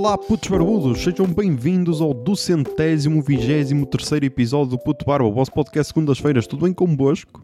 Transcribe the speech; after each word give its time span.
Olá, 0.00 0.16
putos 0.16 0.48
barbudos, 0.48 1.02
sejam 1.02 1.26
bem-vindos 1.26 2.00
ao 2.00 2.14
duzentésimo 2.14 3.20
vigésimo 3.20 3.84
terceiro 3.84 4.24
episódio 4.26 4.76
do 4.76 4.78
Puto 4.78 5.04
Barba, 5.04 5.26
o 5.26 5.32
vosso 5.32 5.50
podcast 5.50 5.92
segundas-feiras. 5.92 6.46
Tudo 6.46 6.66
bem 6.66 6.72
convosco? 6.72 7.42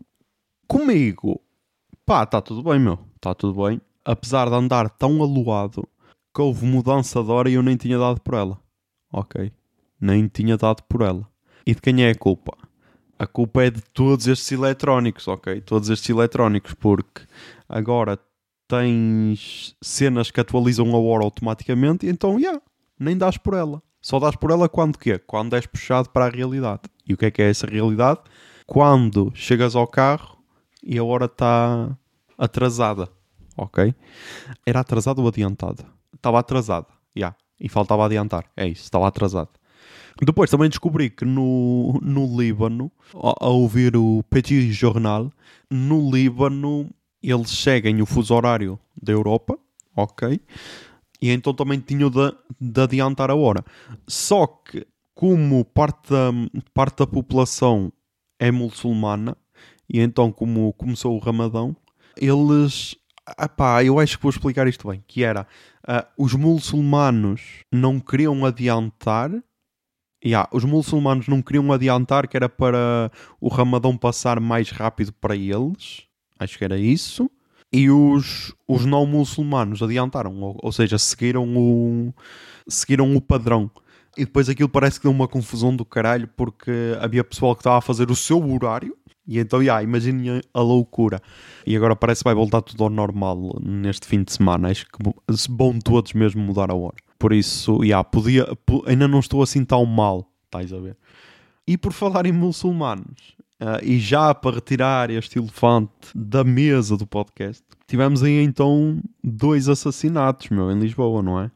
Comigo? 0.69 1.41
Pá, 2.07 2.23
está 2.23 2.41
tudo 2.41 2.63
bem, 2.63 2.79
meu. 2.79 2.97
Está 3.17 3.35
tudo 3.35 3.65
bem. 3.65 3.81
Apesar 4.05 4.49
de 4.49 4.55
andar 4.55 4.89
tão 4.89 5.21
aluado 5.21 5.83
que 6.33 6.41
houve 6.41 6.65
mudança 6.65 7.25
de 7.25 7.29
hora 7.29 7.51
e 7.51 7.55
eu 7.55 7.63
nem 7.63 7.77
tinha 7.77 7.99
dado 7.99 8.21
por 8.21 8.35
ela. 8.35 8.61
Ok? 9.13 9.51
Nem 10.01 10.29
tinha 10.29 10.57
dado 10.57 10.85
por 10.85 11.01
ela. 11.01 11.29
E 11.67 11.75
de 11.75 11.83
quem 11.83 12.05
é 12.05 12.11
a 12.11 12.15
culpa? 12.15 12.57
A 13.19 13.27
culpa 13.27 13.65
é 13.65 13.71
de 13.71 13.83
todos 13.83 14.29
estes 14.29 14.53
eletrónicos, 14.53 15.27
ok? 15.27 15.61
Todos 15.61 15.91
estes 15.91 16.09
eletrónicos, 16.09 16.73
porque 16.75 17.23
agora 17.69 18.17
tens 18.69 19.77
cenas 19.83 20.31
que 20.31 20.41
atualizam 20.41 20.95
a 20.95 20.99
hora 20.99 21.25
automaticamente 21.25 22.07
então, 22.07 22.39
yeah, 22.39 22.61
nem 22.99 23.17
dás 23.17 23.37
por 23.37 23.55
ela. 23.55 23.83
Só 24.01 24.19
dás 24.19 24.37
por 24.37 24.51
ela 24.51 24.69
quando 24.69 24.99
quê? 24.99 25.19
Quando 25.19 25.57
és 25.57 25.67
puxado 25.67 26.11
para 26.11 26.27
a 26.27 26.29
realidade. 26.29 26.83
E 27.07 27.15
o 27.15 27.17
que 27.17 27.27
é 27.27 27.31
que 27.31 27.43
é 27.43 27.51
essa 27.51 27.67
realidade? 27.67 28.21
Quando 28.67 29.33
chegas 29.35 29.75
ao 29.75 29.87
carro 29.87 30.39
e 30.83 30.99
a 30.99 31.05
hora 31.05 31.25
está 31.25 31.97
atrasada, 32.37 33.09
ok? 33.57 33.95
Era 34.67 34.81
atrasada 34.81 35.21
ou 35.21 35.29
adiantada? 35.29 35.85
Estava 36.15 36.39
atrasada, 36.39 36.89
já. 37.15 37.21
Yeah. 37.21 37.37
E 37.61 37.69
faltava 37.69 38.05
adiantar, 38.05 38.45
é 38.57 38.67
isso, 38.67 38.83
estava 38.83 39.07
atrasada. 39.07 39.51
Depois 40.23 40.51
também 40.51 40.69
descobri 40.69 41.11
que 41.11 41.25
no, 41.25 41.99
no 42.03 42.41
Líbano, 42.41 42.91
a, 43.15 43.47
a 43.47 43.49
ouvir 43.49 43.97
o 43.97 44.23
Petit 44.31 44.73
Jornal, 44.73 45.33
no 45.71 46.11
Líbano 46.11 46.91
eles 47.31 47.51
seguem 47.51 48.01
o 48.03 48.07
fuso 48.07 48.35
horário 48.35 48.79
da 49.01 49.13
Europa, 49.13 49.59
ok? 49.97 50.41
E 51.21 51.31
então 51.31 51.55
também 51.55 51.81
tinham 51.81 52.11
de, 52.11 52.35
de 52.61 52.81
adiantar 52.81 53.31
a 53.31 53.35
hora. 53.35 53.65
Só 54.07 54.47
que, 54.47 54.87
como 55.15 55.65
parte 55.65 56.11
da, 56.11 56.31
parte 56.73 56.99
da 56.99 57.07
população 57.07 57.93
é 58.39 58.51
muçulmana, 58.51 59.37
e 59.89 60.01
então 60.01 60.33
como 60.33 60.73
começou 60.75 61.17
o 61.17 61.21
Ramadão, 61.21 61.77
eles. 62.17 62.97
Epá, 63.41 63.83
eu 63.83 63.99
acho 63.99 64.19
que 64.19 64.23
vou 64.23 64.31
explicar 64.31 64.67
isto 64.67 64.87
bem. 64.89 65.03
Que 65.07 65.25
era, 65.25 65.47
uh, 65.89 66.07
os 66.23 66.35
muçulmanos 66.35 67.61
não 67.73 67.99
queriam 67.99 68.45
adiantar 68.45 69.31
Yeah, 70.27 70.49
os 70.51 70.65
muçulmanos 70.65 71.29
não 71.29 71.43
queriam 71.43 71.71
adiantar 71.71 72.27
que 72.27 72.35
era 72.35 72.49
para 72.49 73.13
o 73.39 73.49
Ramadão 73.49 73.95
passar 73.95 74.41
mais 74.41 74.71
rápido 74.71 75.13
para 75.13 75.37
eles. 75.37 76.07
Acho 76.45 76.59
que 76.59 76.65
era 76.65 76.79
isso. 76.79 77.31
E 77.73 77.91
os, 77.91 78.55
os 78.69 78.85
não 78.85 79.05
muçulmanos 79.05 79.83
adiantaram, 79.83 80.41
ou, 80.41 80.57
ou 80.63 80.71
seja, 80.71 80.97
seguiram 80.97 81.57
o, 81.57 82.15
seguiram 82.69 83.17
o 83.17 83.21
padrão. 83.21 83.71
E 84.17 84.25
depois 84.25 84.49
aquilo 84.49 84.69
parece 84.69 85.01
que 85.01 85.05
deu 85.05 85.11
uma 85.11 85.27
confusão 85.27 85.75
do 85.75 85.85
caralho 85.85 86.29
porque 86.37 86.71
havia 87.01 87.25
pessoal 87.25 87.55
que 87.57 87.63
estava 87.63 87.79
a 87.79 87.81
fazer 87.81 88.11
o 88.11 88.17
seu 88.17 88.39
horário. 88.49 88.97
E 89.27 89.39
então, 89.39 89.63
yeah, 89.63 89.83
imaginem 89.83 90.41
a 90.53 90.61
loucura. 90.61 91.21
E 91.67 91.75
agora 91.75 91.97
parece 91.97 92.21
que 92.21 92.29
vai 92.29 92.35
voltar 92.35 92.61
tudo 92.63 92.85
ao 92.85 92.91
normal 92.91 93.59
neste 93.61 94.07
fim 94.07 94.23
de 94.23 94.33
semana. 94.33 94.69
Acho 94.69 94.87
que 94.87 94.99
vão 95.49 95.79
todos 95.81 96.13
mesmo 96.13 96.43
mudar 96.43 96.71
a 96.71 96.75
hora. 96.75 96.97
Por 97.19 97.33
isso, 97.33 97.83
yeah, 97.83 98.05
podia, 98.05 98.47
ainda 98.87 99.09
não 99.09 99.19
estou 99.19 99.43
assim 99.43 99.65
tão 99.65 99.85
mal, 99.87 100.31
estás 100.45 100.73
a 100.73 100.79
ver? 100.79 100.97
E 101.67 101.79
por 101.79 101.93
falar 101.93 102.27
em 102.27 102.33
muçulmanos, 102.33 103.35
uh, 103.65 103.83
e 103.83 103.99
já 103.99 104.35
para 104.35 104.57
retirar 104.57 105.11
este 105.11 105.39
elefante 105.39 105.91
da 106.15 106.45
mesa 106.45 106.97
do 106.97 107.07
podcast, 107.07 107.65
tivemos 107.87 108.23
aí 108.23 108.43
então 108.43 109.01
dois 109.23 109.69
assassinatos, 109.69 110.51
meu, 110.51 110.71
em 110.71 110.79
Lisboa, 110.79 111.23
não 111.23 111.41
é? 111.41 111.51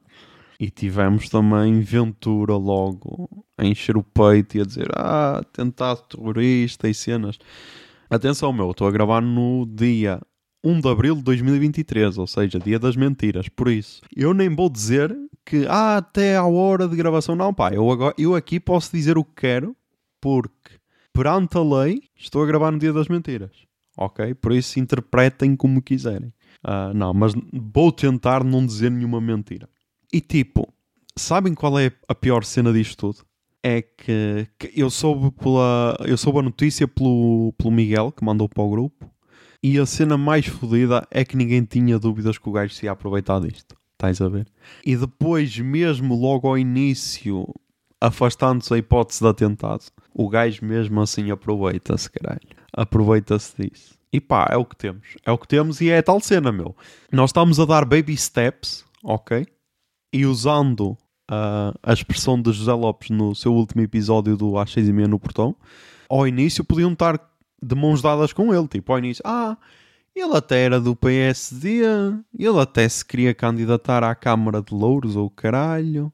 E 0.58 0.70
tivemos 0.70 1.28
também 1.28 1.80
Ventura 1.80 2.56
logo 2.56 3.28
a 3.56 3.64
encher 3.64 3.96
o 3.96 4.02
peito 4.02 4.56
e 4.56 4.60
a 4.60 4.64
dizer 4.64 4.88
ah, 4.92 5.40
tentado 5.52 6.02
terrorista 6.02 6.88
e 6.88 6.94
cenas. 6.94 7.38
Atenção, 8.10 8.52
meu, 8.52 8.70
estou 8.70 8.88
a 8.88 8.90
gravar 8.90 9.20
no 9.20 9.66
dia 9.66 10.20
1 10.64 10.80
de 10.80 10.88
abril 10.88 11.14
de 11.14 11.22
2023, 11.22 12.18
ou 12.18 12.26
seja, 12.26 12.58
dia 12.58 12.78
das 12.78 12.96
mentiras. 12.96 13.48
Por 13.48 13.68
isso, 13.68 14.00
eu 14.16 14.34
nem 14.34 14.48
vou 14.48 14.68
dizer 14.68 15.16
que 15.44 15.64
ah, 15.68 15.98
até 15.98 16.36
à 16.36 16.44
hora 16.44 16.88
de 16.88 16.96
gravação, 16.96 17.36
não, 17.36 17.54
pá, 17.54 17.72
eu, 17.72 17.88
agora, 17.90 18.14
eu 18.18 18.34
aqui 18.34 18.58
posso 18.58 18.90
dizer 18.92 19.16
o 19.16 19.24
que 19.24 19.34
quero, 19.36 19.76
porque 20.20 20.57
perante 21.18 21.58
a 21.58 21.62
lei 21.62 22.00
estou 22.16 22.44
a 22.44 22.46
gravar 22.46 22.70
no 22.70 22.78
dia 22.78 22.92
das 22.92 23.08
mentiras, 23.08 23.50
ok? 23.96 24.34
Por 24.34 24.52
isso, 24.52 24.78
interpretem 24.78 25.56
como 25.56 25.82
quiserem. 25.82 26.32
Uh, 26.64 26.94
não, 26.94 27.12
mas 27.12 27.32
vou 27.52 27.90
tentar 27.90 28.44
não 28.44 28.64
dizer 28.64 28.88
nenhuma 28.88 29.20
mentira. 29.20 29.68
E 30.12 30.20
tipo, 30.20 30.72
sabem 31.16 31.54
qual 31.54 31.76
é 31.76 31.90
a 32.06 32.14
pior 32.14 32.44
cena 32.44 32.72
disto 32.72 32.96
tudo? 32.96 33.26
É 33.60 33.82
que, 33.82 34.46
que 34.56 34.72
eu 34.76 34.88
soube 34.88 35.32
pela. 35.32 35.96
Eu 36.06 36.16
soube 36.16 36.38
a 36.38 36.42
notícia 36.42 36.86
pelo, 36.86 37.52
pelo 37.58 37.72
Miguel 37.72 38.12
que 38.12 38.24
mandou 38.24 38.48
para 38.48 38.62
o 38.62 38.70
grupo. 38.70 39.10
E 39.60 39.76
a 39.76 39.86
cena 39.86 40.16
mais 40.16 40.46
fodida 40.46 41.04
é 41.10 41.24
que 41.24 41.36
ninguém 41.36 41.64
tinha 41.64 41.98
dúvidas 41.98 42.38
que 42.38 42.48
o 42.48 42.52
gajo 42.52 42.72
se 42.72 42.86
ia 42.86 42.92
aproveitar 42.92 43.40
disto. 43.40 43.76
Estás 43.94 44.20
a 44.20 44.28
ver? 44.28 44.46
E 44.86 44.96
depois, 44.96 45.58
mesmo 45.58 46.14
logo 46.14 46.46
ao 46.46 46.56
início, 46.56 47.52
afastando-se 48.00 48.72
a 48.74 48.78
hipótese 48.78 49.20
de 49.20 49.28
atentado, 49.28 49.84
o 50.14 50.28
gajo 50.28 50.64
mesmo 50.64 51.00
assim 51.00 51.30
aproveita-se, 51.30 52.10
caralho. 52.10 52.40
Aproveita-se 52.72 53.54
disso. 53.62 53.98
E 54.12 54.20
pá, 54.20 54.48
é 54.50 54.56
o 54.56 54.64
que 54.64 54.76
temos. 54.76 55.16
É 55.24 55.30
o 55.30 55.38
que 55.38 55.48
temos 55.48 55.80
e 55.80 55.90
é 55.90 56.00
tal 56.00 56.20
cena, 56.20 56.50
meu. 56.50 56.74
Nós 57.12 57.30
estamos 57.30 57.60
a 57.60 57.64
dar 57.64 57.84
baby 57.84 58.16
steps, 58.16 58.84
ok? 59.02 59.46
e 60.12 60.24
usando 60.26 60.96
uh, 61.30 61.78
a 61.82 61.92
expressão 61.92 62.40
de 62.40 62.52
José 62.52 62.72
Lopes 62.72 63.10
no 63.10 63.34
seu 63.34 63.54
último 63.54 63.82
episódio 63.82 64.36
do 64.36 64.58
Às 64.58 64.72
seis 64.72 64.88
e 64.88 64.92
meia 64.92 65.08
no 65.08 65.18
portão, 65.18 65.54
ao 66.08 66.26
início 66.26 66.64
podiam 66.64 66.92
estar 66.92 67.20
de 67.62 67.74
mãos 67.74 68.00
dadas 68.00 68.32
com 68.32 68.54
ele. 68.54 68.68
Tipo, 68.68 68.92
ao 68.92 68.98
início, 68.98 69.22
ah, 69.26 69.56
ele 70.14 70.36
até 70.36 70.64
era 70.64 70.80
do 70.80 70.96
PSD, 70.96 71.82
ele 72.38 72.60
até 72.60 72.88
se 72.88 73.04
queria 73.04 73.34
candidatar 73.34 74.02
à 74.02 74.14
Câmara 74.14 74.62
de 74.62 74.74
Louros 74.74 75.16
ou 75.16 75.28
caralho, 75.28 76.12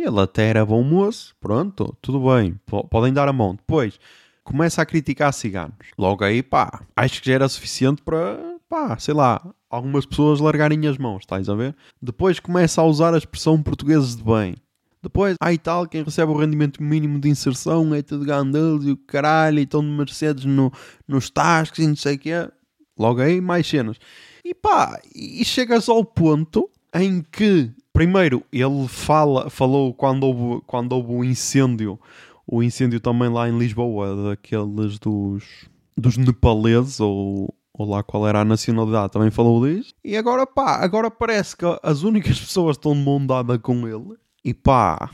ele 0.00 0.20
até 0.20 0.48
era 0.48 0.64
bom 0.64 0.82
moço, 0.82 1.34
pronto, 1.40 1.96
tudo 2.00 2.20
bem, 2.20 2.58
podem 2.90 3.12
dar 3.12 3.28
a 3.28 3.32
mão. 3.32 3.54
Depois 3.54 3.98
começa 4.42 4.82
a 4.82 4.86
criticar 4.86 5.32
ciganos. 5.32 5.76
Logo 5.96 6.24
aí, 6.24 6.42
pá, 6.42 6.82
acho 6.96 7.20
que 7.20 7.28
já 7.28 7.34
era 7.34 7.48
suficiente 7.48 8.02
para, 8.02 8.56
pá, 8.68 8.98
sei 8.98 9.14
lá, 9.14 9.40
algumas 9.70 10.04
pessoas 10.04 10.40
largarem 10.40 10.86
as 10.86 10.98
mãos, 10.98 11.20
estás 11.20 11.48
a 11.48 11.54
ver? 11.54 11.74
Depois 12.00 12.40
começa 12.40 12.80
a 12.80 12.84
usar 12.84 13.14
a 13.14 13.18
expressão 13.18 13.62
portugueses 13.62 14.16
de 14.16 14.22
bem. 14.22 14.56
Depois, 15.02 15.36
ai 15.40 15.58
tal, 15.58 15.86
quem 15.88 16.04
recebe 16.04 16.30
o 16.30 16.36
rendimento 16.36 16.80
mínimo 16.80 17.18
de 17.18 17.28
inserção 17.28 17.92
é 17.92 18.02
tudo 18.02 18.24
gandelos 18.24 18.86
e 18.86 18.92
o 18.92 18.96
caralho, 18.96 19.58
e 19.58 19.62
estão 19.62 19.80
de 19.80 19.88
Mercedes 19.88 20.44
no, 20.44 20.72
nos 21.08 21.28
tascos 21.28 21.80
e 21.80 21.86
não 21.86 21.96
sei 21.96 22.14
o 22.14 22.18
quê. 22.18 22.48
Logo 22.96 23.20
aí, 23.20 23.40
mais 23.40 23.66
cenas. 23.66 23.96
E 24.44 24.54
pá, 24.54 25.00
e 25.14 25.44
chegas 25.44 25.88
ao 25.88 26.04
ponto 26.04 26.70
em 26.94 27.22
que, 27.22 27.70
primeiro, 27.92 28.42
ele 28.52 28.88
fala, 28.88 29.50
falou 29.50 29.92
quando 29.94 30.24
houve, 30.24 30.62
quando 30.66 30.92
houve 30.92 31.12
o 31.12 31.24
incêndio, 31.24 31.98
o 32.46 32.62
incêndio 32.62 33.00
também 33.00 33.28
lá 33.28 33.48
em 33.48 33.58
Lisboa, 33.58 34.30
daqueles 34.30 34.98
dos, 34.98 35.68
dos 35.96 36.16
nepaleses, 36.16 37.00
ou 37.00 37.54
ou 37.74 37.88
lá 37.88 38.02
qual 38.02 38.28
era 38.28 38.40
a 38.40 38.44
nacionalidade, 38.44 39.12
também 39.12 39.30
falou 39.30 39.66
disso. 39.66 39.94
E 40.04 40.16
agora 40.16 40.46
pá, 40.46 40.76
agora 40.76 41.10
parece 41.10 41.56
que 41.56 41.64
as 41.82 42.02
únicas 42.02 42.38
pessoas 42.38 42.76
estão 42.76 42.92
de 42.92 43.00
mão 43.00 43.24
dada 43.24 43.58
com 43.58 43.88
ele. 43.88 44.16
E 44.44 44.52
pá, 44.52 45.10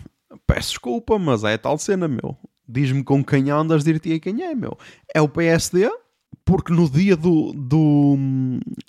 peço 0.47 0.71
desculpa, 0.71 1.19
mas 1.19 1.45
é 1.45 1.57
tal 1.57 1.79
cena, 1.79 2.09
meu. 2.09 2.37
Diz-me 2.69 3.03
com 3.05 3.25
quem 3.25 3.51
andas, 3.51 3.85
dir-te 3.85 4.19
quem 4.21 4.43
é, 4.43 4.55
meu. 4.55 4.77
É 5.15 5.21
o 5.21 5.29
PSD, 5.29 5.91
porque 6.45 6.73
no 6.73 6.91
dia 6.91 7.17
do, 7.17 7.53
do, 7.53 8.17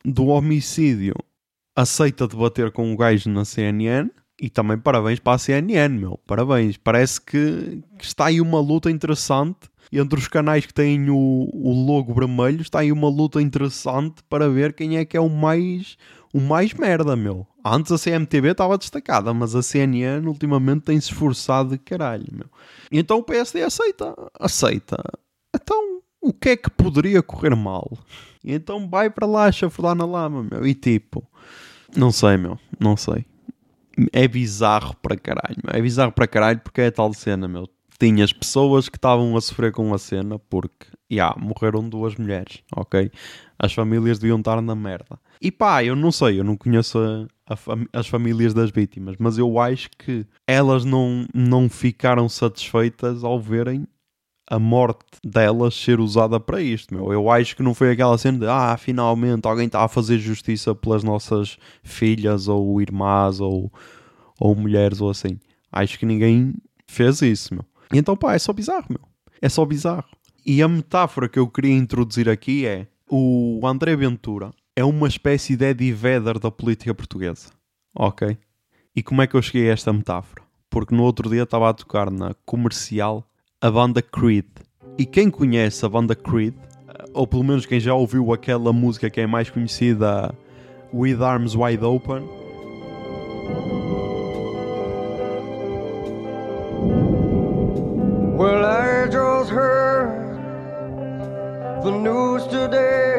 do 0.03 0.27
homicídio 0.27 1.13
aceita 1.81 2.27
debater 2.27 2.71
com 2.71 2.93
o 2.93 2.97
gajo 2.97 3.29
na 3.29 3.45
CNN. 3.45 4.09
E 4.41 4.49
também 4.49 4.77
parabéns 4.77 5.19
para 5.19 5.33
a 5.35 5.37
CNN, 5.37 5.97
meu. 5.97 6.19
Parabéns. 6.25 6.77
Parece 6.77 7.19
que, 7.19 7.81
que 7.97 8.05
está 8.05 8.27
aí 8.27 8.39
uma 8.39 8.59
luta 8.59 8.89
interessante 8.89 9.69
entre 9.91 10.19
os 10.19 10.27
canais 10.27 10.65
que 10.65 10.73
têm 10.73 11.09
o, 11.09 11.49
o 11.51 11.85
logo 11.85 12.13
vermelho, 12.13 12.61
está 12.61 12.79
aí 12.79 12.91
uma 12.91 13.09
luta 13.09 13.41
interessante 13.41 14.23
para 14.29 14.47
ver 14.47 14.73
quem 14.73 14.97
é 14.97 15.03
que 15.03 15.17
é 15.17 15.19
o 15.19 15.29
mais, 15.29 15.97
o 16.33 16.39
mais 16.39 16.73
merda, 16.73 17.15
meu. 17.15 17.47
Antes 17.65 17.91
a 17.91 17.97
CMTV 17.97 18.51
estava 18.51 18.77
destacada, 18.77 19.33
mas 19.33 19.55
a 19.55 19.63
CNN 19.63 20.27
ultimamente 20.27 20.83
tem-se 20.83 21.11
esforçado 21.11 21.71
de 21.71 21.79
caralho, 21.79 22.27
meu. 22.31 22.47
Então 22.91 23.17
o 23.17 23.23
PSD 23.23 23.63
aceita, 23.63 24.13
aceita. 24.39 24.97
Então, 25.53 26.01
o 26.21 26.31
que 26.31 26.49
é 26.49 26.55
que 26.55 26.69
poderia 26.69 27.23
correr 27.23 27.55
mal? 27.55 27.97
Então 28.43 28.87
vai 28.87 29.09
para 29.09 29.25
lá 29.25 29.51
chafurdar 29.51 29.95
na 29.95 30.05
lama, 30.05 30.47
meu. 30.49 30.65
E 30.67 30.73
tipo, 30.75 31.27
não 31.95 32.11
sei, 32.11 32.37
meu, 32.37 32.57
não 32.79 32.95
sei. 32.97 33.25
É 34.13 34.27
bizarro 34.27 34.95
para 35.01 35.17
caralho, 35.17 35.57
meu. 35.63 35.75
É 35.75 35.81
bizarro 35.81 36.11
para 36.11 36.27
caralho 36.27 36.59
porque 36.59 36.81
é 36.81 36.87
a 36.87 36.91
tal 36.91 37.13
cena, 37.13 37.47
meu 37.47 37.67
tinhas 37.99 38.31
pessoas 38.31 38.87
que 38.87 38.97
estavam 38.97 39.35
a 39.35 39.41
sofrer 39.41 39.73
com 39.73 39.93
a 39.93 39.97
cena 39.97 40.39
porque, 40.39 40.87
já, 41.11 41.35
morreram 41.37 41.87
duas 41.87 42.15
mulheres, 42.15 42.63
ok? 42.73 43.11
As 43.59 43.73
famílias 43.73 44.17
deviam 44.17 44.39
estar 44.39 44.61
na 44.61 44.73
merda. 44.73 45.19
E 45.41 45.51
pá, 45.51 45.83
eu 45.83 45.95
não 45.95 46.11
sei, 46.11 46.39
eu 46.39 46.43
não 46.43 46.55
conheço 46.55 46.97
a, 46.97 47.27
a 47.45 47.55
fam 47.57 47.85
as 47.91 48.07
famílias 48.07 48.53
das 48.53 48.71
vítimas, 48.71 49.15
mas 49.19 49.37
eu 49.37 49.59
acho 49.59 49.89
que 49.97 50.25
elas 50.47 50.85
não, 50.85 51.27
não 51.33 51.69
ficaram 51.69 52.29
satisfeitas 52.29 53.23
ao 53.23 53.39
verem 53.39 53.85
a 54.49 54.57
morte 54.57 55.05
delas 55.23 55.75
ser 55.75 55.99
usada 55.99 56.39
para 56.39 56.59
isto, 56.59 56.93
meu. 56.93 57.13
Eu 57.13 57.29
acho 57.29 57.55
que 57.55 57.61
não 57.61 57.75
foi 57.75 57.91
aquela 57.91 58.17
cena 58.17 58.39
de 58.39 58.47
ah, 58.47 58.75
finalmente 58.77 59.47
alguém 59.47 59.67
está 59.67 59.83
a 59.83 59.87
fazer 59.87 60.17
justiça 60.17 60.73
pelas 60.73 61.03
nossas 61.03 61.57
filhas 61.83 62.47
ou 62.47 62.81
irmãs 62.81 63.39
ou, 63.39 63.71
ou 64.39 64.55
mulheres 64.55 64.99
ou 64.99 65.09
assim. 65.09 65.39
Acho 65.71 65.99
que 65.99 66.05
ninguém 66.05 66.55
fez 66.87 67.21
isso, 67.21 67.53
meu. 67.53 67.63
E 67.93 67.99
então, 67.99 68.17
pá, 68.17 68.33
é 68.33 68.39
só 68.39 68.51
bizarro, 68.51 68.87
meu. 68.89 69.01
É 69.39 69.47
só 69.47 69.63
bizarro. 69.63 70.09
E 70.43 70.63
a 70.63 70.67
metáfora 70.67 71.29
que 71.29 71.37
eu 71.37 71.47
queria 71.47 71.75
introduzir 71.75 72.27
aqui 72.27 72.65
é 72.65 72.87
o 73.07 73.61
André 73.63 73.95
Ventura 73.95 74.49
é 74.75 74.83
uma 74.83 75.07
espécie 75.07 75.55
de 75.55 75.65
Eddie 75.65 75.91
Vedder 75.91 76.39
da 76.39 76.49
política 76.49 76.95
portuguesa. 76.95 77.49
Ok? 77.95 78.35
E 78.95 79.03
como 79.03 79.21
é 79.21 79.27
que 79.27 79.35
eu 79.35 79.41
cheguei 79.41 79.69
a 79.69 79.73
esta 79.73 79.93
metáfora? 79.93 80.41
Porque 80.69 80.95
no 80.95 81.03
outro 81.03 81.29
dia 81.29 81.43
estava 81.43 81.69
a 81.69 81.73
tocar 81.73 82.09
na 82.09 82.33
comercial 82.45 83.28
a 83.61 83.69
banda 83.69 84.01
Creed. 84.01 84.45
E 84.97 85.05
quem 85.05 85.29
conhece 85.29 85.85
a 85.85 85.89
banda 85.89 86.15
Creed, 86.15 86.53
ou 87.13 87.27
pelo 87.27 87.43
menos 87.43 87.65
quem 87.65 87.77
já 87.79 87.93
ouviu 87.93 88.31
aquela 88.31 88.71
música 88.71 89.09
que 89.09 89.19
é 89.19 89.27
mais 89.27 89.49
conhecida, 89.49 90.33
With 90.93 91.21
Arms 91.21 91.55
Wide 91.55 91.83
Open, 91.83 92.23
Well, 98.37 98.63
I 98.63 99.09
just 99.11 99.51
heard 99.51 100.39
the 101.83 101.91
news 101.91 102.47
today. 102.47 103.17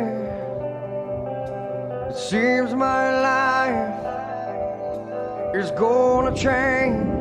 It 2.09 2.17
seems 2.17 2.73
my 2.73 3.21
life 3.21 3.93
is 5.55 5.71
gonna 5.73 6.35
change. 6.35 7.21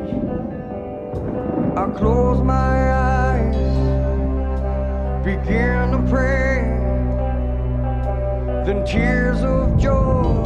I 1.76 1.86
close 1.96 2.42
my 2.42 2.92
eyes, 2.92 3.09
begin 5.24 5.92
to 5.92 5.98
pray. 6.08 6.62
Then 8.64 8.84
tears 8.84 9.42
of 9.42 9.76
joy 9.78 10.44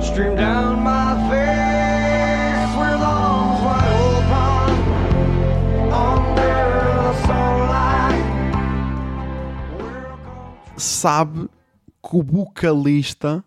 stream 0.00 0.36
down 0.36 0.82
my 0.82 1.14
face 1.30 2.76
with 2.76 3.00
arms 3.00 3.60
wide 3.62 3.88
open 5.92 5.92
under 5.92 7.14
sunlight. 7.26 8.24
Sabe 10.76 11.48
que 12.02 12.16
o 12.16 12.22
vocalista 12.22 13.44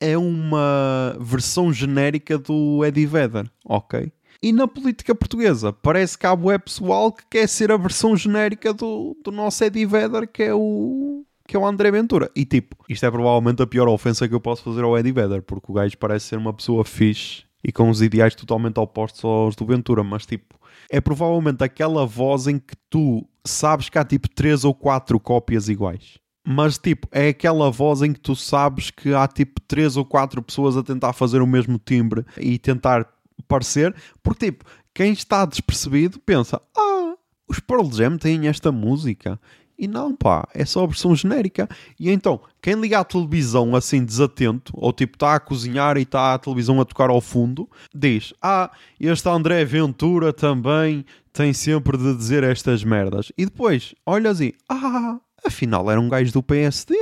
é 0.00 0.16
uma 0.16 1.16
versão 1.18 1.72
genérica 1.72 2.38
do 2.38 2.84
Eddie 2.84 3.06
Vedder, 3.06 3.50
ok? 3.64 4.12
E 4.42 4.52
na 4.52 4.68
política 4.68 5.14
portuguesa, 5.14 5.72
parece 5.72 6.16
que 6.16 6.26
há 6.26 6.34
bué 6.34 6.58
pessoal 6.58 7.10
que 7.10 7.24
quer 7.28 7.48
ser 7.48 7.72
a 7.72 7.76
versão 7.76 8.16
genérica 8.16 8.72
do, 8.72 9.16
do 9.24 9.32
nosso 9.32 9.64
Eddie 9.64 9.84
Vedder, 9.84 10.28
que 10.28 10.44
é 10.44 10.54
o 10.54 11.24
que 11.46 11.56
é 11.56 11.58
o 11.58 11.66
André 11.66 11.90
Ventura. 11.90 12.30
E 12.36 12.44
tipo, 12.44 12.76
isto 12.88 13.06
é 13.06 13.10
provavelmente 13.10 13.62
a 13.62 13.66
pior 13.66 13.88
ofensa 13.88 14.28
que 14.28 14.34
eu 14.34 14.40
posso 14.40 14.62
fazer 14.62 14.84
ao 14.84 14.96
Eddie 14.96 15.12
Vedder, 15.12 15.42
porque 15.42 15.72
o 15.72 15.74
gajo 15.74 15.96
parece 15.96 16.26
ser 16.26 16.36
uma 16.36 16.52
pessoa 16.52 16.84
fixe 16.84 17.44
e 17.64 17.72
com 17.72 17.88
os 17.88 18.02
ideais 18.02 18.34
totalmente 18.34 18.78
opostos 18.78 19.24
aos 19.24 19.56
do 19.56 19.66
Ventura, 19.66 20.04
mas 20.04 20.26
tipo, 20.26 20.58
é 20.90 21.00
provavelmente 21.00 21.64
aquela 21.64 22.06
voz 22.06 22.46
em 22.46 22.58
que 22.58 22.76
tu 22.88 23.26
sabes 23.44 23.88
que 23.88 23.98
há 23.98 24.04
tipo 24.04 24.28
três 24.28 24.64
ou 24.64 24.74
quatro 24.74 25.18
cópias 25.18 25.68
iguais. 25.68 26.18
Mas 26.46 26.78
tipo, 26.78 27.08
é 27.12 27.28
aquela 27.28 27.70
voz 27.70 28.02
em 28.02 28.12
que 28.12 28.20
tu 28.20 28.36
sabes 28.36 28.90
que 28.90 29.12
há 29.12 29.26
tipo 29.26 29.60
três 29.60 29.96
ou 29.96 30.04
quatro 30.04 30.42
pessoas 30.42 30.76
a 30.76 30.82
tentar 30.82 31.12
fazer 31.12 31.42
o 31.42 31.46
mesmo 31.46 31.78
timbre 31.78 32.24
e 32.38 32.58
tentar 32.58 33.06
parecer, 33.46 33.94
porque 34.22 34.46
tipo, 34.46 34.64
quem 34.94 35.12
está 35.12 35.44
despercebido 35.44 36.18
pensa: 36.18 36.60
"Ah, 36.76 37.14
os 37.48 37.60
Pearl 37.60 37.90
Jam 37.90 38.18
têm 38.18 38.48
esta 38.48 38.72
música". 38.72 39.38
E 39.78 39.86
não, 39.86 40.12
pá, 40.12 40.48
é 40.52 40.64
só 40.64 40.82
a 40.82 40.86
versão 40.88 41.14
genérica. 41.14 41.68
E 42.00 42.10
então, 42.10 42.40
quem 42.60 42.74
liga 42.74 42.98
à 42.98 43.04
televisão 43.04 43.76
assim 43.76 44.04
desatento, 44.04 44.72
ou 44.74 44.92
tipo 44.92 45.14
está 45.14 45.36
a 45.36 45.40
cozinhar 45.40 45.96
e 45.96 46.02
está 46.02 46.34
a 46.34 46.38
televisão 46.38 46.80
a 46.80 46.84
tocar 46.84 47.10
ao 47.10 47.20
fundo, 47.20 47.70
diz: 47.94 48.34
Ah, 48.42 48.72
este 48.98 49.28
André 49.28 49.64
Ventura 49.64 50.32
também 50.32 51.04
tem 51.32 51.52
sempre 51.52 51.96
de 51.96 52.16
dizer 52.16 52.42
estas 52.42 52.82
merdas. 52.82 53.30
E 53.38 53.44
depois, 53.44 53.94
olha 54.04 54.30
assim: 54.30 54.52
Ah, 54.68 55.20
afinal 55.46 55.88
era 55.88 56.00
um 56.00 56.08
gajo 56.08 56.32
do 56.32 56.42
PSD. 56.42 56.96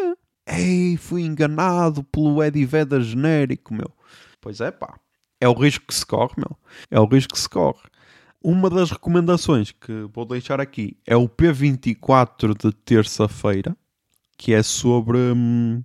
Ei, 0.47 0.99
fui 0.99 1.23
enganado 1.23 2.05
pelo 2.05 2.43
Eddie 2.43 2.67
Vedder 2.67 3.01
genérico, 3.01 3.73
meu. 3.73 3.91
Pois 4.39 4.61
é, 4.61 4.71
pá. 4.71 5.01
É 5.41 5.49
o 5.49 5.53
risco 5.53 5.87
que 5.87 5.95
se 5.95 6.07
corre, 6.07 6.35
meu. 6.37 6.57
É 6.91 6.99
o 6.99 7.07
risco 7.07 7.35
que 7.35 7.41
se 7.41 7.49
corre. 7.49 7.83
Uma 8.43 8.71
das 8.71 8.91
recomendações 8.91 9.73
que 9.73 10.09
vou 10.13 10.25
deixar 10.25 10.61
aqui 10.61 10.97
é 11.07 11.17
o 11.17 11.29
P24 11.29 12.57
de 12.57 12.73
terça-feira, 12.73 13.77
que 14.37 14.55
é 14.55 14.63
sobre. 14.63 15.19
hum, 15.19 15.83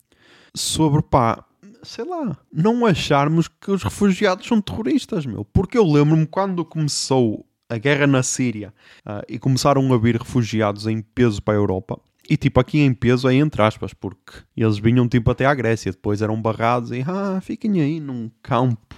sobre, 0.53 1.01
pá, 1.01 1.43
sei 1.83 2.05
lá, 2.05 2.37
não 2.51 2.85
acharmos 2.85 3.47
que 3.47 3.71
os 3.71 3.83
refugiados 3.83 4.47
são 4.47 4.61
terroristas, 4.61 5.25
meu. 5.25 5.45
Porque 5.45 5.77
eu 5.77 5.85
lembro-me 5.85 6.27
quando 6.27 6.63
começou 6.63 7.45
a 7.69 7.77
guerra 7.77 8.05
na 8.05 8.21
Síria 8.21 8.73
ah, 9.05 9.23
e 9.27 9.39
começaram 9.39 9.91
a 9.93 9.97
vir 9.97 10.17
refugiados 10.17 10.87
em 10.87 11.01
peso 11.01 11.41
para 11.41 11.53
a 11.53 11.57
Europa. 11.57 11.99
E 12.29 12.37
tipo, 12.37 12.59
aqui 12.59 12.79
em 12.79 12.93
peso 12.93 13.27
é 13.27 13.33
entre 13.33 13.61
aspas, 13.61 13.93
porque 13.93 14.33
eles 14.55 14.77
vinham 14.77 15.07
tipo 15.07 15.31
até 15.31 15.45
à 15.45 15.53
Grécia, 15.53 15.91
depois 15.91 16.21
eram 16.21 16.41
barrados 16.41 16.91
e 16.91 17.03
ah, 17.07 17.39
fiquem 17.41 17.81
aí 17.81 17.99
num 17.99 18.29
campo 18.41 18.95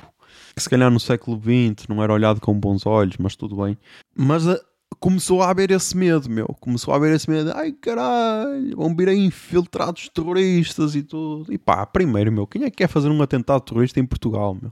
que 0.56 0.62
se 0.62 0.70
calhar 0.70 0.92
no 0.92 1.00
século 1.00 1.40
XX 1.40 1.88
não 1.88 2.02
era 2.04 2.14
olhado 2.14 2.40
com 2.40 2.58
bons 2.60 2.86
olhos, 2.86 3.18
mas 3.18 3.36
tudo 3.36 3.58
bem. 3.64 3.78
Mas 4.16 4.48
ah, 4.48 4.60
começou 5.00 5.42
a 5.42 5.50
haver 5.50 5.72
esse 5.72 5.96
medo, 5.98 6.30
meu. 6.30 6.48
Começou 6.60 6.94
a 6.94 6.98
haver 6.98 7.14
esse 7.14 7.30
medo. 7.30 7.52
Ai 7.56 7.72
caralho, 7.72 8.76
vão 8.76 8.96
vir 8.96 9.10
aí 9.10 9.26
infiltrados 9.26 10.10
terroristas 10.10 10.96
e 10.96 11.04
tudo. 11.04 11.52
E 11.52 11.58
pá, 11.58 11.86
primeiro, 11.86 12.32
meu, 12.32 12.48
quem 12.48 12.64
é 12.64 12.70
que 12.70 12.78
quer 12.78 12.88
fazer 12.88 13.10
um 13.10 13.22
atentado 13.22 13.62
terrorista 13.62 14.00
em 14.00 14.06
Portugal, 14.06 14.58
meu? 14.60 14.72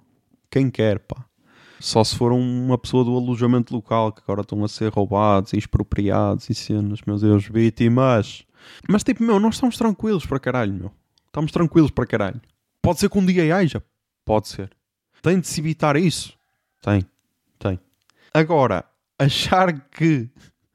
Quem 0.50 0.69
quer, 0.69 1.00
pá? 1.00 1.25
Só 1.80 2.04
se 2.04 2.16
for 2.16 2.31
uma 2.31 2.78
pessoa 2.78 3.04
do 3.04 3.18
alojamento 3.18 3.73
local 3.73 4.11
que 4.11 4.21
agora 4.21 4.42
estão 4.42 4.64
a 4.64 4.68
ser 4.68 4.92
roubados 4.92 5.52
e 5.54 5.57
expropriados 5.57 6.47
e 6.50 6.54
cenas, 6.54 7.00
meu 7.07 7.18
Deus, 7.18 7.47
vítimas. 7.47 8.45
Mas 8.88 9.04
tipo, 9.04 9.23
meu, 9.23 9.40
nós 9.40 9.56
estamos 9.56 9.78
tranquilos 9.78 10.26
para 10.26 10.40
caralho, 10.40 10.73
meu. 10.73 10.92
Estamos 11.26 11.52
tranquilos 11.52 11.90
para 11.90 12.06
caralho. 12.06 12.40
Pode 12.83 13.00
ser 13.00 13.09
que 13.09 13.18
um 13.18 13.26
dia 13.26 13.56
haja? 13.56 13.83
Pode 14.23 14.47
ser. 14.47 14.69
Tem 15.21 15.40
de 15.40 15.47
se 15.47 15.59
evitar 15.61 15.95
isso? 15.95 16.33
Tem, 16.81 17.06
tem. 17.59 17.80
Agora, 18.33 18.85
achar 19.19 19.71
que 19.90 20.30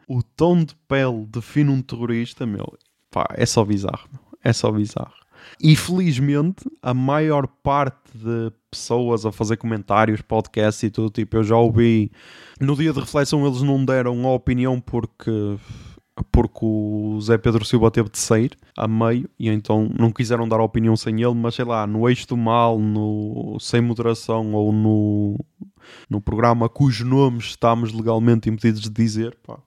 o 0.07 0.23
tom 0.23 0.65
de 0.65 0.75
pele 0.89 1.27
define 1.27 1.71
um 1.71 1.83
terrorista, 1.83 2.47
meu, 2.47 2.79
pá, 3.11 3.27
é 3.35 3.45
só 3.45 3.65
bizarro, 3.65 4.09
meu. 4.13 4.21
É 4.45 4.53
só 4.53 4.71
bizarro. 4.71 5.15
E 5.61 5.75
felizmente, 5.75 6.65
a 6.83 6.93
maior 6.93 7.47
parte 7.47 8.11
de 8.15 8.53
pessoas 8.71 9.25
a 9.25 9.33
fazer 9.33 9.57
comentários, 9.57 10.21
podcasts 10.21 10.83
e 10.83 10.91
tudo, 10.91 11.11
tipo, 11.11 11.37
eu 11.37 11.43
já 11.43 11.57
ouvi. 11.57 12.11
No 12.61 12.77
dia 12.77 12.93
de 12.93 13.01
reflexão, 13.01 13.47
eles 13.47 13.63
não 13.63 13.85
deram 13.85 14.27
a 14.27 14.33
opinião 14.33 14.81
porque. 14.81 15.31
Porque 16.33 16.61
o 16.63 17.19
Zé 17.21 17.37
Pedro 17.37 17.65
Silva 17.65 17.91
teve 17.91 18.09
de 18.09 18.19
sair 18.19 18.57
a 18.77 18.89
meio 18.89 19.29
e 19.39 19.49
então 19.49 19.91
não 19.99 20.11
quiseram 20.11 20.49
dar 20.49 20.61
opinião 20.61 20.97
sem 20.97 21.23
ele, 21.23 21.35
mas 21.35 21.55
sei 21.55 21.65
lá, 21.65 21.87
no 21.87 22.09
Eixo 22.09 22.29
do 22.29 22.37
Mal, 22.37 22.79
no 22.79 23.59
Sem 23.61 23.83
Moderação 23.83 24.53
ou 24.55 24.73
no, 24.73 25.39
no 26.09 26.21
programa 26.21 26.69
cujos 26.69 27.07
nomes 27.07 27.47
estamos 27.47 27.93
legalmente 27.93 28.49
impedidos 28.49 28.83
de 28.83 28.91
dizer, 28.91 29.37
pá. 29.47 29.59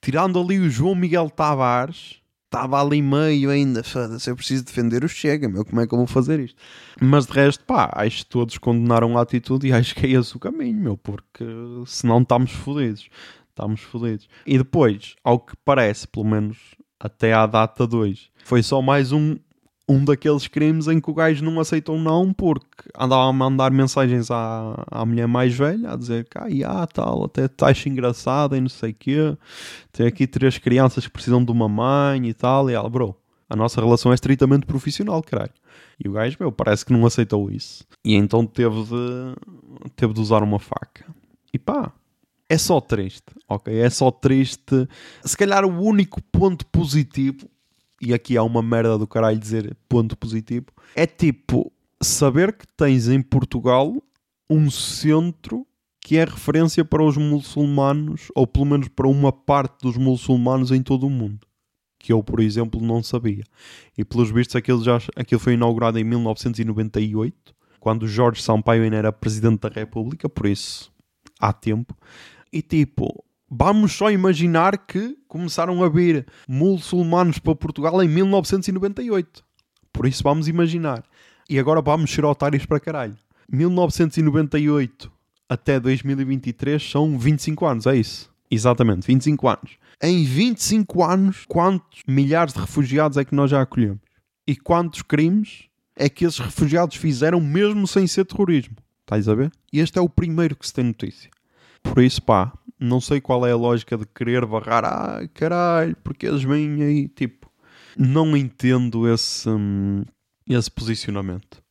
Tirando 0.00 0.40
ali 0.40 0.58
o 0.58 0.70
João 0.70 0.94
Miguel 0.94 1.30
Tavares, 1.30 2.20
estava 2.46 2.80
ali 2.80 3.02
meio 3.02 3.50
ainda, 3.50 3.82
foda-se, 3.82 4.30
eu 4.30 4.36
preciso 4.36 4.64
defender 4.64 5.04
o 5.04 5.08
Chega, 5.08 5.48
meu, 5.48 5.64
como 5.64 5.80
é 5.80 5.86
que 5.86 5.92
eu 5.92 5.98
vou 5.98 6.06
fazer 6.06 6.40
isto? 6.40 6.56
Mas 7.00 7.26
de 7.26 7.32
resto, 7.32 7.64
pá, 7.64 7.90
acho 7.94 8.18
que 8.18 8.26
todos 8.26 8.58
condenaram 8.58 9.18
a 9.18 9.22
atitude 9.22 9.66
e 9.66 9.72
acho 9.72 9.94
que 9.94 10.06
é 10.06 10.10
esse 10.10 10.36
o 10.36 10.40
caminho, 10.40 10.80
meu, 10.80 10.96
porque 10.96 11.44
senão 11.86 12.22
estamos 12.22 12.52
fodidos. 12.52 13.08
Estamos 13.56 13.80
fodidos. 13.80 14.28
E 14.46 14.58
depois, 14.58 15.16
ao 15.24 15.40
que 15.40 15.54
parece, 15.64 16.06
pelo 16.06 16.26
menos 16.26 16.58
até 17.00 17.32
à 17.32 17.46
data 17.46 17.86
2, 17.86 18.30
foi 18.44 18.62
só 18.62 18.82
mais 18.82 19.12
um, 19.12 19.36
um 19.88 20.04
daqueles 20.04 20.46
crimes 20.46 20.88
em 20.88 21.00
que 21.00 21.10
o 21.10 21.14
gajo 21.14 21.42
não 21.42 21.58
aceitou 21.58 21.98
não, 21.98 22.34
porque 22.34 22.90
andava 22.94 23.26
a 23.26 23.32
mandar 23.32 23.70
mensagens 23.70 24.30
à, 24.30 24.84
à 24.90 25.06
mulher 25.06 25.26
mais 25.26 25.54
velha, 25.54 25.90
a 25.90 25.96
dizer 25.96 26.28
que, 26.28 26.62
ah, 26.64 26.86
tal, 26.86 27.24
até 27.24 27.46
estás 27.46 27.86
engraçada 27.86 28.58
e 28.58 28.60
não 28.60 28.68
sei 28.68 28.90
o 28.90 28.94
quê, 28.94 29.38
tem 29.90 30.06
aqui 30.06 30.26
três 30.26 30.58
crianças 30.58 31.06
que 31.06 31.12
precisam 31.12 31.42
de 31.42 31.50
uma 31.50 31.66
mãe 31.66 32.28
e 32.28 32.34
tal, 32.34 32.68
e 32.68 32.74
ela, 32.74 32.90
bro, 32.90 33.16
a 33.48 33.56
nossa 33.56 33.80
relação 33.80 34.12
é 34.12 34.16
estritamente 34.16 34.66
profissional, 34.66 35.22
caralho. 35.22 35.54
E 35.98 36.06
o 36.10 36.12
gajo, 36.12 36.36
meu, 36.38 36.52
parece 36.52 36.84
que 36.84 36.92
não 36.92 37.06
aceitou 37.06 37.50
isso. 37.50 37.86
E 38.04 38.14
então 38.16 38.44
teve 38.44 38.82
de, 38.82 39.90
teve 39.96 40.12
de 40.12 40.20
usar 40.20 40.42
uma 40.42 40.58
faca. 40.58 41.06
E 41.54 41.58
pá, 41.58 41.90
é 42.48 42.58
só 42.58 42.80
triste, 42.80 43.34
ok? 43.48 43.76
É 43.78 43.90
só 43.90 44.10
triste. 44.10 44.88
Se 45.24 45.36
calhar 45.36 45.64
o 45.64 45.82
único 45.82 46.22
ponto 46.22 46.64
positivo 46.66 47.48
e 48.00 48.12
aqui 48.12 48.36
há 48.36 48.42
uma 48.42 48.62
merda 48.62 48.98
do 48.98 49.06
caralho 49.06 49.38
dizer 49.38 49.76
ponto 49.88 50.16
positivo, 50.16 50.66
é 50.94 51.06
tipo 51.06 51.72
saber 52.00 52.52
que 52.52 52.66
tens 52.76 53.08
em 53.08 53.22
Portugal 53.22 53.94
um 54.48 54.70
centro 54.70 55.66
que 56.00 56.16
é 56.16 56.24
referência 56.24 56.84
para 56.84 57.02
os 57.02 57.16
muçulmanos, 57.16 58.28
ou 58.32 58.46
pelo 58.46 58.64
menos 58.66 58.86
para 58.86 59.08
uma 59.08 59.32
parte 59.32 59.82
dos 59.82 59.96
muçulmanos 59.96 60.70
em 60.70 60.80
todo 60.80 61.04
o 61.04 61.10
mundo. 61.10 61.44
Que 61.98 62.12
eu, 62.12 62.22
por 62.22 62.38
exemplo, 62.38 62.80
não 62.80 63.02
sabia. 63.02 63.42
E 63.98 64.04
pelos 64.04 64.30
vistos, 64.30 64.54
aquilo, 64.54 64.84
já, 64.84 65.00
aquilo 65.16 65.40
foi 65.40 65.54
inaugurado 65.54 65.98
em 65.98 66.04
1998, 66.04 67.52
quando 67.80 68.06
Jorge 68.06 68.40
Sampaio 68.40 68.84
ainda 68.84 68.96
era 68.96 69.12
presidente 69.12 69.62
da 69.62 69.68
República, 69.68 70.28
por 70.28 70.46
isso 70.46 70.92
há 71.40 71.52
tempo. 71.52 71.96
E 72.52 72.62
tipo, 72.62 73.24
vamos 73.50 73.92
só 73.92 74.10
imaginar 74.10 74.78
que 74.86 75.16
começaram 75.28 75.82
a 75.82 75.88
vir 75.88 76.26
muçulmanos 76.48 77.38
para 77.38 77.54
Portugal 77.54 78.02
em 78.02 78.08
1998. 78.08 79.44
Por 79.92 80.06
isso 80.06 80.22
vamos 80.22 80.48
imaginar. 80.48 81.04
E 81.48 81.58
agora 81.58 81.80
vamos 81.80 82.10
ser 82.10 82.24
otários 82.24 82.66
para 82.66 82.80
caralho. 82.80 83.16
1998 83.48 85.12
até 85.48 85.78
2023 85.78 86.82
são 86.82 87.18
25 87.18 87.66
anos, 87.66 87.86
é 87.86 87.96
isso? 87.96 88.30
Exatamente, 88.50 89.06
25 89.06 89.48
anos. 89.48 89.78
Em 90.02 90.24
25 90.24 91.02
anos, 91.04 91.44
quantos 91.48 92.02
milhares 92.06 92.52
de 92.52 92.60
refugiados 92.60 93.16
é 93.16 93.24
que 93.24 93.34
nós 93.34 93.50
já 93.50 93.62
acolhemos? 93.62 94.00
E 94.46 94.54
quantos 94.54 95.02
crimes 95.02 95.64
é 95.96 96.08
que 96.08 96.24
esses 96.24 96.38
refugiados 96.38 96.96
fizeram 96.96 97.40
mesmo 97.40 97.86
sem 97.86 98.06
ser 98.06 98.24
terrorismo? 98.24 98.76
Estás 99.00 99.28
a 99.28 99.34
ver? 99.34 99.50
E 99.72 99.80
este 99.80 99.98
é 99.98 100.02
o 100.02 100.08
primeiro 100.08 100.56
que 100.56 100.66
se 100.66 100.74
tem 100.74 100.84
notícia. 100.84 101.30
Por 101.92 102.02
isso, 102.02 102.22
pá, 102.22 102.52
não 102.78 103.00
sei 103.00 103.20
qual 103.20 103.46
é 103.46 103.52
a 103.52 103.56
lógica 103.56 103.96
de 103.96 104.06
querer 104.06 104.44
barrar, 104.44 104.84
ah, 104.84 105.28
caralho, 105.32 105.96
porque 106.04 106.26
eles 106.26 106.42
vêm 106.42 106.82
aí, 106.82 107.08
tipo, 107.08 107.50
não 107.96 108.36
entendo 108.36 109.12
esse, 109.12 109.48
hum, 109.48 110.04
esse 110.48 110.70
posicionamento. 110.70 111.62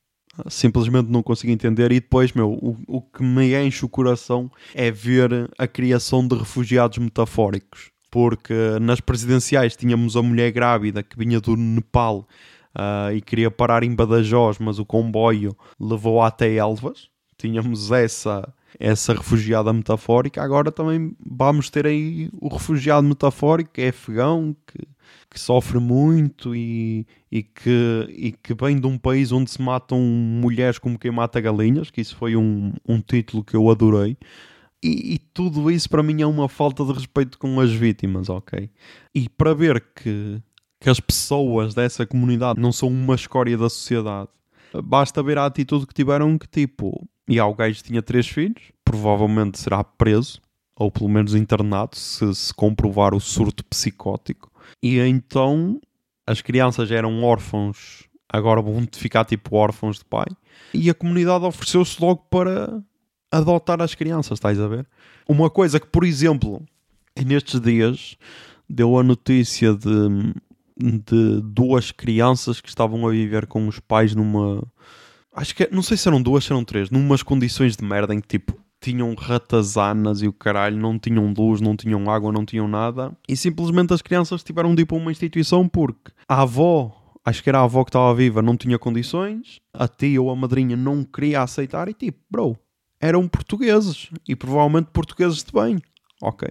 Simplesmente 0.49 1.09
não 1.09 1.23
consigo 1.23 1.53
entender. 1.53 1.91
E 1.91 1.99
depois, 1.99 2.33
meu, 2.33 2.51
o, 2.51 2.77
o 2.87 3.01
que 3.01 3.23
me 3.23 3.55
enche 3.55 3.85
o 3.85 3.89
coração 3.89 4.51
é 4.73 4.91
ver 4.91 5.49
a 5.57 5.65
criação 5.65 6.27
de 6.27 6.35
refugiados 6.35 6.97
metafóricos. 6.97 7.91
Porque 8.11 8.53
nas 8.81 8.99
presidenciais 8.99 9.75
tínhamos 9.75 10.17
a 10.17 10.21
mulher 10.21 10.51
grávida 10.51 11.03
que 11.03 11.17
vinha 11.17 11.39
do 11.39 11.55
Nepal 11.55 12.27
ah, 12.73 13.13
e 13.13 13.21
queria 13.21 13.49
parar 13.49 13.83
em 13.83 13.95
Badajoz, 13.95 14.57
mas 14.59 14.77
o 14.79 14.85
comboio 14.85 15.55
levou 15.79 16.21
até 16.21 16.53
Elvas. 16.53 17.09
Tínhamos 17.37 17.91
essa 17.91 18.53
essa 18.79 19.13
refugiada 19.13 19.71
metafórica. 19.71 20.41
Agora 20.41 20.71
também 20.71 21.15
vamos 21.25 21.69
ter 21.69 21.85
aí 21.85 22.29
o 22.33 22.47
refugiado 22.47 23.07
metafórico, 23.07 23.71
que 23.73 23.81
é 23.81 23.89
afegão, 23.89 24.55
que, 24.67 24.79
que 25.29 25.39
sofre 25.39 25.79
muito 25.79 26.55
e, 26.55 27.05
e, 27.31 27.43
que, 27.43 28.07
e 28.09 28.31
que 28.31 28.53
vem 28.53 28.79
de 28.79 28.87
um 28.87 28.97
país 28.97 29.31
onde 29.31 29.49
se 29.49 29.61
matam 29.61 29.99
mulheres 29.99 30.77
como 30.77 30.99
quem 30.99 31.11
mata 31.11 31.41
galinhas, 31.41 31.89
que 31.89 32.01
isso 32.01 32.15
foi 32.15 32.35
um, 32.35 32.73
um 32.87 32.99
título 32.99 33.43
que 33.43 33.55
eu 33.55 33.69
adorei. 33.69 34.17
E, 34.83 35.15
e, 35.15 35.17
tudo 35.17 35.71
isso 35.71 35.89
para 35.89 36.03
mim 36.03 36.21
é 36.21 36.27
uma 36.27 36.47
falta 36.47 36.85
de 36.85 36.93
respeito 36.93 37.39
com 37.39 37.59
as 37.59 37.71
vítimas, 37.71 38.29
ok? 38.29 38.69
E 39.15 39.27
para 39.29 39.53
ver 39.53 39.83
que, 39.95 40.39
que 40.79 40.89
as 40.89 40.99
pessoas 40.99 41.73
dessa 41.73 42.05
comunidade 42.05 42.59
não 42.59 42.71
são 42.71 42.89
uma 42.89 43.15
escória 43.15 43.57
da 43.57 43.67
sociedade, 43.67 44.29
basta 44.83 45.23
ver 45.23 45.39
a 45.39 45.45
atitude 45.45 45.87
que 45.87 45.93
tiveram 45.93 46.37
que 46.37 46.47
tipo, 46.47 47.07
e 47.27 47.39
há 47.39 47.51
gajo 47.51 47.83
tinha 47.83 48.01
três 48.01 48.27
filhos, 48.27 48.71
provavelmente 48.83 49.59
será 49.59 49.83
preso, 49.83 50.41
ou 50.75 50.91
pelo 50.91 51.09
menos 51.09 51.33
internado, 51.33 51.95
se, 51.95 52.33
se 52.35 52.53
comprovar 52.53 53.13
o 53.13 53.19
surto 53.19 53.63
psicótico. 53.65 54.51
E 54.81 54.99
então 54.99 55.79
as 56.27 56.41
crianças 56.41 56.91
eram 56.91 57.23
órfãos, 57.23 58.07
agora 58.27 58.61
vão 58.61 58.85
ficar 58.91 59.25
tipo 59.25 59.55
órfãos 59.55 59.99
de 59.99 60.05
pai. 60.05 60.27
E 60.73 60.89
a 60.89 60.93
comunidade 60.93 61.45
ofereceu-se 61.45 62.01
logo 62.01 62.25
para 62.29 62.81
adotar 63.31 63.81
as 63.81 63.95
crianças, 63.95 64.37
estás 64.37 64.59
a 64.59 64.67
ver? 64.67 64.87
Uma 65.27 65.49
coisa 65.49 65.79
que, 65.79 65.87
por 65.87 66.03
exemplo, 66.03 66.63
nestes 67.25 67.59
dias 67.59 68.17
deu 68.69 68.97
a 68.97 69.03
notícia 69.03 69.73
de, 69.73 70.33
de 70.77 71.41
duas 71.41 71.91
crianças 71.91 72.59
que 72.59 72.69
estavam 72.69 73.07
a 73.07 73.11
viver 73.11 73.45
com 73.47 73.67
os 73.67 73.79
pais 73.79 74.15
numa. 74.15 74.63
Acho 75.35 75.53
que 75.53 75.69
não 75.69 75.81
sei 75.81 75.97
se 75.97 76.07
eram 76.07 76.21
duas, 76.21 76.45
se 76.45 76.51
eram 76.53 76.63
três, 76.63 76.89
numas 76.89 77.21
condições 77.21 77.75
de 77.75 77.83
merda 77.83 78.13
em 78.13 78.21
que 78.21 78.27
tipo 78.27 78.57
tinham 78.79 79.13
ratazanas 79.15 80.21
e 80.21 80.27
o 80.27 80.33
caralho, 80.33 80.77
não 80.77 80.97
tinham 80.97 81.33
luz, 81.35 81.59
não 81.59 81.75
tinham 81.75 82.09
água, 82.09 82.31
não 82.31 82.45
tinham 82.45 82.67
nada. 82.67 83.11
E 83.27 83.35
simplesmente 83.35 83.93
as 83.93 84.01
crianças 84.01 84.43
tiveram 84.43 84.73
de 84.73 84.83
ir 84.83 84.85
para 84.85 84.95
uma 84.95 85.11
instituição 85.11 85.67
porque 85.67 86.11
a 86.29 86.43
avó, 86.43 86.95
acho 87.25 87.43
que 87.43 87.49
era 87.49 87.59
a 87.59 87.63
avó 87.63 87.83
que 87.83 87.89
estava 87.89 88.13
viva, 88.13 88.41
não 88.41 88.55
tinha 88.55 88.79
condições, 88.79 89.59
a 89.73 89.87
tia 89.87 90.21
ou 90.21 90.29
a 90.29 90.35
madrinha 90.35 90.77
não 90.77 91.03
queria 91.03 91.41
aceitar 91.41 91.89
e 91.89 91.93
tipo, 91.93 92.19
bro, 92.29 92.55
eram 93.01 93.27
portugueses 93.27 94.09
e 94.27 94.35
provavelmente 94.35 94.89
portugueses 94.93 95.43
de 95.43 95.51
bem, 95.51 95.81
ok? 96.21 96.47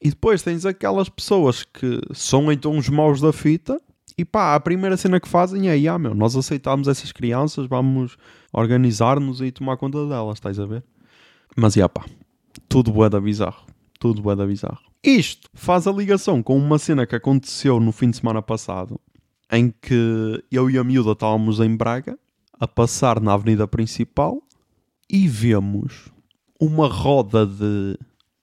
E 0.00 0.10
depois 0.10 0.42
tens 0.42 0.64
aquelas 0.64 1.08
pessoas 1.08 1.64
que 1.64 2.00
são 2.14 2.50
então 2.52 2.78
os 2.78 2.88
maus 2.88 3.20
da 3.20 3.32
fita 3.32 3.80
e 4.18 4.24
pá, 4.24 4.56
a 4.56 4.60
primeira 4.60 4.96
cena 4.96 5.20
que 5.20 5.28
fazem 5.28 5.70
é, 5.70 5.88
ah 5.88 5.96
meu, 5.96 6.12
nós 6.12 6.34
aceitamos 6.34 6.88
essas 6.88 7.12
crianças, 7.12 7.68
vamos 7.68 8.16
organizar-nos 8.52 9.40
e 9.40 9.52
tomar 9.52 9.76
conta 9.76 10.04
delas, 10.08 10.38
estás 10.38 10.58
a 10.58 10.66
ver? 10.66 10.82
Mas, 11.56 11.74
já 11.74 11.88
pá, 11.88 12.04
tudo 12.68 12.90
bué 12.90 13.08
da 13.08 13.20
bizarro. 13.20 13.64
Tudo 14.00 14.20
bué 14.20 14.34
da 14.34 14.44
bizarro. 14.44 14.80
Isto 15.04 15.48
faz 15.54 15.86
a 15.86 15.92
ligação 15.92 16.42
com 16.42 16.58
uma 16.58 16.78
cena 16.78 17.06
que 17.06 17.14
aconteceu 17.14 17.78
no 17.78 17.92
fim 17.92 18.10
de 18.10 18.16
semana 18.16 18.42
passado, 18.42 19.00
em 19.52 19.72
que 19.80 20.42
eu 20.50 20.68
e 20.68 20.76
a 20.76 20.82
miúda 20.82 21.12
estávamos 21.12 21.60
em 21.60 21.76
Braga, 21.76 22.18
a 22.58 22.66
passar 22.66 23.20
na 23.20 23.34
avenida 23.34 23.68
principal, 23.68 24.42
e 25.08 25.28
vemos 25.28 26.10
uma 26.60 26.88
roda 26.88 27.46
de 27.46 27.96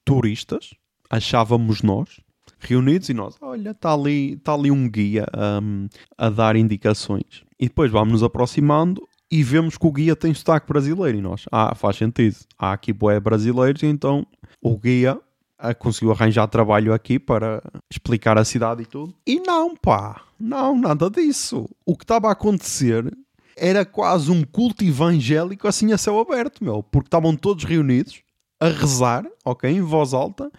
turistas, 0.04 0.70
achávamos 1.10 1.82
nós, 1.82 2.18
reunidos, 2.58 3.08
e 3.08 3.14
nós, 3.14 3.36
olha, 3.40 3.70
está 3.70 3.92
ali, 3.92 4.36
tá 4.36 4.54
ali 4.54 4.70
um 4.70 4.88
guia 4.88 5.26
um, 5.62 5.88
a 6.16 6.28
dar 6.30 6.56
indicações. 6.56 7.44
E 7.58 7.68
depois 7.68 7.90
vamos 7.90 8.12
nos 8.12 8.22
aproximando 8.22 9.02
e 9.30 9.42
vemos 9.42 9.76
que 9.76 9.86
o 9.86 9.92
guia 9.92 10.14
tem 10.14 10.32
sotaque 10.32 10.68
brasileiro 10.68 11.18
e 11.18 11.22
nós, 11.22 11.44
ah, 11.50 11.74
faz 11.74 11.96
sentido, 11.96 12.36
há 12.58 12.72
aqui 12.72 12.92
boé 12.92 13.18
brasileiros, 13.18 13.82
então 13.82 14.26
o 14.62 14.76
guia 14.76 15.18
ah, 15.58 15.74
conseguiu 15.74 16.12
arranjar 16.12 16.46
trabalho 16.48 16.92
aqui 16.92 17.18
para 17.18 17.62
explicar 17.90 18.38
a 18.38 18.44
cidade 18.44 18.82
e 18.82 18.86
tudo. 18.86 19.14
E 19.26 19.40
não, 19.40 19.74
pá, 19.74 20.22
não, 20.38 20.78
nada 20.78 21.10
disso. 21.10 21.68
O 21.84 21.96
que 21.96 22.04
estava 22.04 22.28
a 22.28 22.32
acontecer 22.32 23.10
era 23.56 23.84
quase 23.84 24.30
um 24.30 24.44
culto 24.44 24.84
evangélico 24.84 25.66
assim 25.66 25.92
a 25.92 25.98
céu 25.98 26.20
aberto, 26.20 26.62
meu, 26.62 26.82
porque 26.82 27.08
estavam 27.08 27.34
todos 27.34 27.64
reunidos 27.64 28.20
a 28.60 28.68
rezar, 28.68 29.26
ok, 29.44 29.70
em 29.70 29.80
voz 29.80 30.12
alta, 30.14 30.50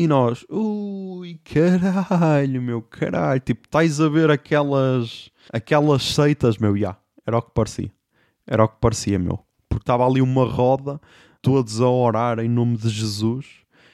e 0.00 0.08
nós, 0.08 0.46
ui, 0.48 1.38
caralho, 1.44 2.62
meu, 2.62 2.80
caralho, 2.80 3.38
tipo, 3.38 3.66
estás 3.66 4.00
a 4.00 4.08
ver 4.08 4.30
aquelas, 4.30 5.30
aquelas 5.52 6.02
seitas, 6.02 6.56
meu, 6.56 6.74
já, 6.74 6.96
era 7.26 7.36
o 7.36 7.42
que 7.42 7.50
parecia. 7.50 7.92
Era 8.46 8.64
o 8.64 8.68
que 8.68 8.78
parecia, 8.80 9.18
meu. 9.18 9.40
Porque 9.68 9.82
estava 9.82 10.06
ali 10.06 10.22
uma 10.22 10.46
roda, 10.46 10.98
todos 11.42 11.82
a 11.82 11.86
orar 11.86 12.38
em 12.38 12.48
nome 12.48 12.78
de 12.78 12.88
Jesus. 12.88 13.44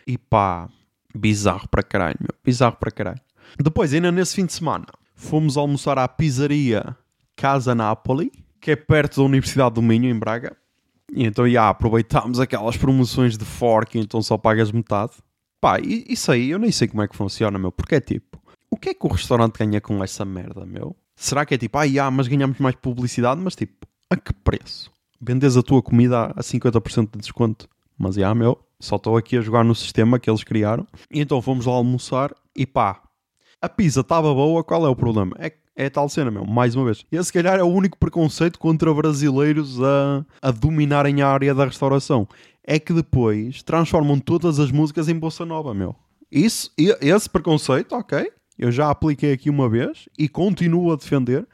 E 0.07 0.17
pá, 0.17 0.69
bizarro 1.13 1.69
para 1.69 1.83
caralho, 1.83 2.19
meu. 2.21 2.31
Bizarro 2.45 2.77
para 2.77 2.93
caralho. 2.93 3.21
Depois, 3.59 3.93
ainda 3.93 4.13
nesse 4.13 4.37
fim 4.37 4.47
de 4.47 4.53
semana, 4.53 4.87
fomos 5.17 5.57
almoçar 5.57 5.99
à 5.99 6.07
pizzaria 6.07 6.97
Casa 7.35 7.75
Napoli, 7.75 8.31
que 8.61 8.71
é 8.71 8.77
perto 8.77 9.17
da 9.17 9.23
Universidade 9.25 9.75
do 9.75 9.83
Minho, 9.83 10.09
em 10.09 10.17
Braga. 10.17 10.57
E 11.13 11.27
então, 11.27 11.51
já, 11.51 11.69
aproveitámos 11.69 12.39
aquelas 12.39 12.77
promoções 12.77 13.37
de 13.37 13.45
fork, 13.45 13.99
então 13.99 14.23
só 14.23 14.39
pagas 14.39 14.71
metade. 14.71 15.15
Pá, 15.61 15.79
isso 15.81 16.31
aí 16.31 16.51
eu 16.51 16.59
nem 16.59 16.71
sei 16.71 16.89
como 16.89 17.03
é 17.03 17.09
que 17.09 17.17
funciona, 17.17 17.59
meu. 17.59 17.73
Porque 17.73 17.97
é 17.97 18.01
tipo, 18.01 18.41
o 18.71 18.77
que 18.77 18.91
é 18.91 18.95
que 18.95 19.07
o 19.07 19.11
restaurante 19.11 19.59
ganha 19.59 19.81
com 19.81 20.03
essa 20.03 20.25
merda, 20.25 20.65
meu? 20.65 20.97
Será 21.15 21.47
que 21.47 21.55
é 21.55 21.59
tipo, 21.59 21.79
ah, 21.79 21.87
já, 21.87 22.11
mas 22.11 22.29
ganhamos 22.29 22.59
mais 22.59 22.75
publicidade, 22.77 23.41
mas 23.41 23.57
tipo, 23.57 23.87
a 24.11 24.17
que 24.17 24.33
preço? 24.33 24.91
Vendes 25.21 25.57
a 25.57 25.63
tua 25.63 25.83
comida 25.83 26.27
a 26.37 26.43
50% 26.43 27.13
de 27.13 27.19
desconto. 27.19 27.69
Mas, 27.99 28.17
já, 28.17 28.35
meu, 28.35 28.59
só 28.79 28.97
estou 28.97 29.17
aqui 29.17 29.39
a 29.39 29.41
jogar 29.41 29.65
no 29.65 29.75
sistema 29.75 30.19
que 30.19 30.29
eles 30.29 30.45
criaram. 30.45 30.87
E 31.11 31.21
então 31.21 31.41
fomos 31.41 31.65
lá 31.65 31.73
almoçar 31.73 32.35
e 32.55 32.67
pá, 32.67 33.03
a 33.61 33.69
pizza 33.69 34.01
estava 34.01 34.33
boa, 34.35 34.63
qual 34.63 34.87
é 34.87 34.89
o 34.89 34.97
problema? 34.97 35.35
É, 35.39 35.53
é 35.75 35.89
tal 35.89 36.09
cena, 36.09 36.31
meu, 36.31 36.45
mais 36.45 36.75
uma 36.75 36.85
vez. 36.85 37.05
Esse, 37.11 37.25
se 37.25 37.33
calhar, 37.33 37.59
é 37.59 37.63
o 37.63 37.67
único 37.67 37.99
preconceito 37.99 38.59
contra 38.59 38.93
brasileiros 38.93 39.83
a, 39.83 40.25
a 40.43 40.51
dominarem 40.51 41.23
a 41.23 41.29
área 41.29 41.55
da 41.55 41.65
restauração. 41.65 42.29
É 42.67 42.79
que 42.81 42.93
depois 42.93 43.63
transformam 43.63 44.19
todas 44.19 44.59
as 44.59 44.73
músicas 44.73 45.09
em 45.09 45.19
bossa 45.19 45.47
nova, 45.47 45.73
meu. 45.73 45.95
Isso, 46.31 46.73
esse 46.77 47.31
preconceito, 47.31 47.95
ok, 47.95 48.31
eu 48.59 48.73
já 48.73 48.91
apliquei 48.91 49.33
aqui 49.33 49.49
uma 49.49 49.69
vez 49.69 50.09
e 50.19 50.29
continuo 50.29 50.93
a 50.93 50.97
defender. 50.97 51.47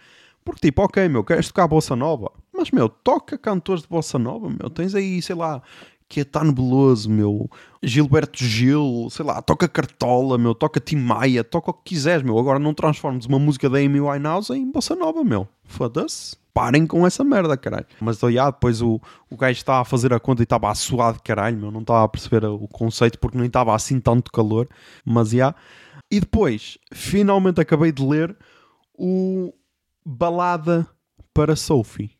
Porque, 0.44 0.68
tipo, 0.68 0.82
ok, 0.82 1.08
meu, 1.08 1.22
queres 1.22 1.48
tocar 1.48 1.68
bossa 1.68 1.94
nova? 1.94 2.32
Mas, 2.52 2.70
meu, 2.70 2.88
toca 2.88 3.38
cantores 3.38 3.82
de 3.82 3.88
bossa 3.88 4.18
nova, 4.18 4.48
meu. 4.48 4.70
Tens 4.70 4.94
aí, 4.94 5.20
sei 5.20 5.36
lá, 5.36 5.62
Caetano 6.08 6.52
Beloso, 6.52 7.08
meu, 7.10 7.48
Gilberto 7.82 8.44
Gil, 8.44 9.08
sei 9.10 9.24
lá, 9.24 9.40
toca 9.40 9.68
Cartola, 9.68 10.36
meu, 10.36 10.54
toca 10.54 10.80
Tim 10.80 10.96
Maia, 10.96 11.44
toca 11.44 11.70
o 11.70 11.74
que 11.74 11.94
quiseres, 11.94 12.22
meu. 12.22 12.38
Agora 12.38 12.58
não 12.58 12.74
transformes 12.74 13.26
uma 13.26 13.38
música 13.38 13.70
da 13.70 13.78
Amy 13.78 14.00
Winehouse 14.00 14.52
em 14.52 14.70
bossa 14.70 14.94
nova, 14.94 15.22
meu. 15.22 15.48
Foda-se. 15.64 16.41
Parem 16.54 16.86
com 16.86 17.06
essa 17.06 17.24
merda, 17.24 17.56
caralho. 17.56 17.86
Mas 18.00 18.18
já, 18.18 18.50
depois 18.50 18.82
o, 18.82 19.00
o 19.30 19.36
gajo 19.36 19.58
estava 19.58 19.80
a 19.80 19.84
fazer 19.84 20.12
a 20.12 20.20
conta 20.20 20.42
e 20.42 20.44
estava 20.44 20.70
a 20.70 20.74
suar 20.74 21.14
de 21.14 21.22
caralho, 21.22 21.56
meu. 21.56 21.70
Não 21.70 21.80
estava 21.80 22.04
a 22.04 22.08
perceber 22.08 22.44
o 22.44 22.68
conceito 22.68 23.18
porque 23.18 23.38
nem 23.38 23.46
estava 23.46 23.74
assim 23.74 23.98
tanto 23.98 24.30
calor. 24.30 24.68
Mas 25.04 25.30
já. 25.30 25.54
E 26.10 26.20
depois, 26.20 26.76
finalmente 26.92 27.60
acabei 27.60 27.90
de 27.90 28.04
ler 28.04 28.36
o 28.94 29.52
Balada 30.04 30.86
para 31.32 31.56
Sophie, 31.56 32.10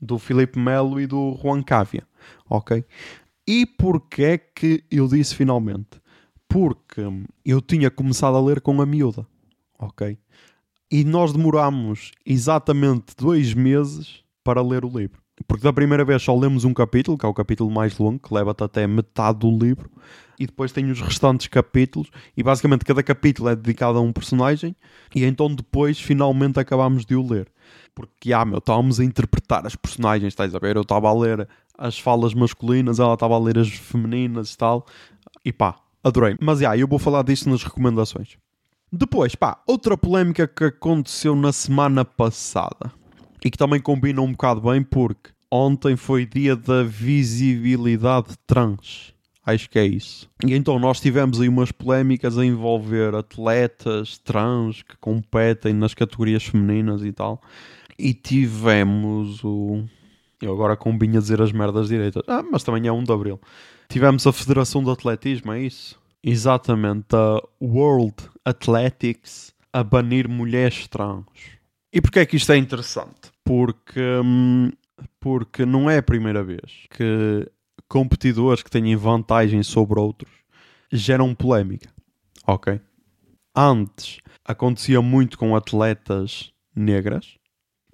do 0.00 0.18
Filipe 0.18 0.58
Melo 0.58 1.00
e 1.00 1.06
do 1.06 1.38
Juan 1.42 1.62
Cávia. 1.62 2.06
Ok? 2.48 2.84
E 3.46 3.64
porquê 3.64 4.22
é 4.24 4.38
que 4.38 4.84
eu 4.90 5.08
disse 5.08 5.34
finalmente? 5.34 6.00
Porque 6.46 7.00
eu 7.42 7.62
tinha 7.62 7.90
começado 7.90 8.36
a 8.36 8.42
ler 8.42 8.60
com 8.60 8.82
a 8.82 8.86
miúda. 8.86 9.26
Ok? 9.78 10.18
E 10.90 11.04
nós 11.04 11.32
demorámos 11.32 12.12
exatamente 12.24 13.14
dois 13.16 13.52
meses 13.52 14.22
para 14.42 14.62
ler 14.62 14.84
o 14.84 14.88
livro. 14.88 15.20
Porque 15.46 15.62
da 15.62 15.72
primeira 15.72 16.04
vez 16.04 16.22
só 16.22 16.34
lemos 16.34 16.64
um 16.64 16.72
capítulo, 16.72 17.18
que 17.18 17.26
é 17.26 17.28
o 17.28 17.34
capítulo 17.34 17.70
mais 17.70 17.98
longo, 17.98 18.18
que 18.18 18.32
leva-te 18.32 18.64
até 18.64 18.86
metade 18.86 19.40
do 19.40 19.50
livro, 19.50 19.90
e 20.38 20.46
depois 20.46 20.72
tem 20.72 20.90
os 20.90 21.00
restantes 21.00 21.46
capítulos, 21.48 22.10
e 22.36 22.42
basicamente 22.42 22.84
cada 22.84 23.02
capítulo 23.02 23.48
é 23.48 23.56
dedicado 23.56 23.98
a 23.98 24.00
um 24.00 24.12
personagem, 24.12 24.74
e 25.14 25.24
então 25.24 25.54
depois 25.54 26.00
finalmente 26.00 26.58
acabámos 26.58 27.04
de 27.04 27.14
o 27.14 27.26
ler. 27.26 27.48
Porque, 27.94 28.32
ah, 28.32 28.44
meu, 28.44 28.58
estávamos 28.58 28.98
a 29.00 29.04
interpretar 29.04 29.66
as 29.66 29.76
personagens, 29.76 30.28
estás 30.28 30.54
a 30.54 30.58
ver? 30.58 30.76
Eu 30.76 30.82
estava 30.82 31.08
a 31.08 31.12
ler 31.12 31.48
as 31.76 31.98
falas 31.98 32.32
masculinas, 32.32 32.98
ela 32.98 33.14
estava 33.14 33.34
a 33.34 33.38
ler 33.38 33.58
as 33.58 33.68
femininas 33.68 34.54
e 34.54 34.56
tal, 34.56 34.86
e 35.44 35.52
pá, 35.52 35.76
adorei. 36.02 36.36
Mas, 36.40 36.62
ah, 36.62 36.76
eu 36.76 36.88
vou 36.88 36.98
falar 36.98 37.22
disso 37.22 37.48
nas 37.50 37.62
recomendações. 37.62 38.38
Depois, 38.90 39.34
pá, 39.34 39.62
outra 39.66 39.98
polémica 39.98 40.48
que 40.48 40.64
aconteceu 40.64 41.36
na 41.36 41.52
semana 41.52 42.04
passada 42.04 42.90
e 43.44 43.50
que 43.50 43.58
também 43.58 43.80
combina 43.80 44.22
um 44.22 44.32
bocado 44.32 44.62
bem 44.62 44.82
porque 44.82 45.30
ontem 45.50 45.96
foi 45.96 46.24
dia 46.24 46.56
da 46.56 46.82
visibilidade 46.82 48.34
trans. 48.46 49.12
Acho 49.44 49.70
que 49.70 49.78
é 49.78 49.86
isso. 49.86 50.28
E 50.46 50.54
então 50.54 50.78
nós 50.78 51.00
tivemos 51.00 51.40
aí 51.40 51.48
umas 51.48 51.72
polémicas 51.72 52.36
a 52.36 52.44
envolver 52.44 53.14
atletas 53.14 54.18
trans 54.18 54.82
que 54.82 54.96
competem 54.98 55.72
nas 55.72 55.94
categorias 55.94 56.44
femininas 56.44 57.02
e 57.02 57.12
tal. 57.12 57.40
E 57.98 58.12
tivemos 58.12 59.42
o. 59.42 59.84
Eu 60.40 60.52
agora 60.52 60.76
combinho 60.76 61.16
a 61.16 61.20
dizer 61.20 61.40
as 61.40 61.50
merdas 61.50 61.88
direitas. 61.88 62.22
Ah, 62.26 62.42
mas 62.42 62.62
também 62.62 62.86
é 62.86 62.92
1 62.92 63.04
de 63.04 63.12
Abril. 63.12 63.40
Tivemos 63.88 64.26
a 64.26 64.32
Federação 64.32 64.84
de 64.84 64.90
Atletismo, 64.90 65.52
é 65.52 65.62
isso? 65.62 65.97
Exatamente, 66.22 67.14
a 67.14 67.40
World 67.60 68.16
Athletics 68.44 69.54
a 69.72 69.82
banir 69.82 70.28
mulheres 70.28 70.86
trans. 70.88 71.24
E 71.92 72.00
porquê 72.00 72.20
é 72.20 72.26
que 72.26 72.36
isto 72.36 72.52
é 72.52 72.56
interessante? 72.56 73.30
Porque, 73.44 74.00
hum, 74.00 74.70
porque 75.20 75.64
não 75.64 75.88
é 75.88 75.98
a 75.98 76.02
primeira 76.02 76.42
vez 76.42 76.86
que 76.90 77.48
competidores 77.88 78.62
que 78.62 78.70
têm 78.70 78.94
vantagem 78.96 79.62
sobre 79.62 79.98
outros 79.98 80.30
geram 80.92 81.34
polémica. 81.34 81.90
Ok? 82.46 82.80
Antes 83.54 84.18
acontecia 84.44 85.00
muito 85.00 85.38
com 85.38 85.54
atletas 85.54 86.52
negras. 86.74 87.37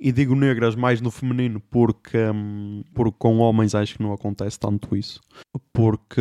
E 0.06 0.12
digo 0.12 0.34
negras 0.34 0.74
mais 0.74 1.00
no 1.00 1.10
feminino 1.10 1.58
porque, 1.70 2.18
hum, 2.18 2.84
porque 2.92 3.16
com 3.18 3.38
homens 3.38 3.74
acho 3.74 3.94
que 3.96 4.02
não 4.02 4.12
acontece 4.12 4.60
tanto 4.60 4.94
isso. 4.94 5.18
Porque 5.72 6.20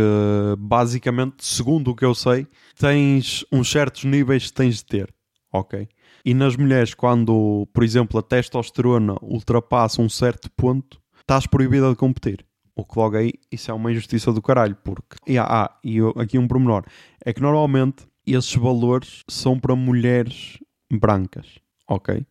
basicamente, 0.58 1.46
segundo 1.46 1.92
o 1.92 1.96
que 1.96 2.06
eu 2.06 2.16
sei, 2.16 2.48
tens 2.80 3.46
uns 3.52 3.70
certos 3.70 4.06
níveis 4.06 4.48
que 4.48 4.54
tens 4.54 4.78
de 4.78 4.86
ter. 4.86 5.14
Ok? 5.52 5.86
E 6.24 6.34
nas 6.34 6.56
mulheres, 6.56 6.94
quando, 6.94 7.68
por 7.74 7.84
exemplo, 7.84 8.18
a 8.18 8.24
testosterona 8.24 9.18
ultrapassa 9.22 10.02
um 10.02 10.08
certo 10.08 10.50
ponto, 10.52 11.02
estás 11.20 11.46
proibida 11.46 11.90
de 11.90 11.98
competir. 11.98 12.46
O 12.76 12.86
que 12.86 12.98
logo 12.98 13.18
aí, 13.18 13.34
isso 13.52 13.70
é 13.70 13.74
uma 13.74 13.92
injustiça 13.92 14.32
do 14.32 14.42
caralho, 14.42 14.78
porque... 14.82 15.18
E, 15.28 15.38
ah, 15.38 15.70
e 15.84 15.98
eu- 15.98 16.14
aqui 16.18 16.40
um 16.40 16.48
pormenor. 16.48 16.86
É 17.24 17.34
que 17.34 17.42
normalmente 17.42 18.08
esses 18.26 18.56
valores 18.56 19.24
são 19.30 19.60
para 19.60 19.76
mulheres 19.76 20.58
brancas, 20.92 21.60
ok? 21.88 22.26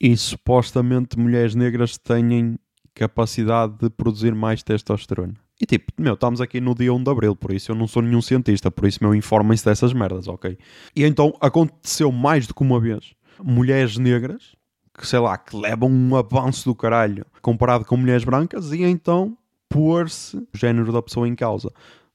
E 0.00 0.16
supostamente 0.16 1.18
mulheres 1.18 1.54
negras 1.54 1.98
têm 1.98 2.58
capacidade 2.94 3.74
de 3.78 3.90
produzir 3.90 4.34
mais 4.34 4.62
testosterona. 4.62 5.34
E 5.60 5.66
tipo, 5.66 5.92
meu, 5.98 6.14
estamos 6.14 6.40
aqui 6.40 6.58
no 6.58 6.74
dia 6.74 6.92
1 6.92 7.04
de 7.04 7.10
Abril, 7.10 7.36
por 7.36 7.52
isso 7.52 7.70
eu 7.70 7.76
não 7.76 7.86
sou 7.86 8.00
nenhum 8.00 8.22
cientista, 8.22 8.70
por 8.70 8.88
isso, 8.88 8.98
meu, 9.02 9.14
informem-se 9.14 9.64
dessas 9.64 9.92
merdas, 9.92 10.26
ok? 10.26 10.56
E 10.96 11.04
então 11.04 11.36
aconteceu 11.38 12.10
mais 12.10 12.46
do 12.46 12.54
que 12.54 12.62
uma 12.62 12.80
vez. 12.80 13.12
Mulheres 13.42 13.98
negras, 13.98 14.56
que 14.98 15.06
sei 15.06 15.18
lá, 15.18 15.36
que 15.36 15.54
levam 15.54 15.90
um 15.90 16.16
avanço 16.16 16.64
do 16.64 16.74
caralho 16.74 17.26
comparado 17.42 17.84
com 17.84 17.96
mulheres 17.96 18.24
brancas, 18.24 18.72
e 18.72 18.82
então 18.82 19.36
pôr-se 19.68 20.38
o 20.38 20.48
género 20.56 20.90
da 20.92 21.02
pessoa 21.02 21.28
em 21.28 21.34
causa. 21.34 21.70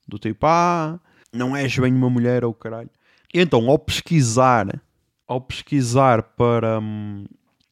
Do 0.08 0.18
tipo, 0.18 0.46
ah, 0.48 1.00
não 1.32 1.56
és 1.56 1.78
bem 1.78 1.94
uma 1.94 2.10
mulher 2.10 2.44
ou 2.44 2.54
caralho. 2.54 2.90
E 3.32 3.40
então, 3.40 3.70
ao 3.70 3.78
pesquisar, 3.78 4.82
ao 5.28 5.40
pesquisar 5.40 6.24
para, 6.24 6.80
hum, 6.80 7.26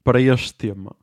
para 0.04 0.22
este 0.22 0.54
tema, 0.54 0.96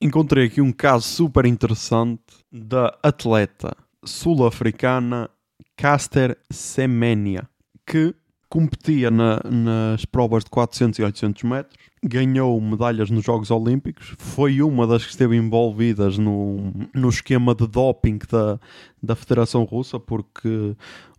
encontrei 0.00 0.46
aqui 0.46 0.60
um 0.60 0.72
caso 0.72 1.06
super 1.06 1.46
interessante 1.46 2.20
da 2.52 2.96
atleta 3.02 3.76
sul-africana 4.04 5.30
Caster 5.76 6.36
Semenya, 6.50 7.48
que 7.86 8.14
competia 8.48 9.10
na- 9.10 9.40
nas 9.44 10.04
provas 10.04 10.44
de 10.44 10.50
400 10.50 10.98
e 10.98 11.02
800 11.02 11.42
metros, 11.42 11.76
ganhou 12.04 12.60
medalhas 12.60 13.10
nos 13.10 13.24
Jogos 13.24 13.50
Olímpicos, 13.50 14.14
foi 14.18 14.62
uma 14.62 14.86
das 14.86 15.04
que 15.04 15.10
esteve 15.10 15.36
envolvidas 15.36 16.18
no, 16.18 16.72
no 16.94 17.08
esquema 17.08 17.54
de 17.54 17.66
doping 17.66 18.18
da, 18.30 18.60
da 19.02 19.16
Federação 19.16 19.64
Russa, 19.64 19.98
porque 19.98 20.76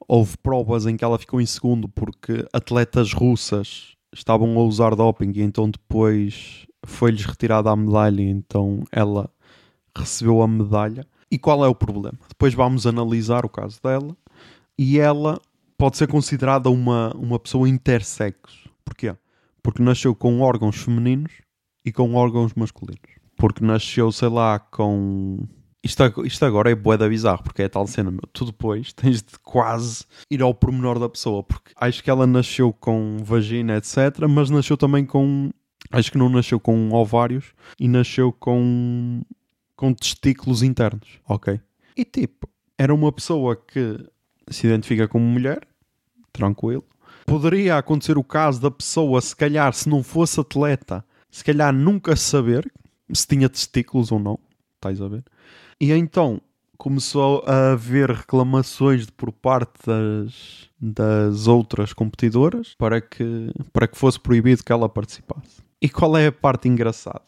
houve 0.07 0.37
provas 0.37 0.85
em 0.85 0.95
que 0.95 1.03
ela 1.03 1.17
ficou 1.19 1.41
em 1.41 1.45
segundo 1.45 1.89
porque 1.89 2.45
atletas 2.53 3.11
russas 3.11 3.95
estavam 4.13 4.57
a 4.57 4.63
usar 4.63 4.95
doping 4.95 5.31
e 5.35 5.41
então 5.41 5.69
depois 5.69 6.65
foi-lhes 6.85 7.25
retirada 7.25 7.69
a 7.69 7.75
medalha 7.75 8.21
então 8.21 8.83
ela 8.91 9.29
recebeu 9.97 10.41
a 10.41 10.47
medalha. 10.47 11.05
E 11.31 11.37
qual 11.37 11.65
é 11.65 11.67
o 11.67 11.75
problema? 11.75 12.17
Depois 12.29 12.53
vamos 12.53 12.85
analisar 12.85 13.45
o 13.45 13.49
caso 13.49 13.79
dela 13.81 14.15
e 14.77 14.99
ela 14.99 15.39
pode 15.77 15.97
ser 15.97 16.07
considerada 16.07 16.69
uma, 16.69 17.13
uma 17.15 17.39
pessoa 17.39 17.67
intersexo. 17.67 18.69
Porquê? 18.83 19.15
Porque 19.61 19.81
nasceu 19.81 20.13
com 20.13 20.41
órgãos 20.41 20.77
femininos 20.77 21.31
e 21.83 21.91
com 21.91 22.13
órgãos 22.15 22.53
masculinos. 22.53 23.15
Porque 23.35 23.63
nasceu, 23.63 24.11
sei 24.11 24.29
lá, 24.29 24.59
com. 24.59 25.47
Isto, 25.83 26.25
isto 26.25 26.43
agora 26.45 26.71
é 26.71 26.75
bué 26.75 26.97
da 26.97 27.07
bizarro, 27.07 27.43
porque 27.43 27.61
é 27.61 27.69
tal 27.69 27.85
cena, 27.85 28.09
meu. 28.09 28.21
Tu 28.33 28.45
depois 28.45 28.93
tens 28.93 29.21
de 29.21 29.37
quase 29.43 30.05
ir 30.31 30.41
ao 30.41 30.53
pormenor 30.53 30.99
da 30.99 31.09
pessoa, 31.09 31.43
porque 31.43 31.71
acho 31.75 32.03
que 32.03 32.09
ela 32.09 32.25
nasceu 32.25 32.73
com 32.73 33.17
vagina, 33.21 33.77
etc., 33.77 34.27
mas 34.29 34.49
nasceu 34.49 34.77
também 34.77 35.05
com. 35.05 35.51
Acho 35.95 36.11
que 36.11 36.17
não 36.17 36.27
nasceu 36.27 36.59
com 36.59 36.91
ovários 36.91 37.53
e 37.79 37.87
nasceu 37.87 38.31
com. 38.31 39.21
com 39.77 39.93
testículos 39.93 40.61
internos, 40.61 41.07
ok? 41.25 41.59
E 41.95 42.03
tipo, 42.03 42.49
era 42.77 42.93
uma 42.93 43.11
pessoa 43.13 43.55
que 43.55 43.97
se 44.49 44.67
identifica 44.67 45.07
como 45.07 45.25
mulher, 45.25 45.65
tranquilo. 46.33 46.83
Poderia 47.25 47.77
acontecer 47.77 48.17
o 48.17 48.23
caso 48.23 48.61
da 48.61 48.69
pessoa, 48.69 49.21
se 49.21 49.33
calhar, 49.33 49.73
se 49.73 49.87
não 49.87 50.03
fosse 50.03 50.37
atleta, 50.37 51.03
se 51.31 51.43
calhar 51.43 51.73
nunca 51.73 52.15
saber 52.17 52.69
se 53.13 53.25
tinha 53.25 53.47
testículos 53.47 54.11
ou 54.11 54.19
não. 54.19 54.37
Estás 54.75 55.01
a 55.01 55.07
ver? 55.07 55.23
E 55.79 55.93
então 55.93 56.41
começou 56.77 57.41
a 57.47 57.71
haver 57.71 58.11
reclamações 58.11 59.09
por 59.09 59.31
parte 59.31 59.79
das, 59.87 60.69
das 60.79 61.47
outras 61.47 61.93
competidoras 61.93 62.75
para 62.77 62.99
que, 62.99 63.49
para 63.71 63.87
que 63.87 63.97
fosse 63.97 64.19
proibido 64.19 64.61
que 64.61 64.73
ela 64.73 64.89
participasse. 64.89 65.64
E 65.81 65.89
qual 65.89 66.15
é 66.17 66.27
a 66.27 66.31
parte 66.31 66.67
engraçada? 66.67 67.25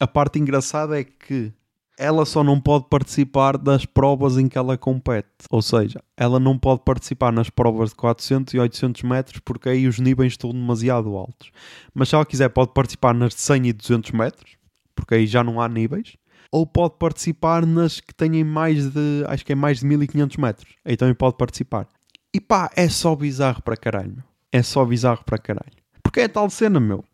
A 0.00 0.06
parte 0.06 0.38
engraçada 0.38 0.98
é 0.98 1.04
que 1.04 1.52
ela 1.98 2.24
só 2.24 2.44
não 2.44 2.60
pode 2.60 2.86
participar 2.88 3.58
das 3.58 3.84
provas 3.84 4.38
em 4.38 4.48
que 4.48 4.56
ela 4.56 4.78
compete. 4.78 5.28
Ou 5.50 5.60
seja, 5.60 6.00
ela 6.16 6.38
não 6.38 6.56
pode 6.56 6.82
participar 6.84 7.32
nas 7.32 7.50
provas 7.50 7.90
de 7.90 7.96
400 7.96 8.54
e 8.54 8.58
800 8.58 9.02
metros 9.02 9.40
porque 9.44 9.68
aí 9.68 9.88
os 9.88 9.98
níveis 9.98 10.34
estão 10.34 10.52
demasiado 10.52 11.16
altos. 11.16 11.50
Mas 11.92 12.08
se 12.08 12.14
ela 12.14 12.24
quiser, 12.24 12.48
pode 12.50 12.72
participar 12.72 13.12
nas 13.12 13.34
de 13.34 13.40
100 13.40 13.66
e 13.66 13.72
200 13.72 14.10
metros 14.12 14.56
porque 14.94 15.14
aí 15.14 15.26
já 15.26 15.42
não 15.42 15.60
há 15.60 15.68
níveis. 15.68 16.16
Ou 16.50 16.66
pode 16.66 16.94
participar 16.98 17.66
nas 17.66 18.00
que 18.00 18.14
têm 18.14 18.42
mais 18.42 18.88
de, 18.88 19.24
acho 19.26 19.44
que 19.44 19.52
é 19.52 19.56
mais 19.56 19.80
de 19.80 19.86
1500 19.86 20.36
metros. 20.38 20.74
Aí 20.84 20.96
também 20.96 21.14
pode 21.14 21.36
participar. 21.36 21.86
E 22.32 22.40
pá, 22.40 22.70
é 22.74 22.88
só 22.88 23.14
bizarro 23.14 23.62
para 23.62 23.76
caralho. 23.76 24.22
É 24.50 24.62
só 24.62 24.84
bizarro 24.84 25.22
para 25.24 25.36
caralho. 25.36 25.76
Porque 26.02 26.20
é 26.20 26.28
tal 26.28 26.48
cena, 26.48 26.80
meu. 26.80 27.04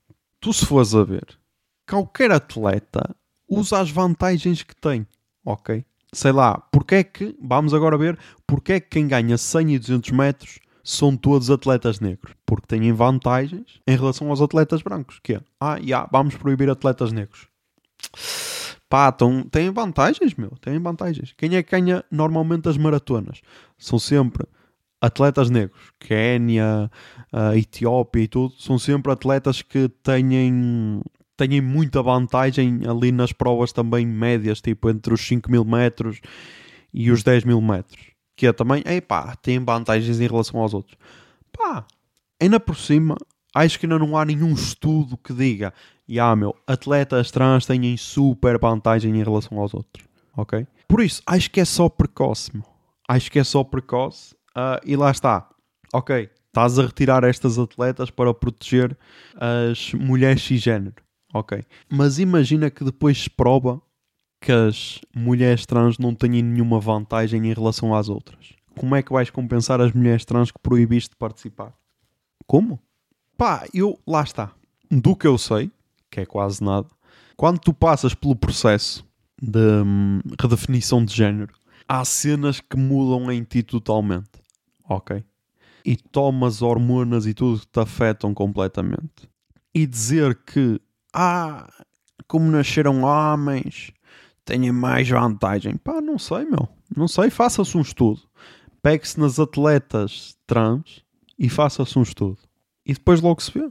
Tu 0.44 0.52
se 0.52 0.66
fores 0.66 0.94
a 0.94 1.02
ver, 1.02 1.38
qualquer 1.88 2.30
atleta 2.30 3.16
usa 3.48 3.80
as 3.80 3.90
vantagens 3.90 4.62
que 4.62 4.76
tem, 4.76 5.06
ok? 5.42 5.82
sei 6.12 6.32
lá, 6.32 6.58
porque 6.70 6.96
é 6.96 7.02
que, 7.02 7.34
vamos 7.40 7.72
agora 7.72 7.96
ver, 7.96 8.18
porque 8.46 8.74
é 8.74 8.80
que 8.80 8.90
quem 8.90 9.08
ganha 9.08 9.38
100 9.38 9.74
e 9.74 9.78
200 9.78 10.10
metros 10.10 10.58
são 10.82 11.16
todos 11.16 11.50
atletas 11.50 11.98
negros? 11.98 12.34
Porque 12.44 12.66
têm 12.66 12.92
vantagens 12.92 13.80
em 13.86 13.96
relação 13.96 14.28
aos 14.28 14.42
atletas 14.42 14.82
brancos, 14.82 15.18
que 15.22 15.32
é, 15.32 15.40
ah, 15.58 15.78
já, 15.82 16.06
vamos 16.12 16.36
proibir 16.36 16.68
atletas 16.68 17.10
negros. 17.10 17.48
Pá, 18.86 19.10
então, 19.14 19.44
têm 19.44 19.70
vantagens, 19.70 20.34
meu, 20.34 20.50
têm 20.60 20.78
vantagens. 20.78 21.32
Quem 21.38 21.56
é 21.56 21.62
que 21.62 21.70
ganha 21.70 22.04
normalmente 22.10 22.68
as 22.68 22.76
maratonas? 22.76 23.40
São 23.78 23.98
sempre 23.98 24.46
atletas 25.04 25.50
negros. 25.50 25.92
Quénia, 26.00 26.90
Etiópia 27.56 28.22
e 28.22 28.28
tudo, 28.28 28.54
são 28.58 28.78
sempre 28.78 29.12
atletas 29.12 29.62
que 29.62 29.88
têm, 30.02 31.02
têm 31.36 31.60
muita 31.60 32.02
vantagem 32.02 32.80
ali 32.88 33.12
nas 33.12 33.32
provas 33.32 33.72
também 33.72 34.06
médias, 34.06 34.60
tipo 34.60 34.88
entre 34.88 35.12
os 35.12 35.20
5 35.26 35.50
mil 35.50 35.64
metros 35.64 36.20
e 36.92 37.10
os 37.10 37.22
10 37.22 37.44
mil 37.44 37.60
metros. 37.60 38.02
Que 38.36 38.46
é 38.46 38.52
também, 38.52 38.82
ei 38.86 39.00
pá, 39.00 39.36
têm 39.36 39.58
vantagens 39.60 40.20
em 40.20 40.26
relação 40.26 40.60
aos 40.60 40.74
outros. 40.74 40.96
Pá, 41.52 41.86
ainda 42.40 42.58
por 42.58 42.76
cima, 42.76 43.16
acho 43.54 43.78
que 43.78 43.86
ainda 43.86 43.98
não 43.98 44.16
há 44.16 44.24
nenhum 44.24 44.52
estudo 44.52 45.16
que 45.16 45.32
diga, 45.32 45.72
e 46.08 46.18
ah, 46.18 46.34
meu, 46.34 46.54
atletas 46.66 47.30
trans 47.30 47.64
têm 47.64 47.96
super 47.96 48.58
vantagem 48.58 49.14
em 49.14 49.22
relação 49.22 49.58
aos 49.58 49.72
outros, 49.72 50.04
ok? 50.36 50.66
Por 50.88 51.00
isso, 51.00 51.22
acho 51.26 51.50
que 51.50 51.60
é 51.60 51.64
só 51.64 51.88
precoce, 51.88 52.50
meu. 52.52 52.64
Acho 53.08 53.30
que 53.30 53.38
é 53.38 53.44
só 53.44 53.62
precoce 53.62 54.34
ah, 54.54 54.80
e 54.84 54.96
lá 54.96 55.10
está. 55.10 55.48
Ok, 55.92 56.30
estás 56.46 56.78
a 56.78 56.86
retirar 56.86 57.24
estas 57.24 57.58
atletas 57.58 58.10
para 58.10 58.34
proteger 58.34 58.96
as 59.36 59.92
mulheres 59.94 60.42
cisgênero, 60.42 60.94
ok? 61.32 61.62
Mas 61.88 62.18
imagina 62.18 62.70
que 62.70 62.84
depois 62.84 63.22
se 63.22 63.30
prova 63.30 63.80
que 64.40 64.52
as 64.52 65.00
mulheres 65.14 65.64
trans 65.64 65.98
não 65.98 66.14
têm 66.14 66.42
nenhuma 66.42 66.78
vantagem 66.78 67.46
em 67.46 67.54
relação 67.54 67.94
às 67.94 68.08
outras. 68.08 68.52
Como 68.76 68.94
é 68.94 69.02
que 69.02 69.12
vais 69.12 69.30
compensar 69.30 69.80
as 69.80 69.92
mulheres 69.92 70.24
trans 70.24 70.50
que 70.50 70.58
proibiste 70.58 71.10
de 71.10 71.16
participar? 71.16 71.72
Como? 72.46 72.78
Pá, 73.36 73.66
eu, 73.72 73.98
lá 74.06 74.22
está. 74.22 74.52
Do 74.90 75.16
que 75.16 75.26
eu 75.26 75.38
sei, 75.38 75.70
que 76.10 76.20
é 76.20 76.26
quase 76.26 76.62
nada, 76.62 76.86
quando 77.36 77.58
tu 77.58 77.72
passas 77.72 78.14
pelo 78.14 78.36
processo 78.36 79.04
de 79.40 79.58
hum, 79.58 80.20
redefinição 80.40 81.04
de 81.04 81.14
género, 81.14 81.54
há 81.88 82.04
cenas 82.04 82.60
que 82.60 82.76
mudam 82.76 83.30
em 83.32 83.42
ti 83.42 83.62
totalmente, 83.62 84.30
ok? 84.88 85.24
E 85.84 85.96
tomas 85.96 86.62
hormonas 86.62 87.26
e 87.26 87.34
tudo 87.34 87.60
que 87.60 87.66
te 87.66 87.80
afetam 87.80 88.32
completamente. 88.32 89.28
E 89.74 89.86
dizer 89.86 90.40
que, 90.44 90.80
ah, 91.12 91.68
como 92.26 92.50
nasceram 92.50 93.02
homens, 93.02 93.92
têm 94.44 94.70
mais 94.72 95.08
vantagem. 95.08 95.76
Pá, 95.76 96.00
não 96.00 96.18
sei, 96.18 96.44
meu. 96.44 96.68
Não 96.96 97.08
sei, 97.08 97.30
faça-se 97.30 97.76
um 97.76 97.80
estudo. 97.80 98.22
Pegue-se 98.82 99.18
nas 99.18 99.38
atletas 99.38 100.36
trans 100.46 101.04
e 101.38 101.48
faça-se 101.48 101.98
um 101.98 102.02
estudo. 102.02 102.38
E 102.86 102.92
depois 102.92 103.20
logo 103.20 103.42
se 103.42 103.50
vê. 103.50 103.70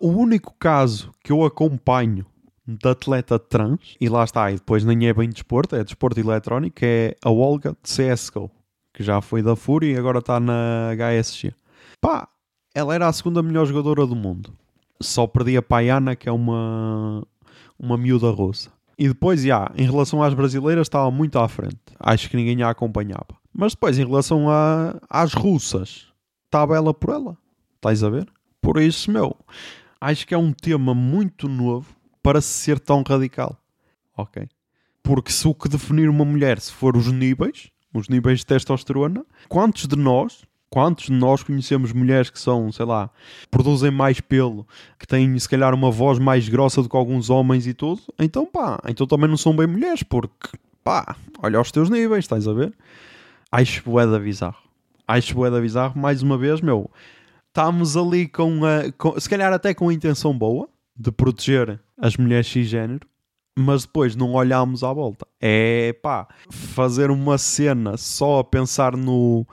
O 0.00 0.08
único 0.08 0.54
caso 0.58 1.10
que 1.22 1.32
eu 1.32 1.44
acompanho 1.44 2.26
de 2.66 2.88
atleta 2.88 3.38
trans, 3.38 3.96
e 4.00 4.08
lá 4.08 4.24
está, 4.24 4.50
e 4.50 4.56
depois 4.56 4.84
nem 4.84 5.06
é 5.06 5.14
bem 5.14 5.28
desporto, 5.28 5.76
é 5.76 5.84
desporto 5.84 6.18
eletrónico, 6.18 6.78
é 6.82 7.14
a 7.24 7.30
Olga 7.30 7.76
de 7.82 7.90
CSGO, 7.90 8.50
que 8.96 9.02
já 9.02 9.20
foi 9.20 9.42
da 9.42 9.54
Fúria 9.54 9.92
e 9.92 9.98
agora 9.98 10.20
está 10.20 10.40
na 10.40 10.90
HSG. 10.96 11.52
Pá, 12.00 12.26
ela 12.74 12.94
era 12.94 13.06
a 13.06 13.12
segunda 13.12 13.42
melhor 13.42 13.66
jogadora 13.66 14.06
do 14.06 14.16
mundo. 14.16 14.54
Só 15.02 15.26
perdia 15.26 15.62
a 15.68 15.80
Yana, 15.80 16.16
que 16.16 16.30
é 16.30 16.32
uma, 16.32 17.22
uma 17.78 17.98
miúda 17.98 18.30
russa. 18.30 18.72
E 18.98 19.06
depois, 19.06 19.42
já, 19.42 19.70
em 19.76 19.84
relação 19.84 20.22
às 20.22 20.32
brasileiras, 20.32 20.86
estava 20.86 21.10
muito 21.10 21.38
à 21.38 21.46
frente. 21.46 21.76
Acho 22.00 22.30
que 22.30 22.38
ninguém 22.38 22.62
a 22.62 22.70
acompanhava. 22.70 23.36
Mas 23.52 23.74
depois, 23.74 23.98
em 23.98 24.06
relação 24.06 24.48
a, 24.48 24.98
às 25.10 25.34
russas, 25.34 26.06
estava 26.46 26.74
ela 26.74 26.94
por 26.94 27.10
ela. 27.10 27.36
Estás 27.74 28.02
a 28.02 28.08
ver? 28.08 28.26
Por 28.62 28.80
isso, 28.80 29.10
meu, 29.10 29.36
acho 30.00 30.26
que 30.26 30.32
é 30.32 30.38
um 30.38 30.54
tema 30.54 30.94
muito 30.94 31.50
novo 31.50 31.94
para 32.22 32.40
ser 32.40 32.80
tão 32.80 33.02
radical. 33.06 33.58
Ok? 34.16 34.48
Porque 35.02 35.30
se 35.30 35.46
o 35.46 35.54
que 35.54 35.68
definir 35.68 36.08
uma 36.08 36.24
mulher 36.24 36.58
se 36.58 36.72
for 36.72 36.96
os 36.96 37.12
níveis, 37.12 37.70
os 37.96 38.08
níveis 38.08 38.40
de 38.40 38.46
testosterona, 38.46 39.24
quantos 39.48 39.86
de 39.86 39.96
nós, 39.96 40.44
quantos 40.70 41.06
de 41.06 41.12
nós 41.12 41.42
conhecemos 41.42 41.92
mulheres 41.92 42.30
que 42.30 42.38
são, 42.38 42.70
sei 42.70 42.84
lá, 42.84 43.10
produzem 43.50 43.90
mais 43.90 44.20
pelo, 44.20 44.66
que 44.98 45.06
têm 45.06 45.38
se 45.38 45.48
calhar 45.48 45.74
uma 45.74 45.90
voz 45.90 46.18
mais 46.18 46.48
grossa 46.48 46.82
do 46.82 46.88
que 46.88 46.96
alguns 46.96 47.30
homens 47.30 47.66
e 47.66 47.74
tudo? 47.74 48.00
Então 48.18 48.46
pá, 48.46 48.80
então 48.88 49.06
também 49.06 49.28
não 49.28 49.36
são 49.36 49.54
bem 49.54 49.66
mulheres, 49.66 50.02
porque 50.02 50.56
pá, 50.84 51.16
olha 51.42 51.60
os 51.60 51.72
teus 51.72 51.90
níveis, 51.90 52.24
estás 52.24 52.46
a 52.46 52.52
ver? 52.52 52.72
Acho 53.50 53.82
bué 53.88 54.06
bizarro. 54.18 54.56
Acho 55.06 55.34
bué 55.34 55.60
bizarro, 55.60 55.98
mais 55.98 56.22
uma 56.22 56.36
vez, 56.36 56.60
meu, 56.60 56.90
estamos 57.48 57.96
ali 57.96 58.28
com, 58.28 58.64
a, 58.64 58.92
com, 58.98 59.18
se 59.18 59.28
calhar 59.28 59.52
até 59.52 59.72
com 59.72 59.88
a 59.88 59.94
intenção 59.94 60.36
boa 60.36 60.68
de 60.94 61.10
proteger 61.10 61.80
as 61.98 62.16
mulheres 62.16 62.46
cisgênero, 62.46 63.06
mas 63.58 63.82
depois 63.82 64.14
não 64.14 64.34
olhamos 64.34 64.84
à 64.84 64.92
volta. 64.92 65.26
É 65.40 65.94
pá, 65.94 66.28
fazer 66.50 67.10
uma 67.10 67.38
cena 67.38 67.96
só 67.96 68.40
a 68.40 68.44
pensar 68.44 68.96
no, 68.96 69.46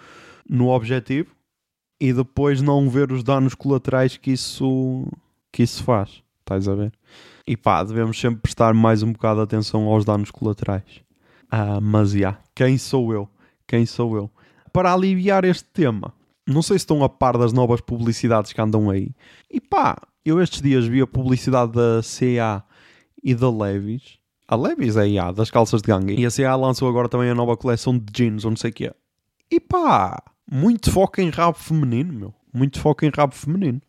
no 0.47 0.69
objetivo 0.69 1.33
e 1.99 2.11
depois 2.11 2.61
não 2.61 2.89
ver 2.89 3.11
os 3.11 3.23
danos 3.23 3.55
colaterais 3.55 4.17
que 4.17 4.31
isso, 4.31 5.07
que 5.51 5.63
isso 5.63 5.83
faz. 5.83 6.21
Estás 6.41 6.67
a 6.67 6.75
ver? 6.75 6.91
E 7.47 7.55
pá, 7.55 7.83
devemos 7.83 8.19
sempre 8.19 8.41
prestar 8.41 8.73
mais 8.73 9.01
um 9.03 9.13
bocado 9.13 9.37
de 9.37 9.43
atenção 9.43 9.85
aos 9.85 10.03
danos 10.03 10.29
colaterais. 10.29 11.01
Ah, 11.49 11.79
mas 11.79 12.11
já, 12.11 12.17
yeah, 12.17 12.39
quem 12.53 12.77
sou 12.77 13.13
eu? 13.13 13.29
Quem 13.65 13.85
sou 13.85 14.15
eu? 14.15 14.29
Para 14.73 14.93
aliviar 14.93 15.45
este 15.45 15.65
tema, 15.65 16.13
não 16.47 16.61
sei 16.61 16.77
se 16.77 16.83
estão 16.83 17.03
a 17.03 17.09
par 17.09 17.37
das 17.37 17.53
novas 17.53 17.79
publicidades 17.79 18.51
que 18.51 18.59
andam 18.59 18.89
aí. 18.89 19.11
E 19.49 19.61
pá, 19.61 19.97
eu 20.25 20.41
estes 20.41 20.61
dias 20.61 20.85
vi 20.85 21.01
a 21.01 21.07
publicidade 21.07 21.71
da 21.71 22.01
CA 22.01 22.63
e 23.23 23.33
da 23.33 23.49
Levis. 23.49 24.17
A 24.47 24.55
Levis 24.55 24.97
é 24.97 25.17
a 25.17 25.31
das 25.31 25.49
calças 25.49 25.81
de 25.81 25.87
gangue. 25.87 26.19
E 26.19 26.25
a 26.25 26.31
CA 26.31 26.55
lançou 26.55 26.89
agora 26.89 27.07
também 27.07 27.29
a 27.29 27.35
nova 27.35 27.55
coleção 27.55 27.97
de 27.97 28.05
jeans, 28.11 28.43
ou 28.43 28.51
não 28.51 28.57
sei 28.57 28.71
o 28.71 28.73
que 28.73 28.87
é. 28.87 28.93
E 29.49 29.59
pá, 29.59 30.21
muito 30.51 30.91
foco 30.91 31.21
em 31.21 31.29
rabo 31.29 31.57
feminino, 31.57 32.13
meu. 32.13 32.33
Muito 32.53 32.79
foco 32.79 33.05
em 33.05 33.09
rabo 33.09 33.33
feminino. 33.33 33.81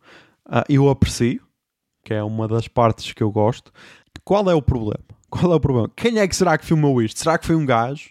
Uh, 0.47 0.65
eu 0.69 0.89
aprecio, 0.89 1.43
que 2.05 2.15
é 2.15 2.23
uma 2.23 2.47
das 2.47 2.69
partes 2.69 3.13
que 3.13 3.23
eu 3.23 3.31
gosto. 3.31 3.73
Qual 4.25 4.49
é 4.49 4.55
o 4.55 4.63
problema? 4.63 5.05
Qual 5.29 5.53
é 5.53 5.57
o 5.57 5.61
problema? 5.61 5.91
Quem 5.97 6.19
é 6.19 6.29
que 6.29 6.37
será 6.37 6.57
que 6.57 6.65
filmou 6.65 7.03
isto? 7.03 7.19
Será 7.19 7.37
que 7.37 7.47
foi 7.47 7.57
um 7.57 7.67
gajo? 7.67 8.11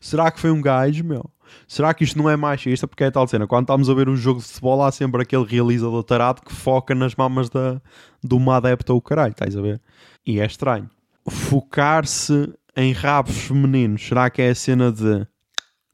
Será 0.00 0.30
que 0.30 0.40
foi 0.40 0.50
um 0.50 0.62
gajo, 0.62 1.04
meu? 1.04 1.30
Será 1.66 1.92
que 1.94 2.04
isto 2.04 2.18
não 2.18 2.28
é 2.28 2.36
machista? 2.36 2.86
Porque 2.86 3.04
é 3.04 3.10
tal 3.10 3.26
cena. 3.26 3.46
Quando 3.46 3.64
estamos 3.64 3.90
a 3.90 3.94
ver 3.94 4.08
um 4.08 4.16
jogo 4.16 4.40
de 4.40 4.46
futebol, 4.46 4.82
há 4.82 4.92
sempre 4.92 5.22
aquele 5.22 5.44
realizador 5.44 6.02
tarado 6.04 6.42
que 6.42 6.52
foca 6.52 6.94
nas 6.94 7.14
mamas 7.14 7.48
da, 7.48 7.80
de 8.22 8.34
uma 8.34 8.56
adepta 8.56 8.92
ou 8.92 9.00
caralho, 9.00 9.32
estás 9.32 9.56
a 9.56 9.60
ver? 9.60 9.80
E 10.26 10.40
é 10.40 10.46
estranho. 10.46 10.88
Focar-se 11.28 12.52
em 12.76 12.92
rabos 12.92 13.36
femininos, 13.36 14.06
será 14.06 14.30
que 14.30 14.40
é 14.40 14.50
a 14.50 14.54
cena 14.54 14.92
de 14.92 15.26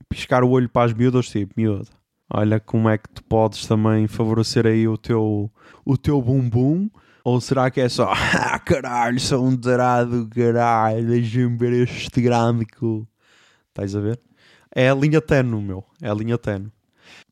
piscar 0.09 0.45
o 0.45 0.51
olho 0.51 0.69
para 0.69 0.87
as 0.87 0.93
miúdas? 0.93 1.29
Tipo, 1.29 1.55
miúda, 1.57 1.91
olha 2.31 2.61
como 2.61 2.89
é 2.89 2.99
que 2.99 3.09
tu 3.09 3.25
podes 3.25 3.67
também 3.67 4.07
favorecer 4.07 4.67
aí 4.67 4.87
o 4.87 4.99
teu, 4.99 5.51
o 5.85 5.97
teu 5.97 6.21
bumbum. 6.21 6.89
Ou 7.25 7.41
será 7.41 7.71
que 7.71 7.81
é 7.81 7.89
só, 7.89 8.13
ah 8.13 8.59
caralho, 8.59 9.19
sou 9.19 9.47
um 9.47 9.57
tarado, 9.57 10.29
caralho, 10.29 11.07
deixa-me 11.07 11.57
ver 11.57 11.73
este 11.73 12.21
grande 12.21 12.67
cu. 12.67 13.09
Estás 13.69 13.97
a 13.97 14.01
ver? 14.01 14.21
É 14.75 14.91
a 14.91 14.95
linha 14.95 15.21
tenue, 15.21 15.63
meu. 15.63 15.85
É 16.03 16.09
a 16.09 16.15
linha 16.15 16.37
tenue. 16.37 16.73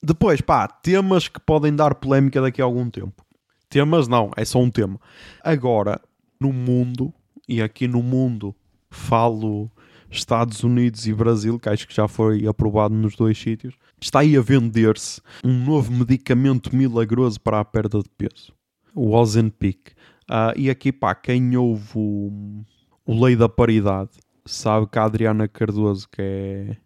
Depois, 0.03 0.41
pá, 0.41 0.69
temas 0.69 1.29
que 1.29 1.41
podem 1.41 1.75
dar 1.75 1.95
polémica 1.95 2.41
daqui 2.41 2.63
a 2.63 2.65
algum 2.65 2.89
tempo. 2.89 3.25
Temas 3.69 4.07
não, 4.07 4.31
é 4.37 4.45
só 4.45 4.61
um 4.61 4.71
tema. 4.71 5.01
Agora, 5.43 6.01
no 6.39 6.53
mundo, 6.53 7.13
e 7.49 7.63
aqui 7.63 7.89
no 7.89 8.03
mundo 8.03 8.55
falo 8.91 9.71
Estados 10.11 10.63
Unidos 10.63 11.07
e 11.07 11.15
Brasil, 11.15 11.59
que 11.59 11.69
acho 11.69 11.89
que 11.89 11.95
já 11.95 12.07
foi 12.07 12.47
aprovado 12.47 12.95
nos 12.95 13.17
dois 13.17 13.39
sítios, 13.39 13.75
está 14.01 14.21
aí 14.21 14.37
a 14.37 14.43
vender-se 14.43 15.23
um 15.43 15.65
novo 15.65 15.91
medicamento 15.91 16.75
milagroso 16.77 17.41
para 17.41 17.61
a 17.61 17.65
perda 17.65 17.99
de 18.01 18.11
peso. 18.11 18.53
O 18.95 19.17
Ozempic. 19.17 19.93
Uh, 20.31 20.53
e 20.57 20.69
aqui, 20.69 20.93
pá, 20.93 21.15
quem 21.15 21.57
ouve 21.57 21.91
o, 21.95 22.63
o 23.07 23.25
Lei 23.25 23.35
da 23.35 23.49
Paridade 23.49 24.11
sabe 24.45 24.87
que 24.87 24.99
a 24.99 25.05
Adriana 25.05 25.49
Cardoso, 25.49 26.09
que 26.11 26.21
é 26.21 26.77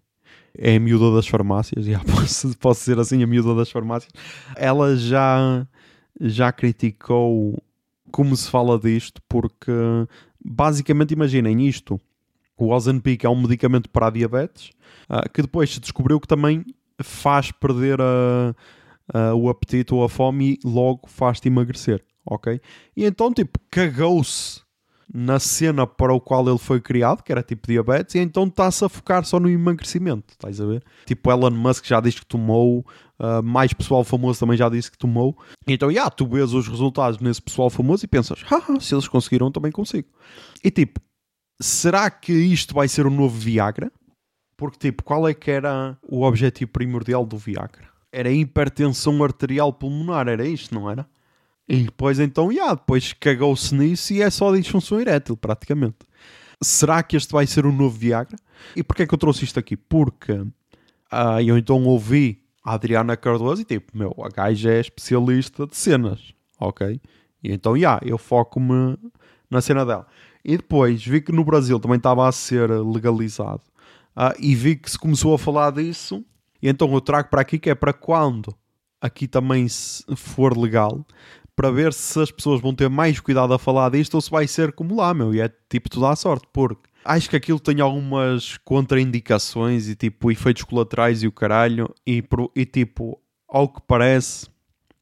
é 0.59 0.77
a 0.77 0.81
miúda 0.81 1.15
das 1.15 1.27
farmácias, 1.27 1.85
já 1.85 2.01
posso, 2.05 2.57
posso 2.59 2.81
ser 2.81 2.99
assim, 2.99 3.23
a 3.23 3.27
miúda 3.27 3.55
das 3.55 3.71
farmácias, 3.71 4.13
ela 4.57 4.97
já, 4.97 5.67
já 6.21 6.53
criticou 6.53 7.63
como 8.11 8.37
se 8.37 8.51
fala 8.51 8.79
disto, 8.79 9.21
porque 9.29 9.73
basicamente 10.43 11.13
imaginem 11.13 11.67
isto, 11.67 12.01
o 12.57 12.73
Ozempic 12.73 13.25
é 13.25 13.29
um 13.29 13.41
medicamento 13.41 13.91
para 13.91 14.07
a 14.07 14.11
diabetes, 14.11 14.71
uh, 15.11 15.29
que 15.33 15.43
depois 15.43 15.73
se 15.73 15.81
descobriu 15.81 16.19
que 16.19 16.29
também 16.29 16.65
faz 17.03 17.53
perder 17.53 18.01
a, 18.01 18.55
a, 19.13 19.35
o 19.35 19.49
apetite 19.51 19.93
ou 19.93 20.03
a 20.03 20.09
fome 20.09 20.53
e 20.53 20.59
logo 20.65 21.03
faz-te 21.07 21.49
emagrecer, 21.49 22.03
ok? 22.25 22.61
E 22.97 23.05
então, 23.05 23.33
tipo, 23.33 23.59
cagou-se 23.71 24.66
na 25.13 25.39
cena 25.39 25.87
para 25.87 26.13
o 26.13 26.21
qual 26.21 26.49
ele 26.49 26.59
foi 26.59 26.81
criado, 26.81 27.23
que 27.23 27.31
era 27.31 27.43
tipo 27.43 27.69
diabetes, 27.69 28.15
e 28.15 28.19
então 28.19 28.45
está-se 28.45 28.85
a 28.85 28.89
focar 28.89 29.25
só 29.25 29.39
no 29.39 29.49
emagrecimento, 29.49 30.33
estás 30.33 30.61
a 30.61 30.67
ver? 30.67 30.83
Tipo, 31.05 31.31
Elon 31.31 31.51
Musk 31.51 31.85
já 31.87 32.01
diz 32.01 32.19
que 32.19 32.27
tomou, 32.27 32.85
uh, 33.19 33.43
mais 33.43 33.73
pessoal 33.73 34.03
famoso 34.03 34.41
também 34.41 34.57
já 34.57 34.69
disse 34.69 34.91
que 34.91 34.99
tomou. 34.99 35.37
Então, 35.67 35.91
já, 35.93 36.11
tu 36.11 36.27
vês 36.27 36.53
os 36.53 36.67
resultados 36.67 37.21
nesse 37.21 37.41
pessoal 37.41 37.71
famoso 37.71 38.05
e 38.05 38.09
pensas, 38.09 38.43
haha, 38.43 38.81
se 38.81 38.95
eles 38.95 39.07
conseguiram, 39.07 39.51
também 39.51 39.71
consigo. 39.71 40.09
E 40.63 40.71
tipo, 40.71 41.01
será 41.61 42.11
que 42.11 42.33
isto 42.33 42.75
vai 42.75 42.89
ser 42.89 43.07
o 43.07 43.11
novo 43.11 43.39
Viagra? 43.39 43.91
Porque, 44.57 44.79
tipo, 44.79 45.05
qual 45.05 45.29
é 45.29 45.35
que 45.35 45.51
era 45.51 45.99
o 46.03 46.23
objetivo 46.23 46.71
primordial 46.73 47.27
do 47.27 47.37
Viagra? 47.37 47.89
Era 48.11 48.31
hipertensão 48.31 49.23
arterial 49.23 49.73
pulmonar, 49.73 50.29
era 50.29 50.47
isto, 50.47 50.75
não 50.75 50.91
era? 50.91 51.07
E 51.69 51.85
depois 51.85 52.21
então, 52.21 52.53
já, 52.53 52.75
depois 52.75 53.13
cagou-se 53.13 53.75
nisso 53.75 54.13
e 54.13 54.23
é 54.23 54.31
só 54.31 54.55
disfunção 54.55 55.01
erétil, 55.01 55.37
praticamente. 55.37 55.97
Será 56.63 57.03
que 57.03 57.17
este 57.17 57.33
vai 57.33 57.47
ser 57.47 57.67
o 57.67 57.73
novo 57.73 57.99
Viagra? 57.99 58.37
E 58.75 58.83
porquê 58.83 59.03
é 59.03 59.07
que 59.07 59.13
eu 59.13 59.19
trouxe 59.19 59.45
isto 59.45 59.59
aqui? 59.59 59.77
Porque 59.77 60.45
ah, 61.11 61.43
eu 61.43 61.59
então 61.59 61.85
ouvi 61.85 62.43
a 62.65 62.75
Adriana 62.75 63.17
Cardoso 63.17 63.63
e 63.63 63.65
tipo, 63.65 63.97
meu, 63.97 64.15
a 64.23 64.29
gaja 64.29 64.71
é 64.71 64.81
especialista 64.81 65.67
de 65.67 65.77
cenas, 65.77 66.33
ok? 66.59 67.01
E 67.43 67.53
então, 67.53 67.77
já, 67.77 68.01
eu 68.03 68.17
foco-me 68.17 68.97
na 69.51 69.61
cena 69.61 69.85
dela. 69.85 70.07
E 70.45 70.57
depois 70.57 71.05
vi 71.05 71.21
que 71.21 71.33
no 71.33 71.45
Brasil 71.45 71.79
também 71.79 71.97
estava 71.97 72.29
a 72.29 72.33
ser 72.33 72.71
legalizado 72.71 73.63
ah, 74.15 74.35
e 74.39 74.55
vi 74.55 74.77
que 74.77 74.91
se 74.91 74.99
começou 74.99 75.35
a 75.35 75.39
falar 75.39 75.73
disso. 75.73 76.25
E 76.63 76.69
então 76.69 76.93
eu 76.95 77.01
trago 77.01 77.29
para 77.29 77.43
aqui 77.43 77.59
que 77.59 77.69
é 77.69 77.75
para 77.75 77.93
quando 77.93 78.55
aqui 79.01 79.29
também 79.29 79.67
for 80.17 80.57
legal, 80.57 81.05
para 81.57 81.71
ver 81.71 81.95
se 81.95 82.21
as 82.21 82.31
pessoas 82.31 82.61
vão 82.61 82.75
ter 82.75 82.91
mais 82.91 83.19
cuidado 83.19 83.55
a 83.55 83.59
falar 83.59 83.91
disto 83.91 84.15
ou 84.15 84.21
se 84.21 84.31
vai 84.31 84.47
ser 84.47 84.73
como 84.73 84.95
lá, 84.95 85.15
meu. 85.15 85.35
E 85.35 85.41
é 85.41 85.51
tipo 85.71 85.89
tudo 85.89 86.07
à 86.07 86.15
sorte, 86.15 86.47
porque 86.53 86.83
acho 87.03 87.31
que 87.31 87.37
aquilo 87.37 87.59
tem 87.59 87.81
algumas 87.81 88.59
contraindicações 88.59 89.89
e 89.89 89.97
tipo 89.97 90.31
efeitos 90.31 90.65
colaterais 90.65 91.23
e 91.23 91.27
o 91.27 91.33
caralho. 91.33 91.93
E, 92.07 92.23
e 92.55 92.67
tipo, 92.67 93.19
ao 93.49 93.69
que 93.69 93.81
parece, 93.87 94.49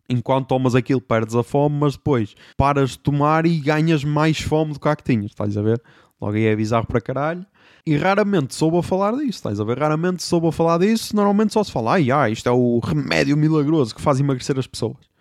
enquanto 0.09 0.47
tomas 0.47 0.77
aquilo 0.77 1.01
perdes 1.01 1.35
a 1.35 1.43
fome, 1.43 1.77
mas 1.77 1.97
depois 1.97 2.37
paras 2.57 2.91
de 2.91 3.01
tomar 3.01 3.47
e 3.47 3.59
ganhas 3.59 4.05
mais 4.05 4.41
fome 4.41 4.75
do 4.75 4.81
que 4.81 4.89
a 4.89 4.95
que 4.95 5.03
tinhas, 5.03 5.33
estás 5.33 5.57
a 5.57 5.63
ver? 5.63 5.83
Logo 6.21 6.37
aí 6.37 6.47
é 6.47 6.55
bizarro 6.55 6.87
para 6.87 7.01
caralho. 7.01 7.45
E 7.87 7.97
raramente 7.97 8.55
soube 8.55 8.79
a 8.79 8.83
falar 8.83 9.13
disso, 9.13 9.31
estás 9.31 9.61
a 9.61 9.65
ver? 9.65 9.79
Raramente 9.79 10.23
soube 10.23 10.47
a 10.47 10.53
falar 10.53 10.79
disso, 10.79 11.15
normalmente 11.15 11.53
só 11.53 11.63
se 11.63 11.73
fala, 11.73 11.95
ai, 11.95 12.11
ai, 12.11 12.33
isto 12.33 12.49
é 12.49 12.53
o 12.53 12.79
remédio 12.79 13.37
milagroso 13.37 13.95
que 13.95 14.01
faz 14.01 14.21
emagrecer 14.21 14.59
as 14.59 14.67
pessoas. 14.67 15.14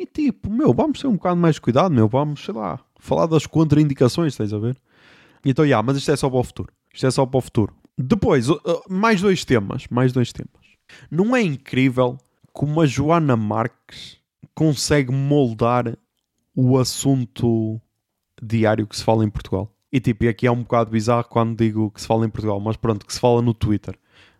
E 0.00 0.06
tipo, 0.06 0.48
meu, 0.48 0.72
vamos 0.72 0.98
ter 0.98 1.06
um 1.08 1.12
bocado 1.12 1.36
mais 1.36 1.58
cuidado, 1.58 1.92
meu, 1.92 2.08
vamos, 2.08 2.42
sei 2.42 2.54
lá, 2.54 2.80
falar 2.98 3.26
das 3.26 3.44
contraindicações, 3.44 4.32
estás 4.32 4.50
a 4.50 4.58
ver? 4.58 4.74
Então, 5.44 5.66
já, 5.68 5.82
mas 5.82 5.98
isto 5.98 6.10
é 6.10 6.16
só 6.16 6.30
para 6.30 6.38
o 6.38 6.42
futuro. 6.42 6.72
Isto 6.90 7.06
é 7.06 7.10
só 7.10 7.26
para 7.26 7.36
o 7.36 7.40
futuro. 7.42 7.74
Depois, 7.98 8.48
uh, 8.48 8.54
uh, 8.54 8.82
mais 8.88 9.20
dois 9.20 9.44
temas, 9.44 9.86
mais 9.90 10.10
dois 10.10 10.32
temas. 10.32 10.50
Não 11.10 11.36
é 11.36 11.42
incrível 11.42 12.16
como 12.50 12.80
a 12.80 12.86
Joana 12.86 13.36
Marques 13.36 14.16
consegue 14.54 15.12
moldar 15.12 15.98
o 16.56 16.78
assunto 16.78 17.78
diário 18.42 18.86
que 18.86 18.96
se 18.96 19.04
fala 19.04 19.22
em 19.22 19.28
Portugal? 19.28 19.70
E 19.92 20.00
tipo, 20.00 20.26
aqui 20.26 20.46
é 20.46 20.50
um 20.50 20.62
bocado 20.62 20.90
bizarro 20.90 21.24
quando 21.24 21.58
digo 21.58 21.90
que 21.90 22.00
se 22.00 22.06
fala 22.06 22.24
em 22.24 22.30
Portugal, 22.30 22.58
mas 22.58 22.78
pronto, 22.78 23.04
que 23.04 23.12
se 23.12 23.20
fala 23.20 23.42
no 23.42 23.52
Twitter, 23.52 23.98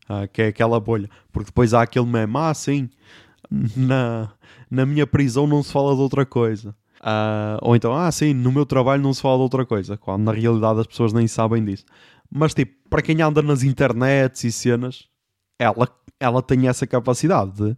ah, 0.09 0.27
que 0.27 0.41
é 0.41 0.47
aquela 0.47 0.81
bolha. 0.81 1.11
Porque 1.31 1.49
depois 1.51 1.75
há 1.75 1.83
aquele 1.83 2.07
meme, 2.07 2.33
ah, 2.37 2.55
sim, 2.55 2.89
na, 3.51 4.31
na 4.71 4.87
minha 4.87 5.07
prisão 5.07 5.47
não 5.47 5.63
se 5.63 5.73
fala 5.73 5.95
de 5.95 6.01
outra 6.01 6.25
coisa. 6.25 6.75
Ah, 7.03 7.59
ou 7.63 7.75
então, 7.75 7.95
ah, 7.95 8.11
sim, 8.13 8.35
no 8.35 8.53
meu 8.53 8.67
trabalho 8.67 9.03
não 9.03 9.13
se 9.13 9.23
fala 9.23 9.37
de 9.37 9.43
outra 9.43 9.65
coisa, 9.65 9.97
quando 9.97 10.25
na 10.25 10.33
realidade 10.33 10.81
as 10.81 10.87
pessoas 10.87 11.13
nem 11.13 11.27
sabem 11.27 11.65
disso. 11.65 11.85
Mas 12.31 12.55
tipo, 12.55 12.73
para 12.89 13.03
quem 13.03 13.21
anda 13.23 13.43
nas 13.43 13.63
internets 13.63 14.45
e 14.45 14.53
cenas, 14.53 15.09
ela, 15.59 15.89
ela 16.19 16.43
tem 16.43 16.69
essa 16.69 16.87
capacidade 16.87 17.53
de 17.53 17.77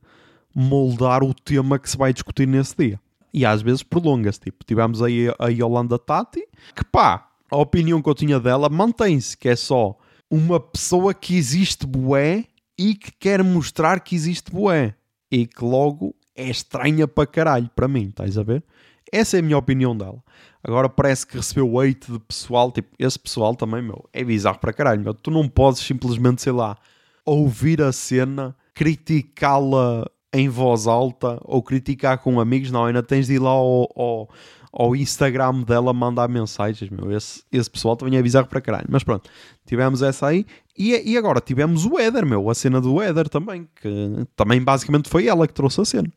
moldar 0.54 1.22
o 1.22 1.32
tema 1.32 1.78
que 1.78 1.88
se 1.88 1.96
vai 1.96 2.12
discutir 2.12 2.46
nesse 2.46 2.76
dia. 2.76 3.00
E 3.32 3.46
às 3.46 3.62
vezes 3.62 3.82
prolonga-se. 3.82 4.40
Tipo, 4.40 4.64
tivemos 4.64 5.02
aí 5.02 5.32
a 5.38 5.48
Yolanda 5.48 5.98
Tati, 5.98 6.46
que 6.76 6.84
pá, 6.84 7.28
a 7.50 7.56
opinião 7.56 8.02
que 8.02 8.08
eu 8.08 8.14
tinha 8.14 8.38
dela 8.38 8.68
mantém-se, 8.68 9.36
que 9.36 9.48
é 9.48 9.56
só 9.56 9.96
uma 10.30 10.60
pessoa 10.60 11.14
que 11.14 11.36
existe 11.36 11.86
bué 11.86 12.44
e 12.78 12.94
que 12.94 13.12
quer 13.12 13.42
mostrar 13.42 14.00
que 14.00 14.14
existe 14.14 14.50
bué. 14.50 14.94
E 15.32 15.46
que 15.46 15.64
logo 15.64 16.14
é 16.36 16.50
estranha 16.50 17.08
para 17.08 17.26
caralho, 17.26 17.70
para 17.74 17.88
mim, 17.88 18.08
estás 18.10 18.36
a 18.36 18.42
ver? 18.42 18.62
Essa 19.10 19.38
é 19.38 19.40
a 19.40 19.42
minha 19.42 19.56
opinião 19.56 19.96
dela. 19.96 20.22
Agora 20.62 20.88
parece 20.88 21.26
que 21.26 21.36
recebeu 21.36 21.80
hate 21.80 22.12
de 22.12 22.18
pessoal, 22.18 22.70
tipo, 22.70 22.94
esse 22.98 23.18
pessoal 23.18 23.54
também, 23.54 23.82
meu, 23.82 24.08
é 24.12 24.22
bizarro 24.22 24.58
para 24.58 24.72
caralho, 24.72 25.00
meu. 25.00 25.14
Tu 25.14 25.30
não 25.30 25.48
podes 25.48 25.80
simplesmente, 25.80 26.42
sei 26.42 26.52
lá, 26.52 26.76
ouvir 27.24 27.80
a 27.80 27.92
cena, 27.92 28.54
criticá-la 28.74 30.06
em 30.32 30.48
voz 30.48 30.86
alta 30.86 31.38
ou 31.44 31.62
criticar 31.62 32.18
com 32.18 32.40
amigos, 32.40 32.70
não, 32.70 32.84
ainda 32.84 33.02
tens 33.02 33.26
de 33.26 33.34
ir 33.34 33.38
lá 33.38 33.50
ao, 33.50 33.90
ao, 33.94 34.30
ao 34.72 34.96
Instagram 34.96 35.62
dela 35.62 35.92
mandar 35.92 36.28
mensagens, 36.28 36.90
meu. 36.90 37.10
Esse, 37.10 37.42
esse 37.52 37.70
pessoal 37.70 37.96
também 37.96 38.18
é 38.18 38.22
bizarro 38.22 38.46
para 38.46 38.60
caralho. 38.60 38.86
Mas 38.88 39.02
pronto, 39.02 39.28
tivemos 39.66 40.00
essa 40.00 40.28
aí 40.28 40.46
e, 40.76 41.12
e 41.12 41.16
agora 41.18 41.40
tivemos 41.40 41.84
o 41.84 41.98
Éder, 41.98 42.26
meu, 42.26 42.48
a 42.48 42.54
cena 42.54 42.80
do 42.80 43.00
Éder 43.00 43.28
também, 43.28 43.68
que 43.80 43.88
também 44.34 44.62
basicamente 44.62 45.08
foi 45.08 45.26
ela 45.26 45.46
que 45.46 45.54
trouxe 45.54 45.80
a 45.80 45.84
cena. 45.84 46.10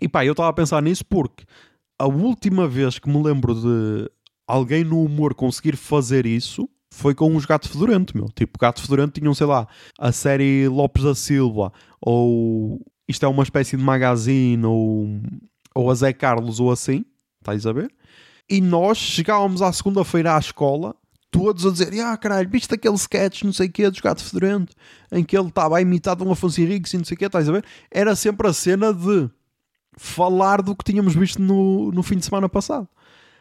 E 0.00 0.08
pá, 0.08 0.24
eu 0.24 0.32
estava 0.32 0.48
a 0.48 0.52
pensar 0.52 0.82
nisso 0.82 1.04
porque 1.04 1.44
a 1.98 2.06
última 2.06 2.66
vez 2.66 2.98
que 2.98 3.08
me 3.08 3.22
lembro 3.22 3.54
de 3.54 4.10
alguém 4.46 4.82
no 4.82 5.04
humor 5.04 5.34
conseguir 5.34 5.76
fazer 5.76 6.26
isso 6.26 6.68
foi 6.92 7.14
com 7.14 7.34
os 7.34 7.46
Gato 7.46 7.68
Fedorento, 7.68 8.16
meu. 8.16 8.28
Tipo, 8.34 8.58
Gato 8.58 8.82
Fedorento 8.82 9.18
tinham, 9.18 9.34
sei 9.34 9.46
lá, 9.46 9.66
a 9.98 10.12
série 10.12 10.68
Lopes 10.68 11.04
da 11.04 11.14
Silva, 11.14 11.72
ou 12.00 12.80
isto 13.08 13.24
é 13.24 13.28
uma 13.28 13.42
espécie 13.42 13.76
de 13.76 13.82
magazine, 13.82 14.64
ou, 14.64 15.20
ou 15.74 15.90
a 15.90 15.94
Zé 15.94 16.12
Carlos, 16.12 16.60
ou 16.60 16.70
assim, 16.70 17.04
estás 17.40 17.66
a 17.66 17.72
ver? 17.72 17.90
E 18.48 18.60
nós 18.60 18.98
chegávamos 18.98 19.62
à 19.62 19.72
segunda-feira 19.72 20.36
à 20.36 20.38
escola, 20.38 20.94
todos 21.32 21.66
a 21.66 21.70
dizer, 21.70 21.98
ah, 22.00 22.16
caralho, 22.16 22.48
viste 22.48 22.72
aquele 22.74 22.94
sketch, 22.94 23.42
não 23.42 23.54
sei 23.54 23.66
o 23.66 23.72
quê, 23.72 23.90
dos 23.90 24.00
Gato 24.00 24.22
Fedorento, 24.22 24.76
em 25.10 25.24
que 25.24 25.36
ele 25.36 25.48
estava 25.48 25.78
a 25.78 25.80
imitar 25.80 26.14
de 26.14 26.22
um 26.22 26.30
Afonso 26.30 26.60
Henriques 26.60 26.92
e 26.92 26.98
não 26.98 27.04
sei 27.04 27.14
o 27.14 27.18
quê, 27.18 27.24
estás 27.24 27.48
a 27.48 27.52
ver? 27.52 27.64
Era 27.90 28.14
sempre 28.14 28.46
a 28.46 28.52
cena 28.52 28.92
de 28.92 29.30
falar 29.96 30.60
do 30.60 30.76
que 30.76 30.84
tínhamos 30.84 31.14
visto 31.14 31.40
no, 31.40 31.90
no 31.90 32.02
fim 32.02 32.18
de 32.18 32.24
semana 32.26 32.48
passado. 32.50 32.86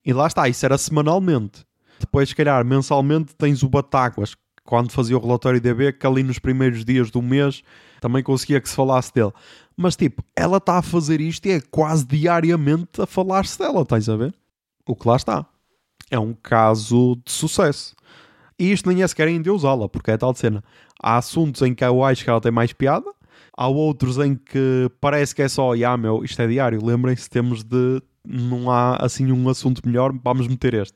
E 0.06 0.14
lá 0.14 0.26
está, 0.26 0.48
isso 0.48 0.66
era 0.66 0.78
semanalmente. 0.78 1.66
Depois, 2.00 2.30
se 2.30 2.36
calhar, 2.36 2.64
mensalmente 2.66 3.36
tens 3.36 3.62
o 3.62 3.70
Batáguas, 3.70 4.36
quando 4.64 4.90
fazia 4.92 5.18
o 5.18 5.22
relatório 5.22 5.60
DB, 5.60 5.92
que 5.92 6.08
ali 6.08 6.24
nos 6.24 6.40
primeiros 6.40 6.86
dias 6.86 7.12
do 7.12 7.22
mês 7.22 7.62
também 8.00 8.24
conseguia 8.24 8.62
que 8.62 8.70
se 8.70 8.76
falasse 8.76 9.14
dele. 9.14 9.34
Mas 9.76 9.98
tipo, 9.98 10.24
ela 10.34 10.58
está 10.58 10.78
a 10.78 10.82
fazer 10.82 11.20
isto 11.20 11.46
e 11.46 11.52
é 11.52 11.62
quase 11.62 12.06
diariamente 12.06 13.02
a 13.02 13.06
falar-se 13.06 13.60
dela, 13.60 13.82
estás 13.82 14.08
a 14.08 14.16
ver? 14.16 14.34
O 14.88 14.96
que 14.96 15.08
lá 15.08 15.18
está. 15.18 15.46
É 16.12 16.20
um 16.20 16.34
caso 16.34 17.18
de 17.26 17.32
sucesso. 17.32 17.96
E 18.60 18.72
isto 18.72 18.88
nem 18.88 19.02
é 19.02 19.08
sequer 19.08 19.28
ainda 19.28 19.52
usá-la, 19.52 19.90
porque 19.90 20.12
é 20.12 20.18
tal 20.18 20.36
cena. 20.36 20.64
Há 21.02 21.18
assuntos 21.18 21.62
em 21.64 21.74
que 21.74 21.84
eu 21.84 22.04
acho 22.04 22.24
que 22.24 22.30
ela 22.30 22.42
tem 22.42 22.52
mais 22.52 22.74
piada, 22.74 23.10
há 23.58 23.68
outros 23.68 24.20
em 24.20 24.36
que 24.36 24.92
parece 25.00 25.34
que 25.34 25.42
é 25.42 25.48
só, 25.48 25.72
ah, 25.74 25.98
meu, 25.98 26.24
isto 26.24 26.40
é 26.42 26.48
diário, 26.48 26.86
lembrem-se, 26.86 27.30
temos 27.30 27.64
de. 27.64 28.02
Não 28.24 28.70
há 28.70 28.98
assim 28.98 29.32
um 29.32 29.50
assunto 29.50 29.82
melhor, 29.84 30.14
vamos 30.24 30.48
meter 30.48 30.76
este. 30.76 30.96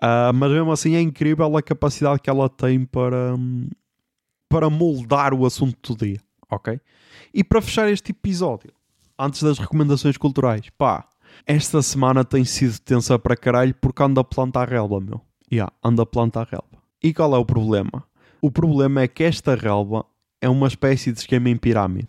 Ah, 0.00 0.32
mas 0.32 0.50
mesmo 0.50 0.70
assim 0.70 0.94
é 0.94 1.00
incrível 1.00 1.56
a 1.56 1.62
capacidade 1.62 2.20
que 2.20 2.30
ela 2.30 2.48
tem 2.48 2.84
para, 2.84 3.34
para 4.48 4.68
moldar 4.70 5.34
o 5.34 5.46
assunto 5.46 5.94
do 5.94 6.04
dia, 6.04 6.20
ok? 6.50 6.80
E 7.34 7.42
para 7.42 7.62
fechar 7.62 7.90
este 7.90 8.12
episódio, 8.12 8.70
antes 9.18 9.42
das 9.42 9.58
recomendações 9.58 10.16
culturais, 10.16 10.68
pá, 10.76 11.04
esta 11.46 11.82
semana 11.82 12.24
tem 12.24 12.44
sido 12.44 12.78
tensa 12.80 13.18
para 13.18 13.36
caralho 13.36 13.74
porque 13.80 14.02
ando 14.02 14.20
a 14.20 14.24
plantar 14.24 14.68
relva, 14.68 15.00
meu. 15.00 15.20
Yeah, 15.50 15.72
ando 15.84 16.02
a 16.02 16.06
plantar 16.06 16.46
relva. 16.46 16.82
E 17.02 17.12
qual 17.12 17.34
é 17.34 17.38
o 17.38 17.44
problema? 17.44 18.04
O 18.40 18.50
problema 18.50 19.02
é 19.02 19.08
que 19.08 19.22
esta 19.22 19.54
relva 19.54 20.04
é 20.40 20.48
uma 20.48 20.66
espécie 20.66 21.12
de 21.12 21.18
esquema 21.20 21.48
em 21.48 21.56
pirâmide, 21.56 22.08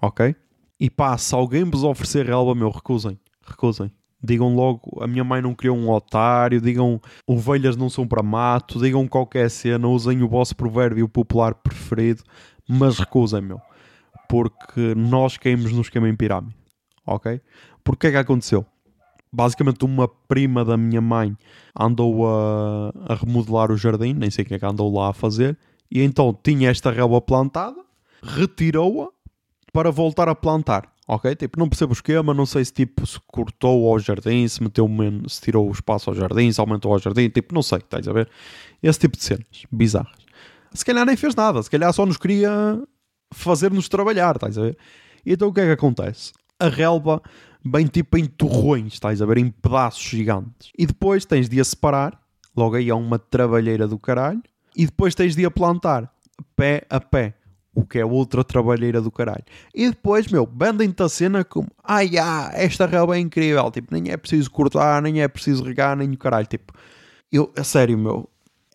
ok? 0.00 0.34
E 0.78 0.90
pá, 0.90 1.16
se 1.16 1.34
alguém 1.34 1.64
vos 1.64 1.84
oferecer 1.84 2.26
relva, 2.26 2.54
meu, 2.54 2.70
recusem, 2.70 3.18
recusem. 3.46 3.90
Digam 4.22 4.54
logo, 4.54 5.02
a 5.02 5.06
minha 5.06 5.24
mãe 5.24 5.40
não 5.40 5.54
criou 5.54 5.76
um 5.76 5.90
otário, 5.90 6.60
digam 6.60 7.00
ovelhas 7.26 7.76
não 7.76 7.88
são 7.88 8.06
para 8.06 8.22
mato, 8.22 8.80
digam 8.80 9.08
qualquer 9.08 9.50
cena, 9.50 9.88
usem 9.88 10.22
o 10.22 10.28
vosso 10.28 10.54
provérbio 10.54 11.08
popular 11.08 11.54
preferido, 11.54 12.22
mas 12.68 12.98
recusem, 12.98 13.40
meu. 13.40 13.60
Porque 14.28 14.94
nós 14.94 15.36
caímos 15.36 15.72
no 15.72 15.80
esquema 15.80 16.08
em 16.08 16.14
pirâmide, 16.14 16.54
ok? 17.06 17.40
Porque 17.84 18.08
é 18.08 18.10
que 18.10 18.16
aconteceu? 18.16 18.64
Basicamente 19.32 19.84
uma 19.84 20.06
prima 20.06 20.64
da 20.64 20.76
minha 20.76 21.00
mãe 21.00 21.36
andou 21.78 22.28
a, 22.28 22.92
a 23.08 23.14
remodelar 23.14 23.70
o 23.70 23.76
jardim, 23.76 24.12
nem 24.12 24.30
sei 24.30 24.44
o 24.44 24.46
que 24.46 24.54
é 24.54 24.58
que 24.58 24.66
andou 24.66 24.92
lá 24.94 25.08
a 25.08 25.12
fazer, 25.12 25.56
e 25.90 26.02
então 26.02 26.36
tinha 26.42 26.70
esta 26.70 26.90
relva 26.90 27.20
plantada, 27.20 27.82
retirou-a 28.22 29.08
para 29.72 29.90
voltar 29.90 30.28
a 30.28 30.34
plantar, 30.34 30.92
Ok? 31.06 31.34
Tipo, 31.34 31.58
não 31.58 31.68
percebo 31.68 31.90
o 31.90 31.94
esquema, 31.94 32.32
não 32.32 32.46
sei 32.46 32.64
se 32.64 32.72
tipo 32.72 33.06
se 33.06 33.18
cortou 33.26 33.90
ao 33.90 33.98
jardim, 33.98 34.46
se 34.46 34.62
meteu 34.62 34.86
menos, 34.86 35.34
se 35.34 35.42
tirou 35.42 35.68
o 35.68 35.72
espaço 35.72 36.08
ao 36.08 36.16
jardim, 36.16 36.50
se 36.52 36.60
aumentou 36.60 36.92
ao 36.92 36.98
jardim, 36.98 37.28
tipo, 37.28 37.54
não 37.54 37.62
sei, 37.62 37.78
estás 37.78 38.06
a 38.06 38.12
ver? 38.12 38.28
Esse 38.82 39.00
tipo 39.00 39.16
de 39.16 39.24
cenas 39.24 39.66
bizarras. 39.70 40.22
Se 40.72 40.84
calhar 40.84 41.04
nem 41.04 41.16
fez 41.16 41.34
nada, 41.34 41.62
se 41.62 41.68
calhar 41.68 41.92
só 41.92 42.06
nos 42.06 42.16
queria 42.16 42.80
fazer-nos 43.32 43.88
trabalhar, 43.88 44.36
estás 44.36 44.56
a 44.56 44.62
ver? 44.62 44.78
E 45.26 45.32
então 45.32 45.48
o 45.48 45.52
que 45.52 45.60
é 45.60 45.66
que 45.66 45.72
acontece? 45.72 46.32
A 46.58 46.68
relva 46.68 47.20
vem 47.64 47.86
tipo 47.86 48.16
em 48.16 48.24
torrões, 48.24 48.94
estás 48.94 49.20
a 49.22 49.26
ver? 49.26 49.38
Em 49.38 49.50
pedaços 49.50 50.02
gigantes. 50.02 50.70
E 50.76 50.86
depois 50.86 51.24
tens 51.24 51.48
de 51.48 51.60
a 51.60 51.64
separar, 51.64 52.20
logo 52.56 52.76
aí 52.76 52.90
há 52.90 52.96
uma 52.96 53.18
trabalheira 53.18 53.86
do 53.86 53.98
caralho, 53.98 54.42
e 54.76 54.86
depois 54.86 55.14
tens 55.14 55.36
de 55.36 55.44
a 55.44 55.50
plantar, 55.50 56.12
pé 56.56 56.86
a 56.88 57.00
pé. 57.00 57.34
O 57.74 57.86
que 57.86 57.98
é 57.98 58.04
outra 58.04 58.44
trabalheira 58.44 59.00
do 59.00 59.10
caralho. 59.10 59.44
E 59.74 59.88
depois, 59.88 60.30
meu, 60.30 60.46
vendem-te 60.46 61.02
a 61.02 61.08
cena 61.08 61.42
como 61.42 61.68
ai, 61.82 62.18
ah, 62.18 62.50
esta 62.52 62.84
relva 62.84 63.16
é 63.16 63.18
incrível. 63.18 63.70
Tipo, 63.70 63.94
nem 63.94 64.12
é 64.12 64.16
preciso 64.18 64.50
cortar, 64.50 65.00
nem 65.00 65.22
é 65.22 65.28
preciso 65.28 65.64
regar, 65.64 65.96
nem 65.96 66.10
o 66.10 66.18
caralho. 66.18 66.46
Tipo, 66.46 66.74
eu, 67.32 67.50
a 67.56 67.64
sério, 67.64 67.96
meu, 67.96 68.28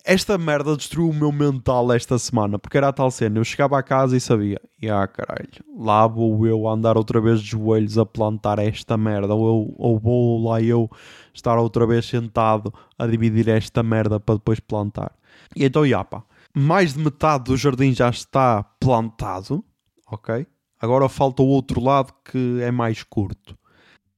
esta 0.08 0.38
merda 0.38 0.74
destruiu 0.74 1.10
o 1.10 1.14
meu 1.14 1.30
mental 1.30 1.92
esta 1.92 2.18
semana, 2.18 2.58
porque 2.58 2.78
era 2.78 2.88
a 2.88 2.92
tal 2.94 3.10
cena. 3.10 3.38
Eu 3.38 3.44
chegava 3.44 3.78
a 3.78 3.82
casa 3.82 4.16
e 4.16 4.20
sabia, 4.20 4.58
e 4.80 4.88
ah, 4.88 5.06
caralho, 5.06 5.50
lá 5.76 6.06
vou 6.06 6.46
eu 6.46 6.66
andar 6.66 6.96
outra 6.96 7.20
vez 7.20 7.42
de 7.42 7.50
joelhos 7.50 7.98
a 7.98 8.06
plantar 8.06 8.58
esta 8.58 8.96
merda, 8.96 9.34
ou, 9.34 9.46
eu, 9.46 9.74
ou 9.76 9.98
vou 9.98 10.48
lá 10.48 10.62
eu 10.62 10.90
estar 11.34 11.58
outra 11.58 11.86
vez 11.86 12.06
sentado 12.06 12.72
a 12.98 13.06
dividir 13.06 13.50
esta 13.50 13.82
merda 13.82 14.18
para 14.18 14.36
depois 14.36 14.58
plantar. 14.58 15.12
E 15.54 15.62
então, 15.62 15.86
já 15.86 16.02
pá, 16.02 16.24
mais 16.56 16.94
de 16.94 17.00
metade 17.00 17.44
do 17.44 17.56
jardim 17.58 17.92
já 17.92 18.08
está 18.08 18.62
plantado, 18.80 19.62
ok? 20.10 20.46
Agora 20.80 21.06
falta 21.10 21.42
o 21.42 21.48
outro 21.48 21.82
lado 21.82 22.14
que 22.24 22.62
é 22.62 22.70
mais 22.70 23.02
curto. 23.02 23.58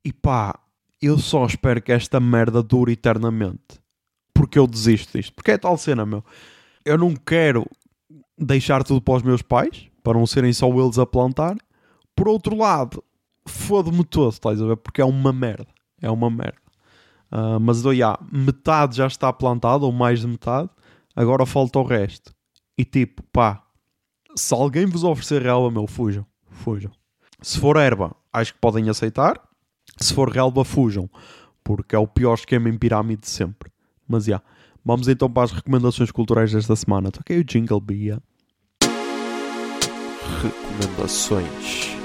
E 0.05 0.12
pá, 0.12 0.57
eu 1.03 1.18
só 1.18 1.44
espero 1.46 1.83
que 1.83 1.90
esta 1.90 2.20
merda 2.20 2.62
dure 2.62 2.92
eternamente 2.92 3.80
porque 4.40 4.59
eu 4.59 4.66
desisto 4.66 5.18
disto. 5.18 5.35
Porque 5.35 5.50
é 5.50 5.59
tal 5.59 5.76
cena, 5.76 6.07
meu. 6.07 6.24
Eu 6.83 6.96
não 6.96 7.14
quero 7.14 7.66
deixar 8.38 8.83
tudo 8.83 9.03
para 9.03 9.16
os 9.16 9.22
meus 9.22 9.42
pais, 9.42 9.90
para 10.03 10.18
não 10.18 10.26
serem 10.26 10.50
só 10.50 10.66
eles 10.66 10.98
a 10.98 11.05
plantar. 11.05 11.59
Por 12.16 12.26
outro 12.26 12.57
lado, 12.57 13.05
foda-me 13.46 14.03
todo, 14.03 14.33
estás 14.33 14.62
a 14.62 14.66
ver? 14.66 14.76
Porque 14.79 15.03
é 15.03 15.05
uma 15.05 15.31
merda. 15.31 15.68
É 16.00 16.11
uma 16.11 16.31
merda. 16.31 16.57
Uh, 17.31 17.61
mas 17.61 17.83
dou 17.83 17.94
já, 17.94 18.18
metade 18.33 18.96
já 18.96 19.07
está 19.07 19.31
plantado, 19.31 19.85
ou 19.85 19.92
mais 19.92 20.20
de 20.20 20.26
metade. 20.26 20.70
Agora 21.14 21.44
falta 21.44 21.79
o 21.79 21.85
resto. 21.85 22.35
E 22.79 22.85
tipo, 22.85 23.22
pá, 23.24 23.62
se 24.35 24.55
alguém 24.55 24.87
vos 24.87 25.05
oferecer 25.05 25.42
relva, 25.42 25.70
meu, 25.70 25.87
fujam. 25.87 26.24
Fujam. 26.48 26.90
Se 27.42 27.59
for 27.59 27.76
erva, 27.76 28.16
acho 28.33 28.55
que 28.55 28.59
podem 28.59 28.88
aceitar. 28.88 29.38
Se 29.98 30.14
for 30.14 30.31
relva, 30.31 30.64
fujam. 30.64 31.11
Porque 31.62 31.94
é 31.94 31.98
o 31.98 32.07
pior 32.07 32.33
esquema 32.33 32.70
em 32.70 32.79
pirâmide 32.79 33.20
de 33.20 33.29
sempre. 33.29 33.70
Mas 34.11 34.25
já. 34.25 34.42
Vamos 34.85 35.07
então 35.07 35.31
para 35.31 35.44
as 35.44 35.53
recomendações 35.53 36.11
culturais 36.11 36.51
desta 36.53 36.75
semana. 36.75 37.12
Toquei 37.12 37.38
o 37.38 37.44
jingle, 37.44 37.81
Bia. 37.81 38.20
Recomendações 40.42 41.96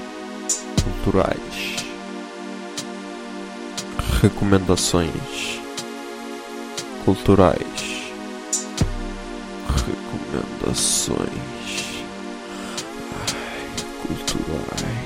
culturais. 0.84 1.76
Recomendações 4.22 5.60
culturais. 7.04 8.12
Recomendações 9.68 11.18
Ai, 13.12 13.66
culturais. 14.06 15.05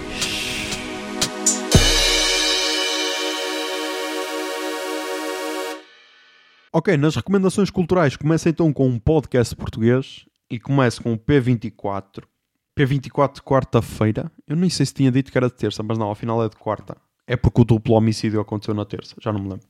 Ok, 6.72 6.96
nas 6.96 7.16
recomendações 7.16 7.68
culturais 7.68 8.16
começa 8.16 8.48
então 8.48 8.72
com 8.72 8.87
um 8.87 8.96
podcast 8.96 9.56
português 9.56 10.24
e 10.48 10.56
começa 10.56 11.02
com 11.02 11.12
o 11.12 11.18
P24. 11.18 12.22
P24 12.78 13.35
de 13.35 13.42
quarta-feira. 13.42 14.30
Eu 14.46 14.54
nem 14.54 14.70
sei 14.70 14.87
se 14.87 14.94
tinha 14.94 15.11
dito 15.11 15.33
que 15.33 15.37
era 15.37 15.48
de 15.48 15.54
terça, 15.54 15.83
mas 15.83 15.98
não, 15.98 16.12
afinal 16.12 16.44
é 16.44 16.48
de 16.48 16.54
quarta. 16.54 16.96
É 17.26 17.37
porque 17.37 17.62
o 17.62 17.64
duplo 17.64 17.96
homicídio 17.96 18.40
aconteceu 18.40 18.72
na 18.72 18.85
terça, 18.85 19.16
já 19.20 19.33
não 19.33 19.40
me 19.40 19.48
lembro. 19.48 19.66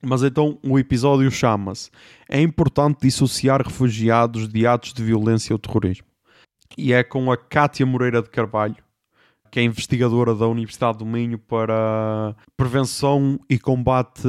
Mas 0.00 0.22
então 0.22 0.56
o 0.62 0.78
episódio 0.78 1.28
chama-se 1.32 1.90
É 2.28 2.40
importante 2.40 3.00
dissociar 3.02 3.60
refugiados 3.60 4.46
de 4.46 4.68
atos 4.68 4.92
de 4.92 5.02
violência 5.02 5.52
ou 5.52 5.58
terrorismo. 5.58 6.06
E 6.78 6.92
é 6.92 7.02
com 7.02 7.32
a 7.32 7.36
Cátia 7.36 7.84
Moreira 7.84 8.22
de 8.22 8.30
Carvalho, 8.30 8.76
que 9.50 9.58
é 9.58 9.64
investigadora 9.64 10.32
da 10.32 10.46
Universidade 10.46 10.98
do 10.98 11.06
Minho 11.06 11.40
para 11.40 12.36
prevenção 12.56 13.40
e 13.50 13.58
combate 13.58 14.28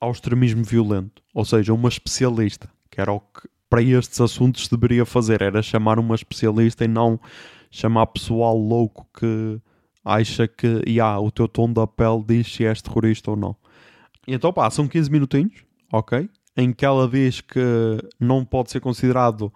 ao 0.00 0.10
extremismo 0.10 0.64
violento, 0.64 1.22
ou 1.34 1.44
seja, 1.44 1.72
uma 1.72 1.88
especialista, 1.88 2.70
que 2.90 3.00
era 3.00 3.12
o 3.12 3.20
que 3.20 3.48
para 3.68 3.82
estes 3.82 4.20
assuntos 4.20 4.68
deveria 4.68 5.04
fazer, 5.04 5.42
era 5.42 5.62
chamar 5.62 5.98
uma 5.98 6.14
especialista 6.14 6.84
e 6.84 6.88
não 6.88 7.18
chamar 7.70 8.06
pessoal 8.06 8.56
louco 8.56 9.06
que 9.18 9.60
acha 10.04 10.46
que 10.46 10.82
yeah, 10.86 11.18
o 11.18 11.30
teu 11.30 11.48
tom 11.48 11.72
da 11.72 11.86
pele 11.86 12.22
diz 12.26 12.52
se 12.52 12.64
és 12.64 12.80
terrorista 12.80 13.32
ou 13.32 13.36
não. 13.36 13.56
E 14.26 14.34
então 14.34 14.52
pá, 14.52 14.70
são 14.70 14.86
15 14.86 15.10
minutinhos, 15.10 15.64
ok? 15.92 16.28
Em 16.56 16.72
que 16.72 16.84
ela 16.84 17.08
diz 17.08 17.40
que 17.40 17.60
não 18.20 18.44
pode 18.44 18.70
ser 18.70 18.80
considerado 18.80 19.52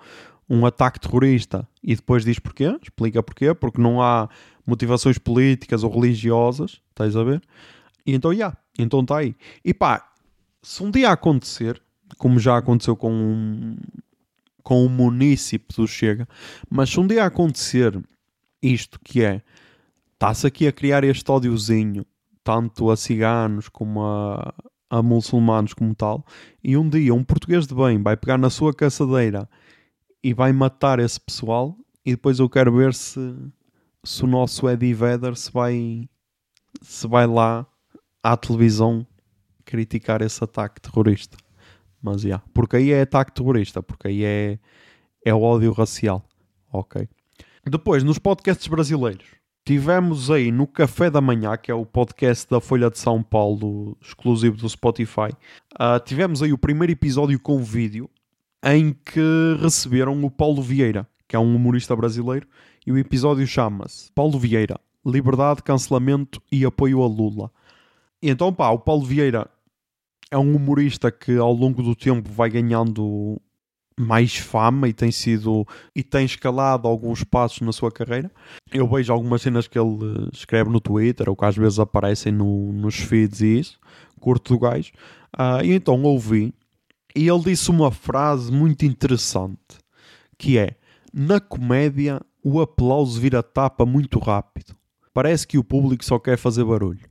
um 0.49 0.67
ataque 0.67 0.99
terrorista 0.99 1.67
e 1.83 1.95
depois 1.95 2.25
diz 2.25 2.41
porquê, 2.41 2.77
explica 2.83 3.23
porquê, 3.23 3.55
porque 3.55 3.81
não 3.81 4.03
há 4.03 4.29
motivações 4.67 5.17
políticas 5.17 5.85
ou 5.85 5.91
religiosas, 5.91 6.83
estás 6.91 7.17
a 7.17 7.23
ver? 7.23 7.41
E 8.05 8.13
então, 8.13 8.33
já, 8.33 8.39
yeah, 8.39 8.59
então 8.77 9.01
está 9.01 9.19
aí. 9.19 9.37
E 9.65 9.73
pá, 9.73 10.10
se 10.63 10.83
um 10.83 10.91
dia 10.91 11.11
acontecer, 11.11 11.81
como 12.19 12.39
já 12.39 12.57
aconteceu 12.57 12.97
com 12.97 13.13
um, 13.13 13.77
com 14.63 14.85
um 14.85 14.89
munícipe 14.89 15.75
do 15.75 15.87
Chega, 15.87 16.29
mas 16.69 16.91
se 16.91 17.01
um 17.01 17.07
dia 17.07 17.25
acontecer 17.25 17.99
isto 18.63 19.01
que 19.03 19.23
é, 19.23 19.43
está-se 20.13 20.47
aqui 20.47 20.67
a 20.67 20.73
criar 20.73 21.03
este 21.03 21.31
ódiozinho, 21.31 22.05
tanto 22.45 22.91
a 22.91 22.97
ciganos 22.97 23.69
como 23.69 24.03
a, 24.03 24.55
a 24.91 25.03
muçulmanos 25.03 25.73
como 25.73 25.95
tal, 25.95 26.25
e 26.63 26.77
um 26.77 26.89
dia 26.89 27.15
um 27.15 27.25
português 27.25 27.67
de 27.67 27.75
bem 27.75 28.03
vai 28.03 28.17
pegar 28.17 28.37
na 28.37 28.51
sua 28.51 28.75
caçadeira 28.75 29.49
e 30.23 30.35
vai 30.35 30.53
matar 30.53 30.99
esse 30.99 31.19
pessoal, 31.19 31.77
e 32.05 32.11
depois 32.11 32.39
eu 32.39 32.49
quero 32.49 32.77
ver 32.77 32.93
se, 32.93 33.35
se 34.05 34.25
o 34.25 34.27
nosso 34.27 34.69
Eddie 34.69 34.93
Vedder 34.93 35.37
se 35.37 35.51
vai, 35.51 36.09
se 36.83 37.07
vai 37.07 37.27
lá 37.27 37.67
à 38.23 38.37
televisão 38.37 39.07
criticar 39.71 40.21
esse 40.21 40.43
ataque 40.43 40.81
terrorista. 40.81 41.37
Mas, 42.03 42.25
yeah, 42.25 42.43
porque 42.53 42.77
aí 42.77 42.93
é 42.93 43.03
ataque 43.03 43.33
terrorista, 43.33 43.83
porque 43.83 44.09
aí 44.09 44.25
é, 44.25 44.59
é 45.25 45.35
ódio 45.35 45.73
racial. 45.73 46.25
Ok. 46.73 47.09
Depois, 47.65 48.03
nos 48.03 48.19
podcasts 48.19 48.67
brasileiros, 48.67 49.27
tivemos 49.65 50.31
aí 50.31 50.51
no 50.51 50.67
Café 50.67 51.11
da 51.11 51.21
Manhã, 51.21 51.57
que 51.57 51.71
é 51.71 51.75
o 51.75 51.85
podcast 51.85 52.49
da 52.51 52.61
Folha 52.61 52.91
de 52.91 52.99
São 52.99 53.23
Paulo, 53.23 53.97
exclusivo 54.01 54.57
do 54.57 54.69
Spotify, 54.69 55.31
uh, 55.75 56.01
tivemos 56.05 56.43
aí 56.43 56.53
o 56.53 56.59
primeiro 56.59 56.93
episódio 56.93 57.39
com 57.39 57.63
vídeo, 57.63 58.09
em 58.65 58.93
que 58.93 59.57
receberam 59.61 60.23
o 60.25 60.31
Paulo 60.31 60.63
Vieira, 60.63 61.07
que 61.29 61.37
é 61.37 61.39
um 61.39 61.55
humorista 61.55 61.95
brasileiro, 61.95 62.47
e 62.87 62.93
o 62.93 62.99
episódio 62.99 63.47
chama-se 63.47 64.11
Paulo 64.13 64.39
Vieira, 64.39 64.81
Liberdade, 65.05 65.63
Cancelamento 65.63 66.43
e 66.51 66.65
Apoio 66.65 67.03
a 67.03 67.07
Lula. 67.07 67.51
E 68.23 68.31
então, 68.31 68.53
pá, 68.53 68.71
o 68.71 68.79
Paulo 68.79 69.05
Vieira 69.05 69.49
é 70.31 70.39
um 70.39 70.55
humorista 70.55 71.11
que 71.11 71.37
ao 71.37 71.53
longo 71.53 71.83
do 71.83 71.95
tempo 71.95 72.31
vai 72.31 72.49
ganhando 72.49 73.41
mais 73.99 74.37
fama 74.37 74.89
e 74.89 74.93
tem 74.93 75.11
sido 75.11 75.67
e 75.95 76.03
tem 76.03 76.25
escalado 76.25 76.89
alguns 76.89 77.23
passos 77.23 77.61
na 77.61 77.73
sua 77.73 77.91
carreira. 77.91 78.31
Eu 78.73 78.89
vejo 78.89 79.13
algumas 79.13 79.43
cenas 79.43 79.69
que 79.69 79.79
ele 79.79 80.29
escreve 80.33 80.71
no 80.71 80.81
Twitter 80.81 81.29
ou 81.29 81.37
que 81.37 81.45
às 81.45 81.57
vezes 81.57 81.79
aparecem 81.79 82.33
no, 82.33 82.73
nos 82.73 82.97
feeds 82.97 83.41
e 83.41 83.59
isso, 83.59 83.79
curto 84.19 84.55
do 84.55 84.61
gajo. 84.61 84.93
Uh, 85.37 85.65
e 85.65 85.73
então 85.73 86.03
ouvi 86.03 86.55
e 87.15 87.29
ele 87.29 87.43
disse 87.43 87.71
uma 87.71 87.91
frase 87.91 88.51
muito 88.51 88.85
interessante 88.85 89.79
que 90.39 90.57
é 90.57 90.77
na 91.13 91.39
comédia 91.41 92.21
o 92.43 92.61
aplauso 92.61 93.21
vira 93.21 93.43
tapa 93.43 93.85
muito 93.85 94.19
rápido. 94.19 94.75
Parece 95.13 95.47
que 95.47 95.59
o 95.59 95.65
público 95.65 96.05
só 96.05 96.19
quer 96.19 96.39
fazer 96.39 96.65
barulho. 96.65 97.10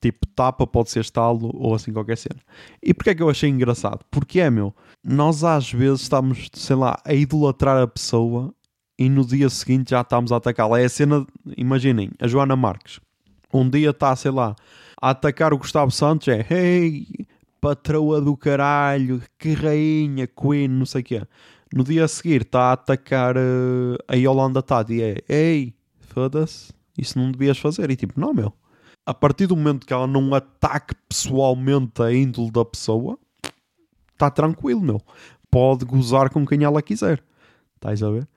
Tipo, 0.00 0.26
tapa 0.28 0.66
pode 0.66 0.90
ser 0.90 1.00
estalo 1.00 1.50
ou 1.54 1.74
assim 1.74 1.92
qualquer 1.92 2.16
cena. 2.16 2.40
E 2.82 2.92
porquê 2.92 3.10
é 3.10 3.14
que 3.14 3.22
eu 3.22 3.30
achei 3.30 3.48
engraçado? 3.48 4.04
Porque 4.10 4.40
é, 4.40 4.50
meu, 4.50 4.74
nós 5.02 5.42
às 5.44 5.72
vezes 5.72 6.02
estamos, 6.02 6.48
sei 6.52 6.76
lá, 6.76 7.00
a 7.04 7.14
idolatrar 7.14 7.82
a 7.82 7.86
pessoa 7.86 8.54
e 8.98 9.08
no 9.08 9.24
dia 9.24 9.48
seguinte 9.48 9.90
já 9.90 10.00
estamos 10.00 10.32
a 10.32 10.36
atacá-la. 10.36 10.80
É 10.80 10.84
a 10.84 10.88
cena, 10.88 11.26
imaginem, 11.56 12.10
a 12.20 12.26
Joana 12.26 12.56
Marques. 12.56 13.00
Um 13.52 13.68
dia 13.68 13.90
está, 13.90 14.14
sei 14.16 14.30
lá, 14.30 14.54
a 15.00 15.10
atacar 15.10 15.52
o 15.52 15.58
Gustavo 15.58 15.90
Santos, 15.90 16.28
é 16.28 16.46
Hey, 16.50 17.06
patroa 17.60 18.20
do 18.20 18.36
caralho, 18.36 19.22
que 19.38 19.52
rainha, 19.52 20.26
Queen, 20.26 20.68
não 20.68 20.86
sei 20.86 21.00
o 21.00 21.04
quê. 21.04 21.22
No 21.74 21.84
dia 21.84 22.04
a 22.04 22.08
seguir 22.08 22.42
está 22.42 22.70
a 22.70 22.72
atacar 22.72 23.36
uh, 23.36 23.96
a 24.08 24.14
Yolanda 24.14 24.62
Tati, 24.62 25.02
é 25.02 25.16
Ei, 25.28 25.74
foda-se, 26.00 26.72
Isso 26.96 27.18
não 27.18 27.30
devias 27.30 27.58
fazer. 27.58 27.90
E 27.90 27.96
tipo, 27.96 28.18
não, 28.18 28.32
meu. 28.32 28.52
A 29.06 29.14
partir 29.14 29.46
do 29.46 29.56
momento 29.56 29.86
que 29.86 29.92
ela 29.92 30.06
não 30.06 30.34
ataque 30.34 30.94
pessoalmente 31.08 32.02
a 32.02 32.12
índole 32.12 32.50
da 32.50 32.64
pessoa, 32.64 33.16
está 34.12 34.30
tranquilo, 34.30 34.80
meu. 34.80 35.00
Pode 35.50 35.84
gozar 35.84 36.28
com 36.28 36.44
quem 36.44 36.64
ela 36.64 36.82
quiser. 36.82 37.22
Estás 37.76 38.02
a 38.02 38.10
ver? 38.10 38.28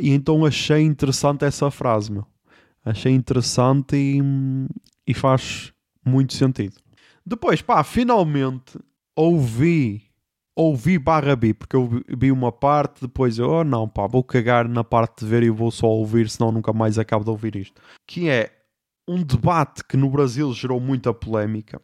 E 0.00 0.10
então 0.10 0.46
achei 0.46 0.80
interessante 0.82 1.44
essa 1.44 1.70
frase, 1.70 2.10
meu. 2.10 2.24
Achei 2.84 3.12
interessante 3.12 3.96
e, 3.96 4.22
e 5.06 5.12
faz 5.12 5.72
muito 6.04 6.32
sentido. 6.34 6.76
Depois, 7.26 7.60
pá, 7.60 7.84
finalmente 7.84 8.78
ouvi, 9.14 10.04
ouvi 10.56 10.98
barra 10.98 11.36
bi, 11.36 11.52
porque 11.52 11.76
eu 11.76 12.02
vi- 12.16 12.32
uma 12.32 12.50
parte, 12.50 13.02
depois 13.02 13.38
eu, 13.38 13.50
oh 13.50 13.64
não, 13.64 13.86
pá, 13.86 14.06
vou 14.06 14.24
cagar 14.24 14.66
na 14.66 14.82
parte 14.82 15.24
de 15.24 15.30
ver 15.30 15.42
e 15.42 15.50
vou 15.50 15.70
só 15.70 15.86
ouvir, 15.88 16.30
senão 16.30 16.50
nunca 16.50 16.72
mais 16.72 16.98
acabo 16.98 17.24
de 17.24 17.30
ouvir 17.30 17.56
isto. 17.56 17.78
Que 18.06 18.28
é 18.30 18.57
um 19.08 19.22
debate 19.22 19.82
que 19.84 19.96
no 19.96 20.10
Brasil 20.10 20.52
gerou 20.52 20.78
muita 20.78 21.14
polémica, 21.14 21.80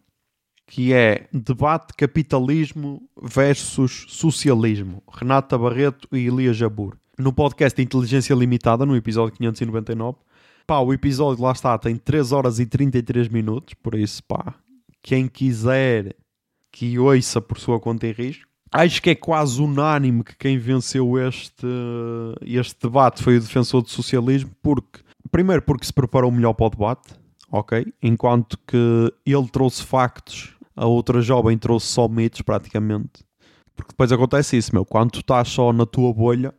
que 0.66 0.92
é 0.92 1.26
debate 1.32 1.94
capitalismo 1.94 3.02
versus 3.20 4.04
socialismo. 4.08 5.02
Renata 5.10 5.56
Barreto 5.56 6.06
e 6.12 6.26
Elias 6.26 6.56
Jabur. 6.56 6.96
No 7.18 7.32
podcast 7.32 7.80
Inteligência 7.80 8.34
Limitada, 8.34 8.84
no 8.84 8.94
episódio 8.94 9.34
599. 9.36 10.18
Pá, 10.66 10.78
o 10.80 10.92
episódio 10.92 11.42
lá 11.42 11.52
está, 11.52 11.78
tem 11.78 11.96
3 11.96 12.32
horas 12.32 12.58
e 12.58 12.66
33 12.66 13.28
minutos, 13.28 13.74
por 13.74 13.94
isso, 13.94 14.22
pá, 14.24 14.54
quem 15.02 15.28
quiser 15.28 16.16
que 16.72 16.98
ouça 16.98 17.40
por 17.40 17.58
sua 17.58 17.78
conta 17.78 18.06
e 18.06 18.12
risco. 18.12 18.50
Acho 18.72 19.00
que 19.00 19.10
é 19.10 19.14
quase 19.14 19.62
unânime 19.62 20.24
que 20.24 20.34
quem 20.34 20.58
venceu 20.58 21.16
este, 21.16 21.66
este 22.42 22.76
debate 22.82 23.22
foi 23.22 23.36
o 23.36 23.40
defensor 23.40 23.82
do 23.82 23.90
socialismo, 23.90 24.50
porque, 24.60 25.00
primeiro, 25.30 25.62
porque 25.62 25.86
se 25.86 25.92
preparou 25.92 26.30
melhor 26.30 26.54
para 26.54 26.66
o 26.66 26.70
debate, 26.70 27.14
ok? 27.50 27.86
Enquanto 28.02 28.58
que 28.66 29.12
ele 29.24 29.48
trouxe 29.48 29.82
factos, 29.82 30.54
a 30.76 30.86
outra 30.86 31.20
jovem 31.20 31.56
trouxe 31.56 31.86
só 31.86 32.08
mitos, 32.08 32.42
praticamente. 32.42 33.24
Porque 33.76 33.90
depois 33.90 34.12
acontece 34.12 34.56
isso, 34.56 34.74
meu, 34.74 34.84
quando 34.84 35.12
tu 35.12 35.20
estás 35.20 35.48
só 35.48 35.72
na 35.72 35.84
tua 35.84 36.12
bolha 36.12 36.54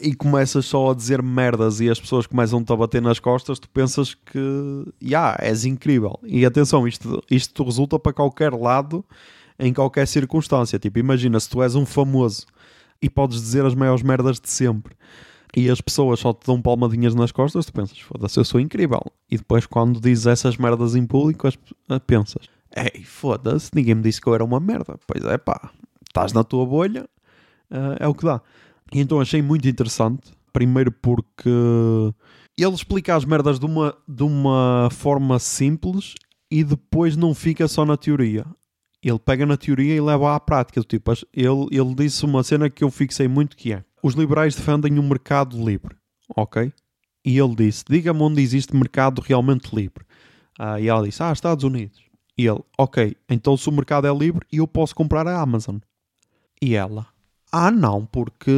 e 0.00 0.14
começas 0.14 0.66
só 0.66 0.90
a 0.90 0.94
dizer 0.94 1.22
merdas 1.22 1.80
e 1.80 1.88
as 1.88 2.00
pessoas 2.00 2.26
começam-te 2.26 2.72
a 2.72 2.76
bater 2.76 3.02
nas 3.02 3.18
costas, 3.18 3.58
tu 3.58 3.68
pensas 3.68 4.14
que, 4.14 4.84
já, 5.00 5.36
és 5.40 5.64
incrível. 5.64 6.18
E 6.24 6.44
atenção, 6.44 6.86
isto, 6.86 7.22
isto 7.30 7.64
resulta 7.64 7.98
para 7.98 8.12
qualquer 8.12 8.52
lado, 8.52 9.04
em 9.58 9.72
qualquer 9.72 10.06
circunstância. 10.06 10.78
Tipo, 10.78 10.98
imagina, 10.98 11.38
se 11.38 11.48
tu 11.48 11.62
és 11.62 11.74
um 11.74 11.86
famoso 11.86 12.46
e 13.02 13.08
podes 13.08 13.40
dizer 13.40 13.64
as 13.64 13.74
maiores 13.74 14.02
merdas 14.02 14.40
de 14.40 14.50
sempre 14.50 14.96
e 15.56 15.70
as 15.70 15.80
pessoas 15.80 16.20
só 16.20 16.32
te 16.32 16.46
dão 16.46 16.60
palmadinhas 16.60 17.14
nas 17.14 17.32
costas, 17.32 17.66
tu 17.66 17.72
pensas, 17.72 17.98
foda-se, 17.98 18.38
eu 18.38 18.44
sou 18.44 18.60
incrível. 18.60 19.00
E 19.30 19.36
depois, 19.36 19.66
quando 19.66 20.00
dizes 20.00 20.26
essas 20.26 20.56
merdas 20.56 20.94
em 20.94 21.06
público, 21.06 21.46
as, 21.46 21.58
ah, 21.88 22.00
pensas, 22.00 22.48
ei, 22.76 23.02
foda-se, 23.02 23.70
ninguém 23.74 23.94
me 23.94 24.02
disse 24.02 24.20
que 24.20 24.26
eu 24.26 24.34
era 24.34 24.44
uma 24.44 24.60
merda. 24.60 24.98
Pois 25.06 25.24
é, 25.24 25.38
pá, 25.38 25.70
estás 26.06 26.32
na 26.32 26.44
tua 26.44 26.66
bolha, 26.66 27.08
ah, 27.70 27.96
é 27.98 28.06
o 28.06 28.14
que 28.14 28.24
dá. 28.24 28.40
E 28.92 29.00
então 29.00 29.20
achei 29.20 29.42
muito 29.42 29.68
interessante. 29.68 30.32
Primeiro 30.52 30.90
porque 30.90 31.50
ele 32.56 32.74
explica 32.74 33.14
as 33.14 33.24
merdas 33.24 33.58
de 33.58 33.66
uma, 33.66 33.96
de 34.06 34.22
uma 34.22 34.88
forma 34.90 35.38
simples 35.38 36.14
e 36.50 36.64
depois 36.64 37.16
não 37.16 37.34
fica 37.34 37.68
só 37.68 37.84
na 37.84 37.96
teoria. 37.96 38.44
Ele 39.02 39.18
pega 39.18 39.46
na 39.46 39.56
teoria 39.56 39.94
e 39.94 40.00
leva 40.00 40.34
à 40.34 40.40
prática. 40.40 40.82
Tipo, 40.82 41.12
ele, 41.32 41.68
ele 41.70 41.94
disse 41.94 42.24
uma 42.24 42.42
cena 42.42 42.68
que 42.68 42.82
eu 42.82 42.90
fixei 42.90 43.28
muito 43.28 43.56
que 43.56 43.72
é 43.72 43.84
os 44.02 44.14
liberais 44.14 44.54
defendem 44.54 44.98
um 44.98 45.08
mercado 45.08 45.56
livre, 45.56 45.96
ok? 46.36 46.72
E 47.24 47.38
ele 47.38 47.54
disse, 47.54 47.84
diga-me 47.88 48.22
onde 48.22 48.40
existe 48.40 48.74
mercado 48.74 49.20
realmente 49.20 49.74
livre. 49.74 50.04
Ah, 50.58 50.80
e 50.80 50.88
ela 50.88 51.06
disse, 51.06 51.22
ah, 51.22 51.32
Estados 51.32 51.64
Unidos. 51.64 52.00
E 52.36 52.46
ele, 52.46 52.62
ok, 52.76 53.16
então 53.28 53.56
se 53.56 53.68
o 53.68 53.72
mercado 53.72 54.06
é 54.06 54.14
livre, 54.14 54.46
eu 54.52 54.66
posso 54.66 54.94
comprar 54.94 55.26
a 55.26 55.40
Amazon. 55.40 55.78
E 56.62 56.74
ela, 56.74 57.06
ah, 57.52 57.70
não, 57.70 58.06
porque 58.06 58.50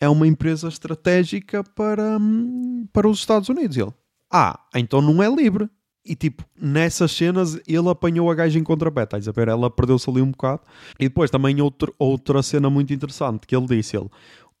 é 0.00 0.08
uma 0.08 0.26
empresa 0.26 0.68
estratégica 0.68 1.64
para, 1.64 2.18
hum, 2.18 2.86
para 2.92 3.08
os 3.08 3.18
Estados 3.18 3.48
Unidos. 3.48 3.76
E 3.76 3.80
ele, 3.80 3.92
ah, 4.30 4.60
então 4.74 5.00
não 5.00 5.22
é 5.22 5.28
livre. 5.28 5.68
E 6.06 6.14
tipo, 6.14 6.44
nessas 6.60 7.12
cenas 7.12 7.58
ele 7.66 7.88
apanhou 7.88 8.30
a 8.30 8.34
gaja 8.34 8.58
em 8.58 8.62
contrapé, 8.62 9.04
estás 9.04 9.26
a 9.26 9.32
ver? 9.32 9.48
Ela 9.48 9.70
perdeu-se 9.70 10.08
ali 10.10 10.20
um 10.20 10.30
bocado. 10.30 10.60
E 11.00 11.04
depois 11.04 11.30
também 11.30 11.60
outro, 11.62 11.94
outra 11.98 12.42
cena 12.42 12.68
muito 12.68 12.92
interessante 12.92 13.46
que 13.46 13.56
ele 13.56 13.66
disse: 13.66 13.96
ele, 13.96 14.10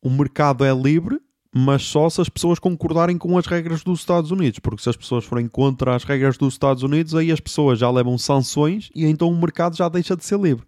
o 0.00 0.08
mercado 0.08 0.64
é 0.64 0.74
livre, 0.74 1.20
mas 1.54 1.82
só 1.82 2.08
se 2.08 2.20
as 2.20 2.28
pessoas 2.30 2.58
concordarem 2.58 3.18
com 3.18 3.36
as 3.36 3.46
regras 3.46 3.84
dos 3.84 4.00
Estados 4.00 4.30
Unidos, 4.30 4.58
porque 4.58 4.82
se 4.82 4.88
as 4.88 4.96
pessoas 4.96 5.24
forem 5.24 5.46
contra 5.46 5.94
as 5.94 6.02
regras 6.02 6.38
dos 6.38 6.54
Estados 6.54 6.82
Unidos, 6.82 7.14
aí 7.14 7.30
as 7.30 7.40
pessoas 7.40 7.78
já 7.78 7.90
levam 7.90 8.16
sanções 8.16 8.90
e 8.94 9.04
então 9.04 9.30
o 9.30 9.38
mercado 9.38 9.76
já 9.76 9.88
deixa 9.88 10.16
de 10.16 10.24
ser 10.24 10.40
livre. 10.40 10.66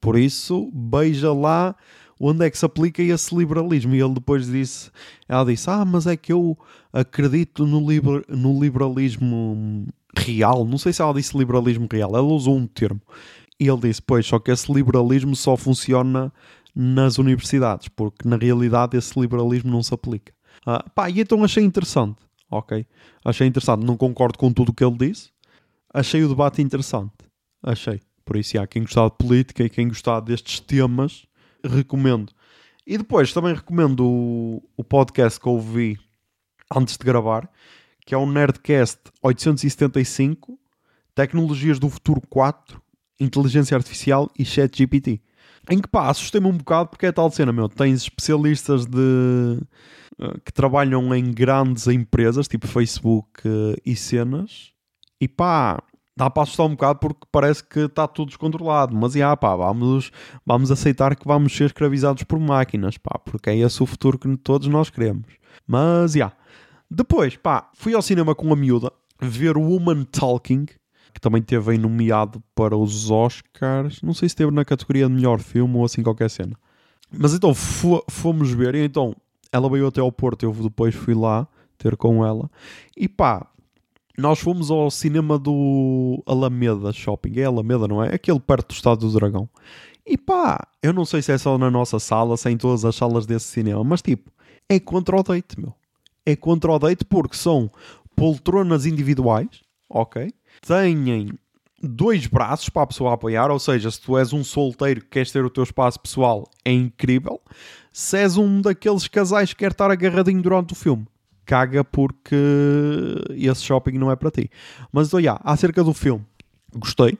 Por 0.00 0.18
isso, 0.18 0.70
beija 0.72 1.32
lá 1.32 1.74
onde 2.20 2.44
é 2.44 2.50
que 2.50 2.58
se 2.58 2.64
aplica 2.66 3.02
esse 3.02 3.34
liberalismo. 3.34 3.94
E 3.94 4.00
ele 4.00 4.14
depois 4.14 4.46
disse, 4.46 4.90
ela 5.26 5.44
disse, 5.44 5.68
ah, 5.70 5.84
mas 5.84 6.06
é 6.06 6.16
que 6.16 6.32
eu 6.32 6.56
acredito 6.92 7.66
no, 7.66 7.88
liber, 7.88 8.24
no 8.28 8.60
liberalismo 8.60 9.86
real. 10.16 10.64
Não 10.64 10.78
sei 10.78 10.92
se 10.92 11.02
ela 11.02 11.14
disse 11.14 11.36
liberalismo 11.36 11.88
real, 11.90 12.10
ela 12.10 12.22
usou 12.22 12.56
um 12.56 12.66
termo. 12.66 13.00
E 13.58 13.68
ele 13.68 13.80
disse, 13.80 14.00
pois, 14.00 14.26
só 14.26 14.38
que 14.38 14.50
esse 14.50 14.72
liberalismo 14.72 15.36
só 15.36 15.56
funciona 15.56 16.32
nas 16.74 17.18
universidades, 17.18 17.88
porque 17.88 18.26
na 18.26 18.36
realidade 18.36 18.96
esse 18.96 19.18
liberalismo 19.18 19.70
não 19.70 19.82
se 19.82 19.92
aplica. 19.92 20.32
Ah, 20.66 20.84
pá, 20.94 21.10
e 21.10 21.20
então 21.20 21.42
achei 21.44 21.64
interessante, 21.64 22.18
ok? 22.50 22.86
Achei 23.24 23.46
interessante, 23.46 23.84
não 23.84 23.96
concordo 23.96 24.38
com 24.38 24.52
tudo 24.52 24.70
o 24.70 24.74
que 24.74 24.84
ele 24.84 24.96
disse, 24.96 25.30
achei 25.92 26.22
o 26.24 26.28
debate 26.28 26.62
interessante, 26.62 27.12
achei. 27.62 28.00
Por 28.24 28.36
isso, 28.36 28.58
há 28.60 28.66
quem 28.66 28.82
gostar 28.82 29.08
de 29.08 29.16
política 29.16 29.64
e 29.64 29.68
quem 29.68 29.88
gostar 29.88 30.20
destes 30.20 30.60
temas, 30.60 31.26
recomendo. 31.64 32.32
E 32.86 32.96
depois 32.96 33.32
também 33.32 33.54
recomendo 33.54 34.06
o, 34.06 34.62
o 34.76 34.84
podcast 34.84 35.40
que 35.40 35.48
ouvi 35.48 35.98
antes 36.74 36.96
de 36.96 37.04
gravar, 37.04 37.50
que 38.10 38.14
é 38.16 38.18
o 38.18 38.26
Nerdcast 38.26 38.98
875, 39.22 40.58
Tecnologias 41.14 41.78
do 41.78 41.88
Futuro 41.88 42.20
4, 42.28 42.82
Inteligência 43.20 43.76
Artificial 43.76 44.28
e 44.36 44.44
ChatGPT. 44.44 45.20
Em 45.70 45.78
que 45.78 45.86
pá, 45.86 46.10
assustei-me 46.10 46.48
um 46.48 46.56
bocado 46.56 46.88
porque 46.88 47.06
é 47.06 47.12
tal 47.12 47.30
cena, 47.30 47.52
meu. 47.52 47.68
Tens 47.68 48.02
especialistas 48.02 48.84
de 48.84 49.60
eh, 50.20 50.40
que 50.44 50.52
trabalham 50.52 51.14
em 51.14 51.30
grandes 51.32 51.86
empresas, 51.86 52.48
tipo 52.48 52.66
Facebook 52.66 53.28
eh, 53.44 53.76
e 53.86 53.94
cenas, 53.94 54.72
e 55.20 55.28
pá, 55.28 55.80
dá 56.16 56.28
para 56.28 56.42
assustar 56.42 56.66
um 56.66 56.70
bocado 56.70 56.98
porque 56.98 57.28
parece 57.30 57.62
que 57.62 57.78
está 57.78 58.08
tudo 58.08 58.30
descontrolado. 58.30 58.92
Mas 58.92 59.12
já, 59.12 59.36
pá, 59.36 59.54
vamos, 59.54 60.10
vamos 60.44 60.72
aceitar 60.72 61.14
que 61.14 61.28
vamos 61.28 61.56
ser 61.56 61.66
escravizados 61.66 62.24
por 62.24 62.40
máquinas, 62.40 62.98
pá, 62.98 63.20
porque 63.24 63.50
é 63.50 63.58
esse 63.58 63.80
o 63.80 63.86
futuro 63.86 64.18
que 64.18 64.36
todos 64.38 64.66
nós 64.66 64.90
queremos. 64.90 65.28
Mas 65.64 66.14
já. 66.14 66.32
Depois, 66.90 67.36
pá, 67.36 67.70
fui 67.74 67.94
ao 67.94 68.02
cinema 68.02 68.34
com 68.34 68.52
a 68.52 68.56
miúda 68.56 68.92
ver 69.20 69.56
o 69.56 69.62
Woman 69.62 70.04
Talking, 70.04 70.66
que 70.66 71.20
também 71.20 71.42
teve 71.42 71.72
aí 71.72 71.78
nomeado 71.78 72.42
para 72.54 72.76
os 72.76 73.10
Oscars. 73.10 74.00
Não 74.02 74.12
sei 74.14 74.28
se 74.28 74.32
esteve 74.32 74.50
na 74.50 74.64
categoria 74.64 75.06
de 75.06 75.12
melhor 75.14 75.38
filme 75.40 75.76
ou 75.76 75.84
assim 75.84 76.02
qualquer 76.02 76.30
cena. 76.30 76.56
Mas 77.12 77.34
então 77.34 77.54
fo- 77.54 78.04
fomos 78.08 78.50
ver, 78.52 78.74
e 78.74 78.84
então 78.84 79.14
ela 79.52 79.68
veio 79.68 79.86
até 79.86 80.00
ao 80.00 80.12
Porto, 80.12 80.44
eu 80.44 80.52
depois 80.52 80.94
fui 80.94 81.14
lá 81.14 81.46
ter 81.76 81.96
com 81.96 82.24
ela. 82.24 82.50
E 82.96 83.08
pá, 83.08 83.46
nós 84.16 84.38
fomos 84.38 84.70
ao 84.70 84.90
cinema 84.90 85.38
do 85.38 86.22
Alameda 86.26 86.92
Shopping. 86.92 87.38
É 87.40 87.44
Alameda, 87.44 87.88
não 87.88 88.02
é? 88.02 88.14
Aquele 88.14 88.38
perto 88.40 88.68
do 88.68 88.74
Estado 88.74 89.00
do 89.00 89.12
Dragão. 89.12 89.48
E 90.06 90.16
pá, 90.16 90.66
eu 90.82 90.92
não 90.92 91.04
sei 91.04 91.22
se 91.22 91.32
é 91.32 91.38
só 91.38 91.56
na 91.58 91.70
nossa 91.70 91.98
sala, 91.98 92.36
se 92.36 92.50
é 92.50 92.56
todas 92.56 92.84
as 92.84 92.94
salas 92.96 93.26
desse 93.26 93.46
cinema, 93.46 93.82
mas 93.84 94.02
tipo, 94.02 94.30
é 94.68 94.78
contra 94.80 95.16
o 95.18 95.22
date, 95.22 95.58
meu. 95.58 95.74
É 96.24 96.36
contra 96.36 96.70
o 96.70 96.78
date 96.78 97.04
porque 97.04 97.36
são 97.36 97.70
poltronas 98.14 98.86
individuais, 98.86 99.48
ok? 99.88 100.32
Têm 100.66 101.32
dois 101.82 102.26
braços 102.26 102.68
para 102.68 102.82
a 102.82 102.86
pessoa 102.86 103.14
apoiar, 103.14 103.50
ou 103.50 103.58
seja, 103.58 103.90
se 103.90 104.00
tu 104.00 104.18
és 104.18 104.32
um 104.32 104.44
solteiro 104.44 105.00
que 105.00 105.08
queres 105.08 105.32
ter 105.32 105.44
o 105.44 105.50
teu 105.50 105.62
espaço 105.62 105.98
pessoal, 105.98 106.48
é 106.64 106.72
incrível. 106.72 107.40
Se 107.92 108.18
és 108.18 108.36
um 108.36 108.60
daqueles 108.60 109.08
casais 109.08 109.52
que 109.52 109.60
quer 109.60 109.72
estar 109.72 109.90
agarradinho 109.90 110.42
durante 110.42 110.72
o 110.72 110.76
filme, 110.76 111.06
caga 111.46 111.82
porque 111.82 112.36
esse 113.30 113.62
shopping 113.64 113.98
não 113.98 114.10
é 114.10 114.16
para 114.16 114.30
ti. 114.30 114.50
Mas 114.92 115.08
então, 115.08 115.18
yeah, 115.18 115.40
acerca 115.42 115.82
do 115.82 115.94
filme, 115.94 116.24
gostei, 116.74 117.18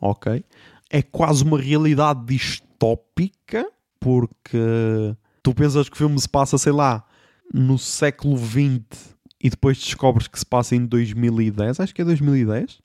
ok. 0.00 0.44
É 0.90 1.02
quase 1.02 1.42
uma 1.42 1.58
realidade 1.58 2.24
distópica, 2.26 3.66
porque 3.98 5.16
tu 5.42 5.54
pensas 5.54 5.88
que 5.88 5.94
o 5.94 5.98
filme 5.98 6.20
se 6.20 6.28
passa, 6.28 6.58
sei 6.58 6.72
lá, 6.72 7.04
no 7.52 7.78
século 7.78 8.36
XX 8.36 9.16
e 9.42 9.50
depois 9.50 9.78
descobres 9.78 10.28
que 10.28 10.38
se 10.38 10.46
passa 10.46 10.76
em 10.76 10.86
2010, 10.86 11.80
acho 11.80 11.94
que 11.94 12.02
é 12.02 12.04
2010. 12.04 12.80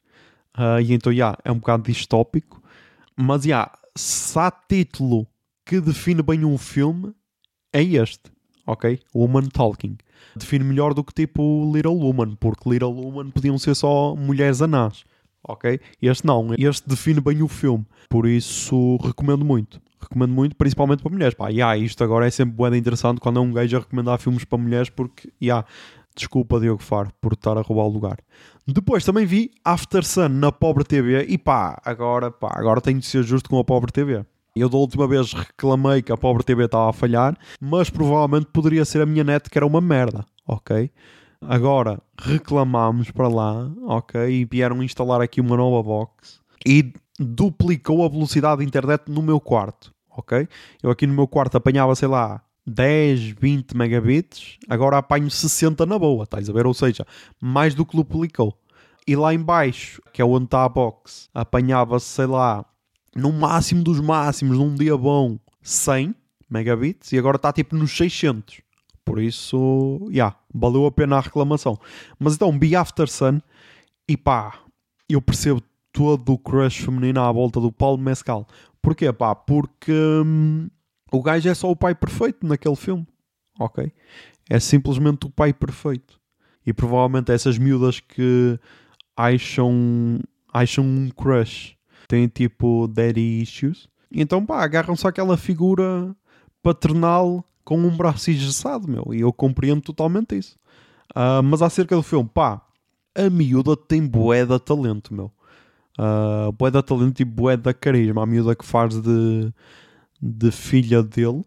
Ah, 0.54 0.82
e 0.82 0.92
então, 0.92 1.14
já, 1.14 1.38
é 1.46 1.52
um 1.52 1.60
bocado 1.60 1.84
distópico. 1.84 2.62
Mas, 3.16 3.44
já, 3.44 3.72
se 3.96 4.38
há 4.40 4.52
título 4.52 5.28
que 5.64 5.80
define 5.80 6.22
bem 6.24 6.44
um 6.44 6.58
filme, 6.58 7.14
é 7.72 7.84
este, 7.84 8.32
ok? 8.66 9.00
Woman 9.14 9.50
Talking. 9.50 9.98
Define 10.36 10.64
melhor 10.64 10.94
do 10.94 11.04
que 11.04 11.14
tipo 11.14 11.72
Little 11.74 11.98
Woman, 11.98 12.36
porque 12.36 12.70
Little 12.70 12.94
Woman 12.94 13.30
podiam 13.30 13.58
ser 13.60 13.76
só 13.76 14.16
mulheres 14.16 14.62
anás, 14.62 15.04
ok? 15.44 15.80
Este 16.02 16.26
não, 16.26 16.54
este 16.58 16.88
define 16.88 17.22
bem 17.22 17.44
o 17.44 17.48
filme, 17.48 17.86
por 18.10 18.28
isso 18.28 18.98
recomendo 18.98 19.46
muito. 19.46 19.82
Recomendo 20.00 20.32
muito, 20.34 20.56
principalmente 20.56 21.02
para 21.02 21.12
mulheres. 21.12 21.34
Pá, 21.34 21.50
yeah, 21.50 21.78
isto 21.78 22.04
agora 22.04 22.28
é 22.28 22.30
sempre 22.30 22.56
bué 22.56 22.76
interessante 22.78 23.20
quando 23.20 23.40
é 23.40 23.42
um 23.42 23.52
gajo 23.52 23.78
a 23.78 23.80
recomendar 23.80 24.20
filmes 24.20 24.44
para 24.44 24.58
mulheres, 24.58 24.90
porque, 24.90 25.30
yeah, 25.42 25.66
desculpa 26.16 26.60
Diogo 26.60 26.82
Faro 26.82 27.12
por 27.22 27.34
estar 27.34 27.58
a 27.58 27.62
roubar 27.62 27.86
o 27.86 27.90
lugar. 27.90 28.18
Depois 28.68 29.06
também 29.06 29.26
vi 29.26 29.52
After 29.64 30.04
Sun 30.04 30.30
na 30.30 30.52
Pobre 30.52 30.84
TV 30.84 31.26
e 31.30 31.38
pá, 31.38 31.80
agora, 31.86 32.32
pá, 32.32 32.52
agora 32.54 32.82
tenho 32.82 33.00
de 33.00 33.06
ser 33.06 33.24
justo 33.24 33.50
com 33.50 33.60
a 33.60 33.64
Pobre 33.64 33.92
TV. 33.92 34.26
Eu 34.56 34.70
da 34.70 34.78
última 34.78 35.08
vez 35.08 35.34
reclamei 35.34 36.02
que 36.02 36.12
a 36.12 36.18
Pobre 36.18 36.44
TV 36.44 36.66
estava 36.66 36.90
a 36.90 36.94
falhar, 36.94 37.38
mas 37.62 37.90
provavelmente 37.90 38.48
poderia 38.52 38.84
ser 38.84 39.02
a 39.02 39.06
minha 39.06 39.24
net 39.24 39.50
que 39.50 39.58
era 39.58 39.66
uma 39.66 39.80
merda, 39.80 40.26
ok? 40.48 40.92
Agora 41.40 42.02
reclamámos 42.20 43.12
para 43.12 43.28
lá, 43.28 43.72
ok? 43.84 44.30
E 44.30 44.46
vieram 44.46 44.82
instalar 44.82 45.22
aqui 45.22 45.40
uma 45.40 45.56
nova 45.56 45.84
box 45.84 46.40
e 46.66 46.92
duplicou 47.20 48.06
a 48.06 48.10
velocidade 48.10 48.62
de 48.62 48.68
internet 48.68 49.04
no 49.08 49.22
meu 49.22 49.40
quarto, 49.40 49.94
ok? 50.10 50.48
Eu 50.82 50.92
aqui 50.92 51.08
no 51.08 51.14
meu 51.14 51.28
quarto 51.28 51.58
apanhava, 51.58 51.96
sei 51.96 52.08
lá, 52.08 52.42
10, 52.66 53.36
20 53.40 53.78
megabits, 53.78 54.58
agora 54.70 54.98
apanho 54.98 55.32
60 55.32 55.86
na 55.86 55.98
boa, 55.98 56.26
estás 56.26 56.50
a 56.50 56.54
ver? 56.54 56.66
Ou 56.66 56.74
seja, 56.74 57.06
mais 57.42 57.74
do 57.74 57.86
que 57.86 57.96
duplicou. 57.96 58.58
E 59.08 59.16
lá 59.16 59.34
em 59.34 59.40
baixo, 59.40 60.02
que 60.12 60.22
é 60.22 60.26
onde 60.26 60.46
está 60.46 60.66
a 60.66 60.70
box, 60.70 61.30
apanhava, 61.34 61.98
sei 62.00 62.26
lá, 62.26 62.66
no 63.16 63.32
máximo 63.32 63.82
dos 63.82 64.02
máximos, 64.02 64.58
num 64.58 64.76
dia 64.76 64.98
bom, 64.98 65.40
100 65.62 66.14
megabits 66.50 67.12
e 67.14 67.18
agora 67.18 67.38
está 67.38 67.54
tipo 67.54 67.76
nos 67.76 67.96
600. 67.96 68.62
Por 69.06 69.22
isso, 69.22 70.00
já, 70.08 70.12
yeah, 70.12 70.36
valeu 70.54 70.86
a 70.86 70.92
pena 70.92 71.16
a 71.16 71.22
reclamação. 71.22 71.80
Mas 72.20 72.36
então, 72.36 72.58
Be 72.58 72.76
After 72.76 73.10
Sun, 73.10 73.40
e 74.08 74.18
pá, 74.18 74.60
eu 75.10 75.22
percebo 75.22 75.64
todo 75.98 76.34
o 76.34 76.38
crush 76.38 76.86
feminino 76.86 77.20
à 77.20 77.32
volta 77.32 77.60
do 77.60 77.72
Paulo 77.72 77.98
Mescal. 77.98 78.48
Porquê, 78.80 79.12
pá? 79.12 79.34
Porque 79.34 79.92
hum, 79.92 80.70
o 81.12 81.24
gajo 81.24 81.50
é 81.50 81.56
só 81.56 81.72
o 81.72 81.76
pai 81.76 81.96
perfeito 81.96 82.46
naquele 82.46 82.76
filme, 82.76 83.08
ok? 83.60 83.92
É 84.48 84.60
simplesmente 84.60 85.26
o 85.26 85.30
pai 85.32 85.52
perfeito. 85.52 86.20
E 86.64 86.72
provavelmente 86.72 87.32
essas 87.32 87.58
miúdas 87.58 88.00
que 88.00 88.60
acham, 89.16 90.20
acham 90.54 90.86
um 90.86 91.10
crush 91.10 91.76
têm 92.08 92.28
tipo 92.28 92.88
daddy 92.88 93.42
issues. 93.42 93.90
Então, 94.12 94.46
pá, 94.46 94.64
agarram-se 94.64 95.08
àquela 95.08 95.36
figura 95.36 96.16
paternal 96.62 97.44
com 97.66 97.80
um 97.80 97.98
braço 97.98 98.30
engessado, 98.30 98.88
meu. 98.88 99.08
E 99.16 99.22
eu 99.22 99.34
compreendo 99.34 99.82
totalmente 99.82 100.38
isso. 100.38 100.60
Uh, 101.16 101.42
mas 101.44 101.64
acerca 101.64 101.96
do 101.96 102.04
filme, 102.04 102.30
pá, 102.32 102.62
a 103.16 103.32
miúda 103.32 103.76
tem 103.76 104.06
bué 104.06 104.46
de 104.46 104.60
talento, 104.60 105.12
meu. 105.12 105.32
Uh, 105.98 106.52
bué 106.52 106.70
de 106.70 106.82
talento 106.84 107.20
e 107.20 107.26
bué 107.26 107.58
de 107.58 107.74
carisma. 107.74 108.24
A 108.24 108.26
miúda 108.26 108.56
que 108.56 108.66
faz 108.66 109.02
de, 109.02 109.52
de 110.22 110.52
filha 110.52 111.02
dele. 111.02 111.44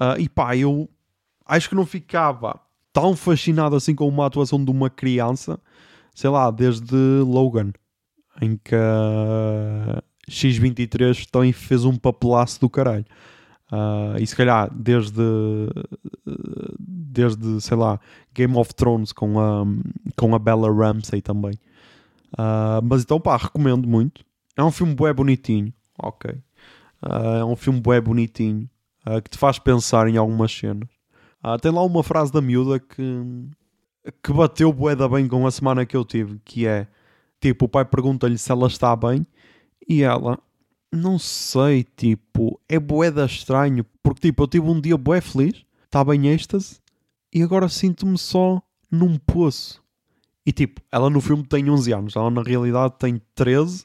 Uh, 0.00 0.18
e 0.18 0.28
pá, 0.28 0.56
eu 0.56 0.88
acho 1.44 1.68
que 1.68 1.74
não 1.74 1.86
ficava 1.86 2.60
tão 2.92 3.14
fascinado 3.14 3.76
assim 3.76 3.94
com 3.94 4.08
uma 4.08 4.26
atuação 4.26 4.62
de 4.64 4.70
uma 4.70 4.88
criança, 4.88 5.60
sei 6.14 6.30
lá, 6.30 6.50
desde 6.50 6.96
Logan, 7.24 7.72
em 8.40 8.56
que 8.56 8.74
uh, 8.74 10.02
X23 10.30 11.28
também 11.30 11.52
fez 11.52 11.84
um 11.84 11.96
papelaço 11.96 12.60
do 12.60 12.70
caralho. 12.70 13.04
Uh, 13.70 14.16
e 14.20 14.26
se 14.26 14.36
calhar 14.36 14.72
desde, 14.72 15.22
desde, 16.78 17.60
sei 17.60 17.76
lá, 17.76 17.98
Game 18.32 18.56
of 18.56 18.74
Thrones 18.74 19.12
com 19.12 19.40
a, 19.40 19.64
com 20.16 20.34
a 20.34 20.38
Bella 20.38 20.72
Ramsey 20.72 21.20
também. 21.20 21.54
Uh, 22.38 22.84
mas 22.84 23.02
então, 23.02 23.20
pá, 23.20 23.36
recomendo 23.36 23.88
muito. 23.88 24.24
É 24.56 24.62
um 24.62 24.70
filme 24.70 24.94
bué 24.94 25.12
bonitinho, 25.12 25.72
ok. 25.98 26.30
Uh, 27.02 27.36
é 27.40 27.44
um 27.44 27.56
filme 27.56 27.80
bué 27.80 28.00
bonitinho 28.00 28.68
que 29.22 29.30
te 29.30 29.38
faz 29.38 29.56
pensar 29.56 30.08
em 30.08 30.16
algumas 30.16 30.50
cenas. 30.50 30.88
tem 31.62 31.70
lá 31.70 31.80
uma 31.84 32.02
frase 32.02 32.32
da 32.32 32.40
miúda 32.40 32.80
que, 32.80 33.22
que 34.20 34.32
bateu 34.32 34.72
bué 34.72 34.96
da 34.96 35.08
bem 35.08 35.28
com 35.28 35.46
a 35.46 35.50
semana 35.52 35.86
que 35.86 35.96
eu 35.96 36.04
tive, 36.04 36.40
que 36.44 36.66
é, 36.66 36.88
tipo, 37.40 37.66
o 37.66 37.68
pai 37.68 37.84
pergunta-lhe 37.84 38.36
se 38.36 38.50
ela 38.50 38.66
está 38.66 38.96
bem 38.96 39.24
e 39.88 40.02
ela, 40.02 40.40
não 40.92 41.20
sei, 41.20 41.84
tipo, 41.84 42.60
é 42.68 42.80
boeda 42.80 43.24
estranho, 43.24 43.86
porque 44.02 44.22
tipo, 44.22 44.42
eu 44.42 44.48
tive 44.48 44.66
um 44.66 44.80
dia 44.80 44.96
bué 44.96 45.20
feliz, 45.20 45.64
estava 45.84 46.16
em 46.16 46.26
êxtase, 46.26 46.80
e 47.32 47.42
agora 47.42 47.68
sinto-me 47.68 48.18
só 48.18 48.60
num 48.90 49.16
poço. 49.16 49.80
E 50.46 50.52
tipo, 50.52 50.80
ela 50.92 51.10
no 51.10 51.20
filme 51.20 51.42
tem 51.44 51.68
11 51.68 51.92
anos, 51.92 52.16
ela 52.16 52.30
na 52.30 52.40
realidade 52.40 52.94
tem 52.98 53.20
13, 53.34 53.84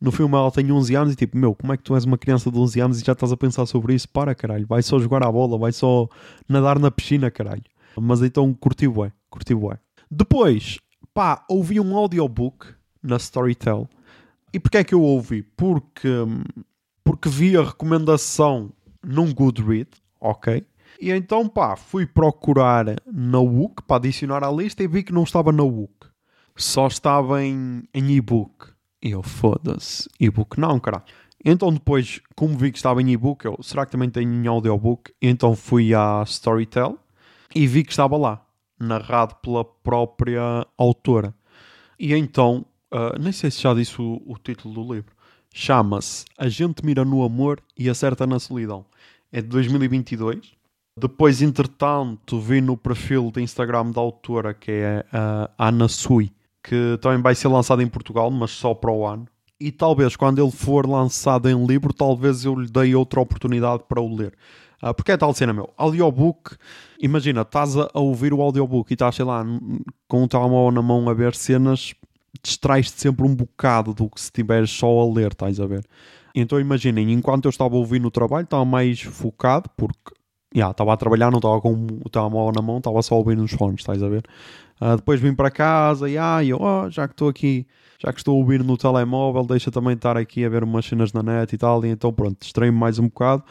no 0.00 0.10
filme 0.10 0.34
ela 0.34 0.50
tem 0.50 0.72
11 0.72 0.94
anos 0.94 1.12
e 1.12 1.16
tipo, 1.16 1.36
meu, 1.36 1.54
como 1.54 1.72
é 1.72 1.76
que 1.76 1.82
tu 1.82 1.94
és 1.94 2.04
uma 2.04 2.16
criança 2.16 2.50
de 2.50 2.58
11 2.58 2.80
anos 2.80 3.00
e 3.00 3.04
já 3.04 3.12
estás 3.12 3.30
a 3.30 3.36
pensar 3.36 3.66
sobre 3.66 3.94
isso? 3.94 4.08
Para 4.08 4.34
caralho, 4.34 4.66
vai 4.66 4.82
só 4.82 4.98
jogar 4.98 5.22
a 5.22 5.30
bola, 5.30 5.58
vai 5.58 5.70
só 5.70 6.08
nadar 6.48 6.78
na 6.78 6.90
piscina, 6.90 7.30
caralho. 7.30 7.62
Mas 8.00 8.22
então 8.22 8.54
curti 8.54 8.88
bué, 8.88 9.12
curti 9.28 9.54
bué. 9.54 9.78
Depois, 10.10 10.78
pá, 11.12 11.44
ouvi 11.48 11.78
um 11.78 11.94
audiobook 11.94 12.66
na 13.02 13.16
Storytel 13.16 13.86
e 14.52 14.58
porquê 14.58 14.78
é 14.78 14.84
que 14.84 14.94
eu 14.94 15.02
ouvi? 15.02 15.42
Porque, 15.42 16.08
porque 17.04 17.28
vi 17.28 17.56
a 17.56 17.62
recomendação 17.62 18.70
num 19.04 19.32
Goodread, 19.32 19.88
ok? 20.20 20.64
E 21.00 21.10
então, 21.10 21.48
pá, 21.48 21.76
fui 21.76 22.06
procurar 22.06 22.86
na 23.06 23.38
WUC 23.38 23.82
para 23.82 23.96
adicionar 23.96 24.42
à 24.42 24.50
lista 24.50 24.82
e 24.82 24.88
vi 24.88 25.02
que 25.02 25.12
não 25.12 25.22
estava 25.22 25.52
na 25.52 25.62
WUC. 25.62 25.92
Só 26.56 26.88
estava 26.88 27.42
em, 27.44 27.84
em 27.94 28.10
e-book. 28.10 28.72
E 29.00 29.12
eu, 29.12 29.22
foda-se, 29.22 30.08
e-book 30.18 30.58
não, 30.58 30.80
caralho. 30.80 31.04
Então 31.44 31.72
depois, 31.72 32.20
como 32.34 32.58
vi 32.58 32.72
que 32.72 32.78
estava 32.78 33.00
em 33.00 33.10
e-book, 33.10 33.44
eu, 33.44 33.56
será 33.62 33.86
que 33.86 33.92
também 33.92 34.10
tem 34.10 34.26
em 34.26 34.46
audiobook? 34.48 35.12
Então 35.22 35.54
fui 35.54 35.94
à 35.94 36.22
Storytel 36.26 36.98
e 37.54 37.64
vi 37.64 37.84
que 37.84 37.92
estava 37.92 38.16
lá, 38.16 38.44
narrado 38.78 39.36
pela 39.36 39.64
própria 39.64 40.66
autora. 40.76 41.32
E 41.96 42.12
então 42.12 42.66
Uh, 42.90 43.20
nem 43.20 43.32
sei 43.32 43.50
se 43.50 43.60
já 43.60 43.74
disse 43.74 44.00
o, 44.00 44.22
o 44.26 44.38
título 44.38 44.74
do 44.74 44.94
livro. 44.94 45.14
Chama-se 45.52 46.24
A 46.38 46.48
Gente 46.48 46.84
Mira 46.84 47.04
no 47.04 47.22
Amor 47.22 47.60
e 47.76 47.88
Acerta 47.88 48.26
na 48.26 48.38
Solidão. 48.38 48.86
É 49.30 49.42
de 49.42 49.48
2022. 49.48 50.52
Depois, 51.00 51.42
entretanto, 51.42 52.40
vi 52.40 52.60
no 52.60 52.76
perfil 52.76 53.30
de 53.30 53.42
Instagram 53.42 53.90
da 53.90 54.00
autora, 54.00 54.52
que 54.52 54.70
é 54.70 55.04
a 55.12 55.68
Ana 55.68 55.88
Sui, 55.88 56.30
que 56.62 56.98
também 57.00 57.22
vai 57.22 57.34
ser 57.34 57.48
lançado 57.48 57.82
em 57.82 57.88
Portugal, 57.88 58.30
mas 58.30 58.50
só 58.50 58.74
para 58.74 58.90
o 58.90 59.06
ano. 59.06 59.26
E 59.60 59.72
talvez 59.72 60.14
quando 60.14 60.40
ele 60.40 60.52
for 60.52 60.86
lançado 60.86 61.48
em 61.48 61.66
livro, 61.66 61.92
talvez 61.92 62.44
eu 62.44 62.54
lhe 62.54 62.68
dei 62.68 62.94
outra 62.94 63.20
oportunidade 63.20 63.82
para 63.88 64.00
o 64.00 64.14
ler. 64.14 64.34
Uh, 64.82 64.94
porque 64.94 65.10
é 65.10 65.16
tal 65.16 65.34
cena, 65.34 65.52
meu. 65.52 65.72
Audiobook, 65.76 66.56
imagina, 67.00 67.42
estás 67.42 67.76
a, 67.76 67.90
ouvir 67.94 68.32
o 68.32 68.40
audiobook 68.40 68.92
e 68.92 68.94
estás, 68.94 69.16
sei 69.16 69.24
lá, 69.24 69.44
com 70.06 70.22
o 70.22 70.28
telemóvel 70.28 70.70
na 70.70 70.82
mão 70.82 71.08
a 71.08 71.14
ver 71.14 71.34
cenas, 71.34 71.94
distrais-te 72.42 73.00
sempre 73.00 73.26
um 73.26 73.34
bocado 73.34 73.92
do 73.92 74.08
que 74.08 74.20
se 74.20 74.26
estiveres 74.26 74.70
só 74.70 74.86
a 74.86 75.12
ler, 75.12 75.32
estás 75.32 75.58
a 75.58 75.66
ver? 75.66 75.84
Então 76.34 76.60
imaginem, 76.60 77.12
enquanto 77.12 77.46
eu 77.46 77.50
estava 77.50 77.74
a 77.74 77.78
ouvir 77.78 78.00
no 78.00 78.10
trabalho, 78.10 78.44
estava 78.44 78.64
mais 78.64 79.00
focado, 79.00 79.68
porque 79.76 80.12
yeah, 80.54 80.70
estava 80.70 80.92
a 80.92 80.96
trabalhar, 80.96 81.30
não 81.30 81.38
estava 81.38 81.60
com 81.60 81.74
o 82.04 82.08
telemóvel 82.08 82.52
na 82.54 82.62
mão, 82.62 82.78
estava 82.78 83.00
só 83.02 83.14
a 83.14 83.18
ouvir 83.18 83.36
nos 83.36 83.52
fones, 83.52 83.80
estás 83.80 84.02
a 84.02 84.08
ver? 84.08 84.24
Uh, 84.80 84.96
depois 84.96 85.20
vim 85.20 85.34
para 85.34 85.50
casa 85.50 86.08
e 86.08 86.16
ah, 86.16 86.42
eu, 86.44 86.58
oh, 86.60 86.88
já 86.88 87.06
que 87.06 87.14
estou 87.14 87.28
aqui, 87.28 87.66
já 87.98 88.12
que 88.12 88.20
estou 88.20 88.34
a 88.34 88.38
ouvir 88.38 88.62
no 88.62 88.76
telemóvel, 88.76 89.44
deixa 89.44 89.70
também 89.70 89.94
estar 89.94 90.16
aqui 90.16 90.44
a 90.44 90.48
ver 90.48 90.62
umas 90.62 90.86
cenas 90.86 91.12
na 91.12 91.22
net 91.22 91.52
e 91.52 91.58
tal, 91.58 91.84
e 91.84 91.88
então 91.88 92.12
pronto, 92.12 92.38
distraí-me 92.40 92.78
mais 92.78 92.98
um 92.98 93.04
bocado. 93.04 93.42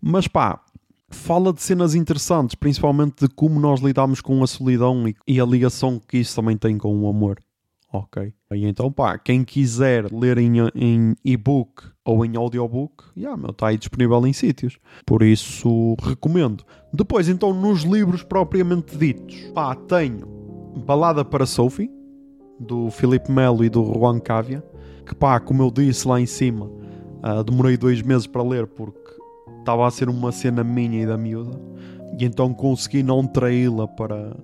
Mas 0.00 0.26
pá, 0.26 0.60
fala 1.08 1.52
de 1.52 1.62
cenas 1.62 1.94
interessantes, 1.94 2.54
principalmente 2.54 3.26
de 3.26 3.34
como 3.34 3.60
nós 3.60 3.80
lidamos 3.80 4.20
com 4.20 4.42
a 4.42 4.46
solidão 4.46 5.06
e, 5.06 5.14
e 5.26 5.40
a 5.40 5.44
ligação 5.44 6.00
que 6.00 6.18
isso 6.18 6.34
também 6.34 6.56
tem 6.56 6.76
com 6.76 6.94
o 7.00 7.08
amor. 7.08 7.38
Ok. 7.92 8.32
E 8.54 8.66
então, 8.66 8.90
pá, 8.90 9.18
quem 9.18 9.44
quiser 9.44 10.10
ler 10.10 10.38
em, 10.38 10.52
em 10.74 11.14
e-book 11.22 11.84
ou 12.04 12.24
em 12.24 12.36
audiobook, 12.36 13.04
yeah, 13.14 13.36
meu, 13.36 13.50
está 13.50 13.68
aí 13.68 13.76
disponível 13.76 14.26
em 14.26 14.32
sítios. 14.32 14.78
Por 15.04 15.22
isso, 15.22 15.94
recomendo. 16.02 16.64
Depois, 16.92 17.28
então, 17.28 17.52
nos 17.52 17.82
livros 17.82 18.22
propriamente 18.22 18.96
ditos, 18.96 19.36
pá, 19.54 19.74
tenho 19.74 20.26
Balada 20.86 21.22
para 21.22 21.44
Sophie, 21.44 21.90
do 22.58 22.90
Filipe 22.90 23.30
Melo 23.30 23.62
e 23.62 23.68
do 23.68 23.84
Juan 23.84 24.18
Cávia, 24.18 24.64
que 25.06 25.14
pá, 25.14 25.38
como 25.38 25.62
eu 25.62 25.70
disse 25.70 26.08
lá 26.08 26.18
em 26.18 26.26
cima, 26.26 26.66
uh, 26.66 27.44
demorei 27.44 27.76
dois 27.76 28.00
meses 28.00 28.26
para 28.26 28.42
ler 28.42 28.66
porque 28.66 29.00
estava 29.58 29.86
a 29.86 29.90
ser 29.90 30.08
uma 30.08 30.32
cena 30.32 30.64
minha 30.64 31.02
e 31.02 31.06
da 31.06 31.18
miúda, 31.18 31.60
e 32.18 32.24
então 32.24 32.54
consegui 32.54 33.02
não 33.02 33.26
traí-la 33.26 33.86
para, 33.86 34.34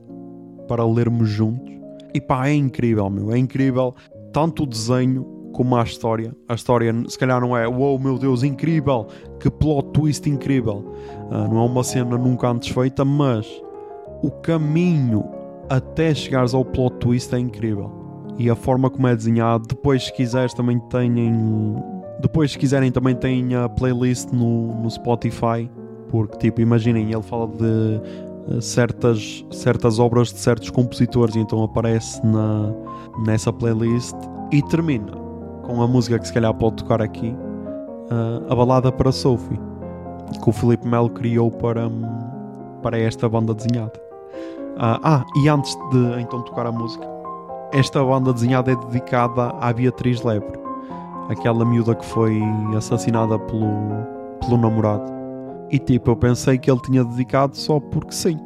para 0.67 0.85
lermos 0.87 1.29
juntos. 1.29 1.78
E 2.15 2.21
pá, 2.21 2.49
é 2.49 2.55
incrível, 2.55 3.09
meu. 3.11 3.33
É 3.33 3.39
incrível 3.39 3.95
tanto 4.33 4.63
o 4.63 4.67
desenho 4.67 5.25
como 5.53 5.77
a 5.77 5.83
história. 5.83 6.35
A 6.49 6.55
história, 6.55 6.95
se 7.09 7.19
calhar, 7.19 7.41
não 7.41 7.57
é 7.57 7.67
wow, 7.67 7.99
meu 7.99 8.19
Deus, 8.19 8.43
incrível, 8.43 9.07
que 9.41 9.51
plot 9.51 9.91
twist 9.93 10.29
incrível. 10.29 10.95
Ah, 11.31 11.49
não 11.49 11.59
é 11.59 11.65
uma 11.65 11.85
cena 11.85 12.17
nunca 12.17 12.49
antes 12.49 12.69
feita, 12.69 13.05
mas 13.05 13.47
o 14.23 14.31
caminho 14.31 15.25
até 15.69 16.15
chegares 16.15 16.55
ao 16.55 16.65
plot 16.65 16.97
twist 16.97 17.35
é 17.35 17.39
incrível. 17.39 17.91
E 18.39 18.49
a 18.49 18.55
forma 18.55 18.89
como 18.89 19.09
é 19.09 19.17
desenhado, 19.17 19.67
depois, 19.67 20.05
se 20.05 20.13
quiseres, 20.13 20.55
também 20.55 20.79
têm. 20.89 21.35
Depois, 22.21 22.53
se 22.53 22.59
quiserem, 22.59 22.93
também 22.93 23.15
têm 23.17 23.55
a 23.55 23.69
playlist 23.69 24.31
no, 24.31 24.81
no 24.81 24.91
Spotify. 24.91 25.69
Porque, 26.09 26.39
tipo, 26.39 26.61
imaginem, 26.61 27.13
ele 27.13 27.23
fala 27.23 27.49
de 27.49 28.01
certas, 28.61 29.45
certas 29.51 29.99
obras 29.99 30.33
de 30.33 30.39
certos 30.39 30.71
compositores, 30.71 31.35
e 31.35 31.41
então 31.41 31.63
aparece 31.63 32.25
na, 32.25 32.73
nessa 33.25 33.53
playlist 33.53 34.17
e 34.51 34.63
termina 34.63 35.13
com 35.69 35.83
a 35.83 35.87
música 35.87 36.19
que 36.19 36.27
se 36.27 36.33
calhar 36.33 36.53
pode 36.55 36.77
tocar 36.77 37.03
aqui, 37.03 37.29
uh, 37.29 38.51
a 38.51 38.55
balada 38.55 38.91
para 38.91 39.13
Sophie, 39.13 39.61
que 40.43 40.49
o 40.49 40.53
Felipe 40.53 40.89
Melo 40.89 41.11
criou 41.11 41.51
para, 41.51 41.87
hum, 41.87 42.03
para 42.83 42.99
esta 42.99 43.29
banda 43.29 43.55
desenhada. 43.55 43.93
Uh, 44.77 44.99
ah, 45.03 45.25
e 45.43 45.49
antes 45.49 45.77
de 45.91 46.21
então 46.23 46.41
tocar 46.43 46.67
a 46.67 46.73
música, 46.73 47.07
esta 47.71 48.03
banda 48.03 48.33
desenhada 48.33 48.73
é 48.73 48.77
dedicada 48.77 49.55
à 49.61 49.71
Beatriz 49.73 50.23
Lebre, 50.23 50.59
aquela 51.29 51.67
miúda 51.67 51.95
que 51.95 52.07
foi 52.07 52.41
assassinada 52.75 53.39
pelo, 53.39 53.69
pelo 54.41 54.57
namorado. 54.57 55.18
E 55.71 55.79
tipo, 55.79 56.11
eu 56.11 56.17
pensei 56.17 56.59
que 56.59 56.71
ele 56.71 56.81
tinha 56.81 57.05
dedicado 57.05 57.57
só 57.57 57.79
porque 57.79 58.13
sim. 58.13 58.39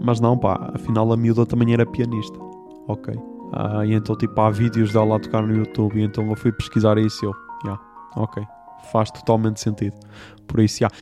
Mas 0.00 0.20
não, 0.20 0.38
pá, 0.38 0.70
afinal 0.74 1.12
a 1.12 1.16
miúda 1.16 1.44
também 1.44 1.72
era 1.72 1.84
pianista. 1.84 2.38
Ok. 2.86 3.14
Ah, 3.52 3.84
e 3.84 3.94
então, 3.94 4.16
tipo, 4.16 4.40
há 4.40 4.50
vídeos 4.50 4.92
dela 4.92 5.16
a 5.16 5.20
tocar 5.20 5.42
no 5.42 5.54
YouTube. 5.54 5.98
E 5.98 6.02
então 6.02 6.26
eu 6.28 6.36
fui 6.36 6.52
pesquisar 6.52 6.98
isso 6.98 7.24
e 7.24 7.26
eu, 7.26 7.34
yeah, 7.64 7.82
ok. 8.16 8.42
Faz 8.92 9.10
totalmente 9.10 9.60
sentido. 9.60 9.96
Por 10.46 10.60
isso, 10.60 10.82
yeah. 10.82 10.96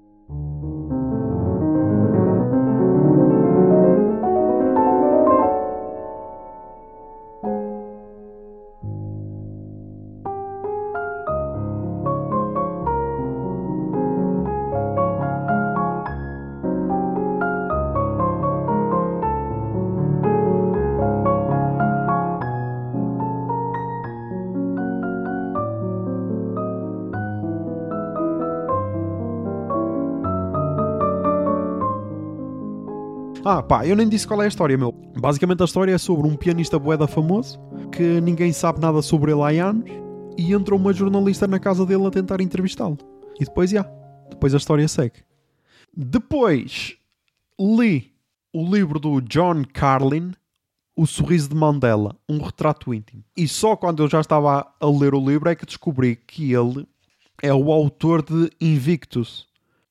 Ah, 33.49 33.63
pá, 33.63 33.87
eu 33.87 33.95
nem 33.95 34.09
disse 34.09 34.27
qual 34.27 34.43
é 34.43 34.47
a 34.47 34.49
história, 34.49 34.77
meu. 34.77 34.91
Basicamente 35.21 35.63
a 35.63 35.67
história 35.67 35.93
é 35.93 35.99
sobre 35.99 36.27
um 36.27 36.35
pianista 36.35 36.81
boeda 36.81 37.07
famoso 37.07 37.61
que 37.93 38.21
ninguém 38.21 38.53
sabe 38.53 38.81
nada 38.81 39.01
sobre 39.01 39.31
ele 39.31 39.41
há 39.41 39.69
anos 39.69 39.89
e 40.37 40.53
entra 40.53 40.75
uma 40.75 40.93
jornalista 40.93 41.47
na 41.47 41.61
casa 41.61 41.87
dele 41.87 42.05
a 42.05 42.11
tentar 42.11 42.41
entrevistá-lo. 42.41 42.99
E 43.39 43.45
depois, 43.45 43.71
já. 43.71 43.85
Depois 44.31 44.53
a 44.53 44.57
história 44.57 44.89
segue. 44.89 45.23
Depois 45.97 46.97
li 47.57 48.13
o 48.53 48.69
livro 48.69 48.99
do 48.99 49.21
John 49.21 49.63
Carlin, 49.73 50.33
O 50.97 51.07
Sorriso 51.07 51.51
de 51.51 51.55
Mandela, 51.55 52.17
um 52.29 52.39
retrato 52.39 52.93
íntimo. 52.93 53.23
E 53.37 53.47
só 53.47 53.77
quando 53.77 54.03
eu 54.03 54.09
já 54.09 54.21
estava 54.21 54.67
a 54.81 54.87
ler 54.87 55.15
o 55.15 55.25
livro 55.25 55.49
é 55.49 55.55
que 55.55 55.65
descobri 55.65 56.17
que 56.17 56.53
ele 56.53 56.85
é 57.41 57.55
o 57.55 57.71
autor 57.71 58.25
de 58.25 58.51
Invictus, 58.61 59.46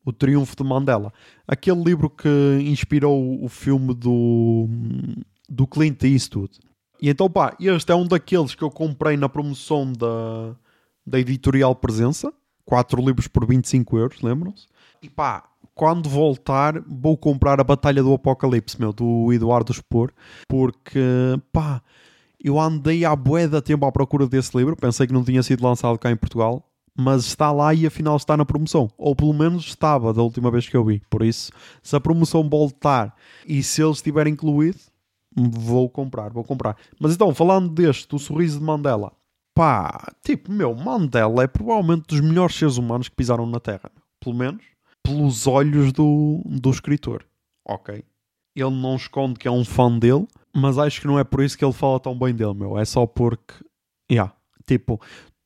o 0.05 0.13
Triunfo 0.13 0.55
de 0.55 0.63
Mandela. 0.63 1.11
Aquele 1.47 1.83
livro 1.83 2.09
que 2.09 2.29
inspirou 2.61 3.43
o 3.43 3.49
filme 3.49 3.93
do, 3.93 4.69
do 5.49 5.65
Clint 5.65 6.03
Eastwood. 6.03 6.59
E 7.01 7.09
então, 7.09 7.29
pá, 7.29 7.55
este 7.59 7.91
é 7.91 7.95
um 7.95 8.07
daqueles 8.07 8.53
que 8.53 8.63
eu 8.63 8.69
comprei 8.69 9.17
na 9.17 9.27
promoção 9.27 9.91
da, 9.91 10.55
da 11.05 11.19
editorial 11.19 11.75
Presença. 11.75 12.31
Quatro 12.63 13.03
livros 13.03 13.27
por 13.27 13.45
25 13.45 13.97
euros, 13.97 14.21
lembram-se? 14.21 14.67
E 15.01 15.09
pá, 15.09 15.43
quando 15.73 16.07
voltar, 16.07 16.81
vou 16.87 17.17
comprar 17.17 17.59
a 17.59 17.63
Batalha 17.63 18.01
do 18.01 18.13
Apocalipse, 18.13 18.79
meu, 18.79 18.93
do 18.93 19.33
Eduardo 19.33 19.73
Spor. 19.73 20.11
Porque, 20.47 20.99
pá, 21.51 21.81
eu 22.41 22.59
andei 22.59 23.03
à 23.03 23.15
bué 23.15 23.47
da 23.47 23.61
tempo 23.61 23.85
à 23.85 23.91
procura 23.91 24.27
desse 24.27 24.55
livro. 24.57 24.75
Pensei 24.75 25.05
que 25.05 25.13
não 25.13 25.23
tinha 25.23 25.43
sido 25.43 25.63
lançado 25.63 25.99
cá 25.99 26.11
em 26.11 26.15
Portugal 26.15 26.63
mas 26.97 27.25
está 27.25 27.51
lá 27.51 27.73
e 27.73 27.85
afinal 27.85 28.15
está 28.15 28.37
na 28.37 28.45
promoção. 28.45 28.89
Ou 28.97 29.15
pelo 29.15 29.33
menos 29.33 29.65
estava 29.65 30.13
da 30.13 30.21
última 30.21 30.49
vez 30.49 30.67
que 30.67 30.77
eu 30.77 30.85
vi. 30.85 31.01
Por 31.09 31.23
isso, 31.23 31.51
se 31.83 31.95
a 31.95 31.99
promoção 31.99 32.47
voltar 32.47 33.15
e 33.45 33.61
se 33.61 33.81
ele 33.81 33.91
estiver 33.91 34.27
incluído, 34.27 34.79
vou 35.35 35.89
comprar, 35.89 36.31
vou 36.31 36.43
comprar. 36.43 36.77
Mas 36.99 37.13
então, 37.13 37.33
falando 37.33 37.69
deste, 37.69 38.07
do 38.07 38.17
sorriso 38.17 38.59
de 38.59 38.65
Mandela, 38.65 39.11
pá, 39.53 40.13
tipo, 40.23 40.51
meu, 40.51 40.73
Mandela 40.73 41.43
é 41.43 41.47
provavelmente 41.47 42.07
dos 42.07 42.21
melhores 42.21 42.55
seres 42.55 42.77
humanos 42.77 43.09
que 43.09 43.15
pisaram 43.15 43.45
na 43.45 43.59
Terra. 43.59 43.91
Pelo 44.19 44.35
menos 44.35 44.63
pelos 45.05 45.45
olhos 45.45 45.93
do, 45.93 46.41
do 46.45 46.71
escritor. 46.71 47.23
Ok. 47.63 48.03
Ele 48.55 48.81
não 48.81 48.95
esconde 48.95 49.37
que 49.37 49.47
é 49.47 49.51
um 49.51 49.63
fã 49.63 49.97
dele, 49.97 50.27
mas 50.53 50.77
acho 50.77 51.01
que 51.01 51.07
não 51.07 51.19
é 51.19 51.23
por 51.23 51.43
isso 51.43 51.57
que 51.57 51.63
ele 51.63 51.73
fala 51.73 51.99
tão 51.99 52.17
bem 52.17 52.33
dele, 52.33 52.53
meu. 52.53 52.77
É 52.77 52.85
só 52.85 53.05
porque, 53.05 53.53
yeah, 54.11 54.33
tipo, 54.65 54.99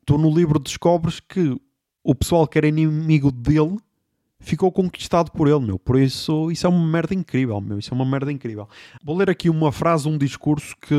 tu 0.09 0.17
no 0.17 0.33
livro 0.33 0.57
descobres 0.57 1.19
que 1.19 1.55
o 2.03 2.15
pessoal 2.15 2.47
que 2.47 2.57
era 2.57 2.67
inimigo 2.67 3.31
dele 3.31 3.77
ficou 4.39 4.71
conquistado 4.71 5.29
por 5.29 5.47
ele, 5.47 5.59
meu. 5.59 5.77
Por 5.77 5.99
isso, 5.99 6.49
isso 6.49 6.65
é 6.65 6.69
uma 6.69 6.83
merda 6.83 7.13
incrível, 7.13 7.61
meu. 7.61 7.77
Isso 7.77 7.93
é 7.93 7.95
uma 7.95 8.05
merda 8.05 8.31
incrível. 8.31 8.67
Vou 9.03 9.15
ler 9.15 9.29
aqui 9.29 9.51
uma 9.51 9.71
frase, 9.71 10.09
um 10.09 10.17
discurso 10.17 10.75
que, 10.81 10.95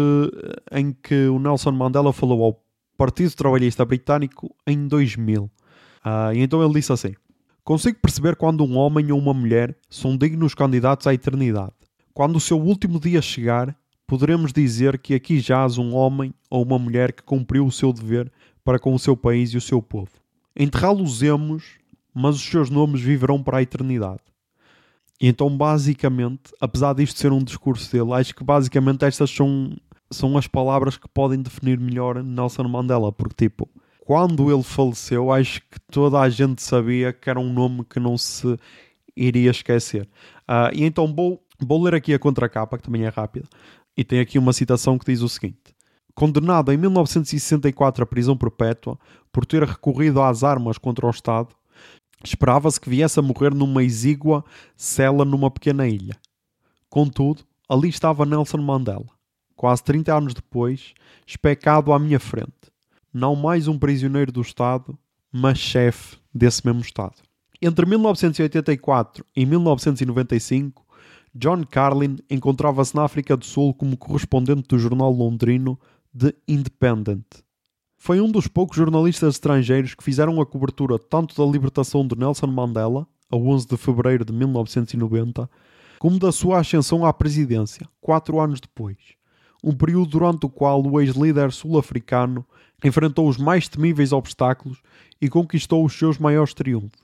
em 0.70 0.92
que 0.92 1.26
o 1.26 1.40
Nelson 1.40 1.72
Mandela 1.72 2.12
falou 2.12 2.44
ao 2.44 2.62
Partido 2.96 3.34
Trabalhista 3.34 3.84
Britânico 3.84 4.54
em 4.64 4.86
2000. 4.86 5.50
Ah, 6.04 6.32
e 6.32 6.38
então 6.38 6.62
ele 6.62 6.74
disse 6.74 6.92
assim: 6.92 7.12
Consigo 7.64 7.98
perceber 8.00 8.36
quando 8.36 8.62
um 8.62 8.76
homem 8.76 9.10
ou 9.10 9.18
uma 9.18 9.34
mulher 9.34 9.76
são 9.88 10.16
dignos 10.16 10.54
candidatos 10.54 11.08
à 11.08 11.14
eternidade. 11.14 11.72
Quando 12.14 12.36
o 12.36 12.40
seu 12.40 12.60
último 12.60 13.00
dia 13.00 13.20
chegar, 13.20 13.76
poderemos 14.06 14.52
dizer 14.52 14.98
que 14.98 15.14
aqui 15.14 15.40
jaz 15.40 15.78
um 15.78 15.96
homem 15.96 16.32
ou 16.48 16.62
uma 16.62 16.78
mulher 16.78 17.12
que 17.12 17.24
cumpriu 17.24 17.66
o 17.66 17.72
seu 17.72 17.92
dever 17.92 18.30
para 18.64 18.78
com 18.78 18.94
o 18.94 18.98
seu 18.98 19.16
país 19.16 19.50
e 19.50 19.56
o 19.56 19.60
seu 19.60 19.80
povo. 19.80 20.10
Enterrá-los-emos, 20.56 21.64
mas 22.14 22.36
os 22.36 22.42
seus 22.42 22.70
nomes 22.70 23.00
viverão 23.00 23.42
para 23.42 23.58
a 23.58 23.62
eternidade. 23.62 24.20
E 25.20 25.28
então, 25.28 25.54
basicamente, 25.54 26.52
apesar 26.60 26.94
disto 26.94 27.18
ser 27.18 27.30
um 27.30 27.42
discurso 27.42 27.92
dele, 27.92 28.12
acho 28.14 28.34
que 28.34 28.42
basicamente 28.42 29.04
estas 29.04 29.30
são, 29.30 29.76
são 30.10 30.36
as 30.38 30.46
palavras 30.46 30.96
que 30.96 31.08
podem 31.08 31.42
definir 31.42 31.78
melhor 31.78 32.22
Nelson 32.22 32.64
Mandela, 32.64 33.12
porque 33.12 33.48
tipo, 33.48 33.68
quando 34.00 34.50
ele 34.50 34.62
faleceu, 34.62 35.30
acho 35.30 35.60
que 35.60 35.78
toda 35.90 36.18
a 36.18 36.28
gente 36.28 36.62
sabia 36.62 37.12
que 37.12 37.28
era 37.28 37.38
um 37.38 37.52
nome 37.52 37.84
que 37.84 38.00
não 38.00 38.16
se 38.16 38.56
iria 39.14 39.50
esquecer. 39.50 40.08
Uh, 40.48 40.74
e 40.74 40.84
então 40.84 41.14
vou, 41.14 41.40
vou 41.60 41.82
ler 41.82 41.94
aqui 41.94 42.14
a 42.14 42.18
contracapa, 42.18 42.78
que 42.78 42.84
também 42.84 43.04
é 43.04 43.08
rápida, 43.08 43.46
e 43.96 44.02
tem 44.02 44.20
aqui 44.20 44.38
uma 44.38 44.54
citação 44.54 44.98
que 44.98 45.04
diz 45.04 45.20
o 45.20 45.28
seguinte: 45.28 45.69
Condenado 46.14 46.72
em 46.72 46.76
1964 46.76 48.02
à 48.02 48.06
prisão 48.06 48.36
perpétua 48.36 48.98
por 49.32 49.46
ter 49.46 49.62
recorrido 49.62 50.20
às 50.20 50.42
armas 50.44 50.78
contra 50.78 51.06
o 51.06 51.10
Estado, 51.10 51.54
esperava-se 52.24 52.80
que 52.80 52.90
viesse 52.90 53.18
a 53.18 53.22
morrer 53.22 53.54
numa 53.54 53.82
exígua 53.82 54.44
cela 54.76 55.24
numa 55.24 55.50
pequena 55.50 55.86
ilha. 55.88 56.16
Contudo, 56.88 57.42
ali 57.68 57.88
estava 57.88 58.26
Nelson 58.26 58.58
Mandela, 58.58 59.06
quase 59.56 59.82
30 59.84 60.14
anos 60.16 60.34
depois, 60.34 60.92
especado 61.26 61.92
à 61.92 61.98
minha 61.98 62.20
frente. 62.20 62.50
Não 63.12 63.34
mais 63.34 63.68
um 63.68 63.78
prisioneiro 63.78 64.30
do 64.30 64.40
Estado, 64.40 64.98
mas 65.32 65.58
chefe 65.58 66.16
desse 66.34 66.64
mesmo 66.66 66.80
Estado. 66.80 67.16
Entre 67.62 67.84
1984 67.86 69.24
e 69.36 69.44
1995, 69.44 70.84
John 71.34 71.62
Carlin 71.64 72.16
encontrava-se 72.28 72.94
na 72.94 73.04
África 73.04 73.36
do 73.36 73.44
Sul 73.44 73.72
como 73.74 73.96
correspondente 73.96 74.66
do 74.68 74.78
jornal 74.78 75.12
londrino 75.12 75.78
The 76.18 76.34
Independent. 76.48 77.24
Foi 77.96 78.20
um 78.20 78.28
dos 78.28 78.48
poucos 78.48 78.76
jornalistas 78.76 79.34
estrangeiros 79.34 79.94
que 79.94 80.02
fizeram 80.02 80.40
a 80.40 80.46
cobertura 80.46 80.98
tanto 80.98 81.36
da 81.36 81.48
libertação 81.48 82.04
de 82.04 82.18
Nelson 82.18 82.48
Mandela, 82.48 83.06
a 83.30 83.36
11 83.36 83.68
de 83.68 83.76
fevereiro 83.76 84.24
de 84.24 84.32
1990, 84.32 85.48
como 86.00 86.18
da 86.18 86.32
sua 86.32 86.58
ascensão 86.58 87.06
à 87.06 87.12
presidência, 87.12 87.88
quatro 88.00 88.40
anos 88.40 88.58
depois. 88.60 88.96
Um 89.62 89.72
período 89.72 90.10
durante 90.10 90.46
o 90.46 90.48
qual 90.48 90.84
o 90.84 91.00
ex-líder 91.00 91.52
sul-africano 91.52 92.44
enfrentou 92.84 93.28
os 93.28 93.36
mais 93.36 93.68
temíveis 93.68 94.10
obstáculos 94.10 94.82
e 95.20 95.28
conquistou 95.28 95.84
os 95.84 95.96
seus 95.96 96.18
maiores 96.18 96.54
triunfos. 96.54 96.98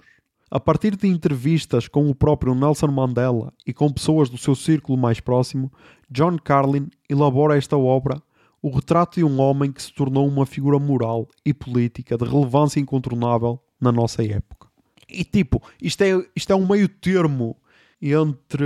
A 0.51 0.59
partir 0.59 0.97
de 0.97 1.07
entrevistas 1.07 1.87
com 1.87 2.11
o 2.11 2.15
próprio 2.15 2.57
Nelson 2.57 2.89
Mandela 2.89 3.53
e 3.65 3.73
com 3.73 3.93
pessoas 3.93 4.29
do 4.29 4.37
seu 4.37 4.57
círculo 4.57 4.99
mais 4.99 5.21
próximo, 5.21 5.73
John 6.11 6.39
Carlin 6.39 6.89
elabora 7.09 7.57
esta 7.57 7.77
obra 7.77 8.21
o 8.67 8.71
retrato 8.71 9.21
de 9.21 9.25
um 9.25 9.41
homem 9.41 9.71
que 9.71 9.81
se 9.81 9.93
tornou 9.93 10.27
uma 10.27 10.45
figura 10.45 10.77
moral 10.77 11.29
e 11.45 11.55
política 11.55 12.19
de 12.19 12.25
relevância 12.25 12.81
incontornável 12.81 13.61
na 13.81 13.93
nossa 13.93 14.25
época. 14.25 14.67
E 15.09 15.23
tipo, 15.23 15.63
isto 15.81 16.03
é, 16.03 16.27
isto 16.35 16.53
é 16.53 16.57
um 16.57 16.67
meio 16.67 16.89
termo 16.89 17.57
entre 18.03 18.65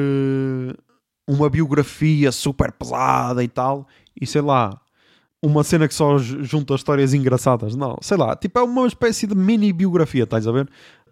uma 1.29 1.51
biografia 1.51 2.33
super 2.33 2.73
pesada 2.73 3.45
e 3.45 3.49
tal, 3.49 3.87
e 4.19 4.27
sei 4.27 4.41
lá, 4.41 4.81
uma 5.43 5.63
cena 5.63 5.87
que 5.87 5.93
só 5.93 6.17
ju- 6.17 6.43
junta 6.45 6.75
histórias 6.75 7.13
engraçadas. 7.13 7.77
Não, 7.77 7.99
sei 8.01 8.17
lá, 8.17 8.35
tipo, 8.35 8.59
é 8.59 8.63
uma 8.63 8.87
espécie 8.87 9.27
de 9.27 9.35
mini 9.35 9.71
biografia, 9.71 10.25
estás 10.25 10.47
a 10.47 10.53
ver? 10.53 10.67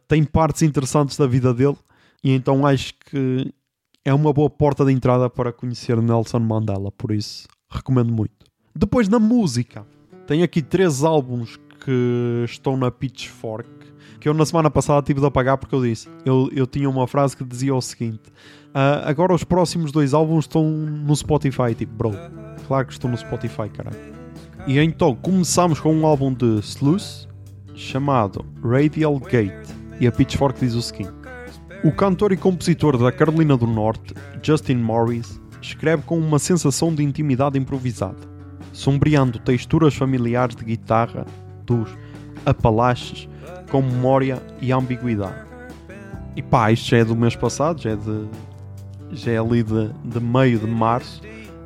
Tem 0.09 0.25
partes 0.25 0.63
interessantes 0.63 1.19
da 1.19 1.27
vida 1.27 1.53
dele, 1.53 1.77
e 2.25 2.33
então 2.33 2.67
acho 2.67 2.95
que 2.95 3.53
é 4.03 4.15
uma 4.15 4.33
boa 4.33 4.49
porta 4.49 4.83
de 4.83 4.93
entrada 4.93 5.29
para 5.29 5.53
conhecer 5.53 6.01
Nelson 6.01 6.39
Mandela, 6.39 6.91
por 6.91 7.13
isso 7.13 7.47
recomendo 7.71 8.11
muito. 8.11 8.48
Depois 8.81 9.09
na 9.09 9.19
música, 9.19 9.85
tem 10.25 10.45
aqui 10.45 10.63
três 10.63 11.03
álbuns 11.03 11.59
que 11.85 12.45
estão 12.45 12.77
na 12.77 12.93
Pitchfork, 12.93 13.69
que 14.21 14.29
eu 14.29 14.33
na 14.33 14.47
semana 14.47 14.71
passada 14.71 15.03
tive 15.03 15.19
de 15.19 15.27
apagar 15.27 15.59
porque 15.59 15.75
eu 15.75 15.83
disse, 15.83 16.09
eu, 16.25 16.49
eu 16.53 16.65
tinha 16.65 16.89
uma 16.89 17.09
frase 17.09 17.37
que 17.37 17.43
dizia 17.43 17.75
o 17.75 17.81
seguinte, 17.81 18.23
"Ah, 18.73 19.03
agora 19.05 19.35
os 19.35 19.43
próximos 19.43 19.91
dois 19.91 20.15
álbuns 20.15 20.45
estão 20.45 20.63
no 20.71 21.17
Spotify, 21.17 21.75
tipo, 21.77 21.93
bro, 21.93 22.13
claro 22.69 22.87
que 22.87 22.93
estão 22.93 23.11
no 23.11 23.17
Spotify, 23.17 23.69
caralho. 23.69 23.99
E 24.65 24.79
então 24.79 25.13
começamos 25.17 25.81
com 25.81 25.93
um 25.93 26.07
álbum 26.07 26.33
de 26.33 26.61
Sluice 26.61 27.27
chamado 27.75 28.47
Radial 28.63 29.19
Gate, 29.19 29.69
e 29.99 30.07
a 30.07 30.13
Pitchfork 30.13 30.61
diz 30.61 30.75
o 30.75 30.83
seguinte, 30.83 31.11
o 31.83 31.91
cantor 31.91 32.31
e 32.31 32.37
compositor 32.37 32.97
da 32.97 33.11
Carolina 33.11 33.57
do 33.57 33.67
Norte, 33.67 34.15
Justin 34.41 34.77
Morris, 34.77 35.41
escreve 35.61 36.05
com 36.05 36.17
uma 36.17 36.39
sensação 36.39 36.95
de 36.95 37.03
intimidade 37.03 37.59
improvisada, 37.59 38.38
sombreando 38.79 39.41
texturas 39.41 39.93
familiares 39.93 40.55
de 40.55 40.65
guitarra 40.65 41.27
dos 41.67 41.89
Apalaches 42.47 43.29
com 43.73 43.83
memória 43.83 44.41
e 44.61 44.71
ambiguidade. 44.73 45.35
E 46.37 46.43
pá, 46.43 46.71
isto 46.71 46.91
já 46.91 46.99
é 46.99 47.05
do 47.05 47.17
mês 47.17 47.35
passado, 47.35 47.83
já 47.83 47.91
é, 47.91 47.97
de, 47.97 48.29
já 49.11 49.33
é 49.33 49.39
ali 49.39 49.65
de, 49.65 49.91
de 50.05 50.21
meio 50.21 50.61
de 50.61 50.67
março. 50.69 51.21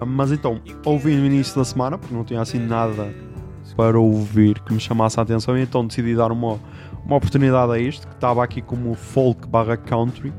Mas 0.04 0.32
então, 0.32 0.58
ouvi 0.86 1.14
no 1.14 1.26
início 1.26 1.54
da 1.54 1.64
semana, 1.66 1.98
porque 1.98 2.14
não 2.14 2.24
tinha 2.24 2.40
assim 2.40 2.58
nada 2.58 3.14
para 3.76 4.00
ouvir 4.00 4.58
que 4.60 4.72
me 4.72 4.80
chamasse 4.80 5.20
a 5.20 5.22
atenção, 5.22 5.56
então 5.56 5.86
decidi 5.86 6.16
dar 6.16 6.32
uma, 6.32 6.58
uma 7.04 7.16
oportunidade 7.16 7.72
a 7.72 7.78
isto, 7.78 8.08
que 8.08 8.14
estava 8.14 8.42
aqui 8.42 8.62
como 8.62 8.94
folk 8.94 9.46
barra 9.46 9.76
country, 9.76 10.32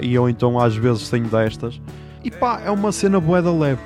e 0.00 0.14
eu 0.14 0.28
então 0.28 0.60
às 0.60 0.76
vezes 0.76 1.10
tenho 1.10 1.26
destas. 1.26 1.80
E 2.22 2.30
pá, 2.30 2.62
é 2.64 2.70
uma 2.70 2.92
cena 2.92 3.20
boeda 3.20 3.50
leve, 3.50 3.82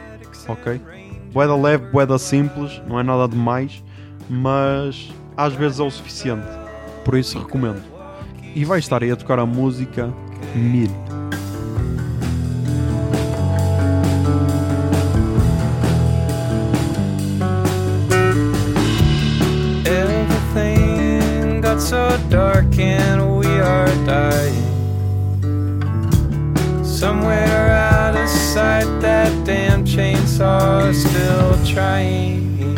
ok? 0.46 0.93
Boeda 1.34 1.56
leve, 1.56 1.86
boeda 1.86 2.16
simples, 2.16 2.80
não 2.86 3.00
é 3.00 3.02
nada 3.02 3.26
demais, 3.26 3.82
mas 4.30 5.12
às 5.36 5.52
vezes 5.52 5.80
é 5.80 5.82
o 5.82 5.90
suficiente. 5.90 6.46
Por 7.04 7.18
isso 7.18 7.40
recomendo. 7.40 7.82
E 8.54 8.64
vai 8.64 8.78
estar 8.78 9.02
aí 9.02 9.10
a 9.10 9.16
tocar 9.16 9.40
a 9.40 9.44
música 9.44 10.14
Mil. 10.54 10.88
Everything 19.84 21.60
got 21.60 21.80
so 21.80 22.16
dark 22.30 22.78
and 22.78 23.38
we 23.38 23.48
are 23.58 23.90
dying. 24.06 24.62
Somewhere 26.84 27.72
out 27.72 28.14
of 28.14 28.28
sight, 28.28 28.86
that 29.00 29.32
damn 29.44 29.73
chainsaw 30.34 30.90
is 30.90 31.02
still 31.02 31.74
trying 31.74 32.74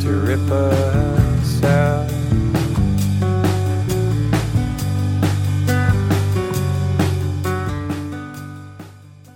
to 0.00 0.08
rip 0.24 0.40
us 0.50 1.62
out. 1.64 2.06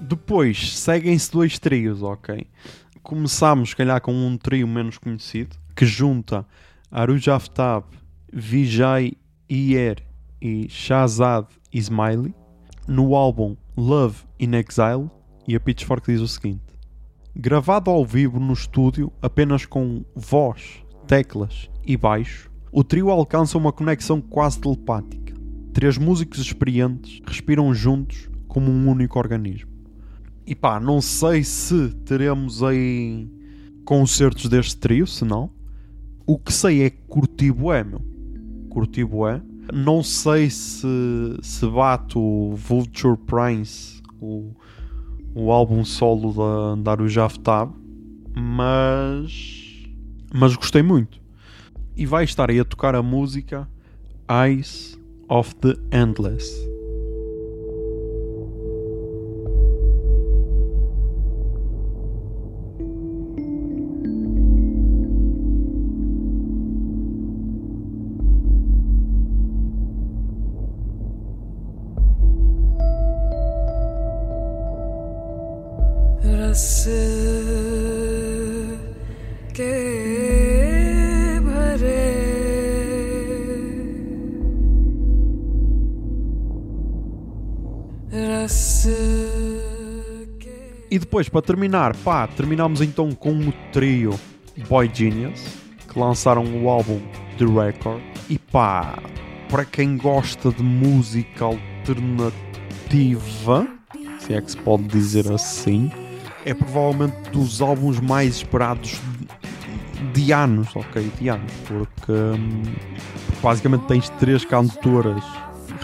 Depois 0.01 0.79
seguem-se 0.79 1.31
dois 1.31 1.59
trios, 1.59 2.03
ok? 2.03 2.47
Começámos, 3.03 3.71
se 3.71 3.77
calhar, 3.77 4.01
com 4.01 4.13
um 4.13 4.37
trio 4.37 4.67
menos 4.67 4.97
conhecido 4.97 5.57
que 5.75 5.85
junta 5.85 6.47
Aruj 6.91 7.29
Aftab, 7.29 7.85
Vijay 8.33 9.13
Iyer 9.49 10.03
e 10.41 10.69
Shahzad 10.69 11.47
Ismaili 11.73 12.35
no 12.87 13.15
álbum 13.15 13.57
Love 13.77 14.30
in 14.41 14.55
Exile. 14.55 15.11
E 15.47 15.55
a 15.55 15.61
Pitchfork 15.61 16.11
diz 16.11 16.21
o 16.21 16.29
seguinte: 16.29 16.63
Gravado 17.37 17.91
ao 17.91 18.05
vivo 18.05 18.41
no 18.41 18.53
estúdio 18.53 19.13
apenas 19.23 19.67
com 19.67 20.05
voz, 20.17 20.85
teclas 21.07 21.71
e 21.87 21.97
baixo, 21.97 22.51
o 22.73 22.83
trio 22.83 23.11
alcança 23.11 23.59
uma 23.59 23.73
conexão 23.73 24.21
quase 24.21 24.61
telepática. 24.61 25.35
Três 25.73 25.99
músicos 25.99 26.41
experientes 26.41 27.21
respiram 27.27 27.73
juntos 27.73 28.29
como 28.49 28.71
um 28.71 28.89
único 28.89 29.19
organismo. 29.19 29.71
E 30.47 30.55
pá, 30.55 30.81
não 30.81 31.01
sei 31.01 31.45
se 31.45 31.91
teremos 32.05 32.63
aí 32.63 33.29
concertos 33.85 34.49
deste 34.49 34.77
trio, 34.77 35.07
se 35.07 35.25
não. 35.25 35.51
O 36.27 36.39
que 36.39 36.53
sei 36.53 36.83
é 36.83 36.91
que 36.91 37.03
curti 37.09 37.53
bué, 37.53 37.85
meu. 37.85 38.01
Curti 38.69 39.05
bué. 39.05 39.41
Não 39.73 40.03
sei 40.03 40.51
se, 40.51 40.87
se 41.43 41.67
bate 41.67 42.19
o 42.19 42.55
Vulture 42.57 43.17
Prince, 43.17 44.00
o, 44.21 44.55
o 45.35 45.51
álbum 45.51 45.85
solo 45.85 46.33
da, 46.33 46.83
da 46.83 46.91
Aruj 46.93 47.19
Aftab, 47.19 47.73
mas, 48.35 49.85
mas 50.33 50.55
gostei 50.55 50.83
muito. 50.83 51.21
E 51.97 52.07
vai 52.07 52.25
estar 52.25 52.51
aí 52.51 52.61
a 52.61 52.65
tocar 52.65 52.95
a 52.95 53.03
música 53.03 53.69
Eyes 54.29 54.99
of 55.29 55.55
the 55.57 55.75
Endless. 55.93 56.80
E 90.91 90.99
depois, 90.99 91.29
para 91.29 91.41
terminar, 91.43 91.95
pá, 91.97 92.27
terminamos 92.27 92.81
então 92.81 93.13
com 93.13 93.33
o 93.33 93.53
trio 93.73 94.19
Boy 94.69 94.91
Genius, 94.93 95.41
que 95.89 95.99
lançaram 95.99 96.45
o 96.63 96.69
álbum 96.69 97.01
The 97.39 97.45
Record. 97.45 98.03
E 98.29 98.39
pá, 98.39 98.99
para 99.49 99.65
quem 99.65 99.97
gosta 99.97 100.51
de 100.51 100.63
música 100.63 101.45
alternativa, 101.45 102.33
se 104.19 104.35
é 104.35 104.41
que 104.41 104.51
se 104.51 104.57
pode 104.57 104.85
dizer 104.85 105.31
assim, 105.31 105.91
é 106.45 106.53
provavelmente 106.55 107.31
dos 107.31 107.63
álbuns 107.63 108.01
mais 108.01 108.37
esperados 108.37 109.01
de, 110.13 110.33
anos, 110.33 110.75
ok? 110.75 111.11
De 111.21 111.29
anos, 111.29 111.53
porque 111.67 112.13
hum, 112.13 112.63
basicamente 113.43 113.87
tens 113.87 114.09
três 114.11 114.45
cantoras 114.45 115.23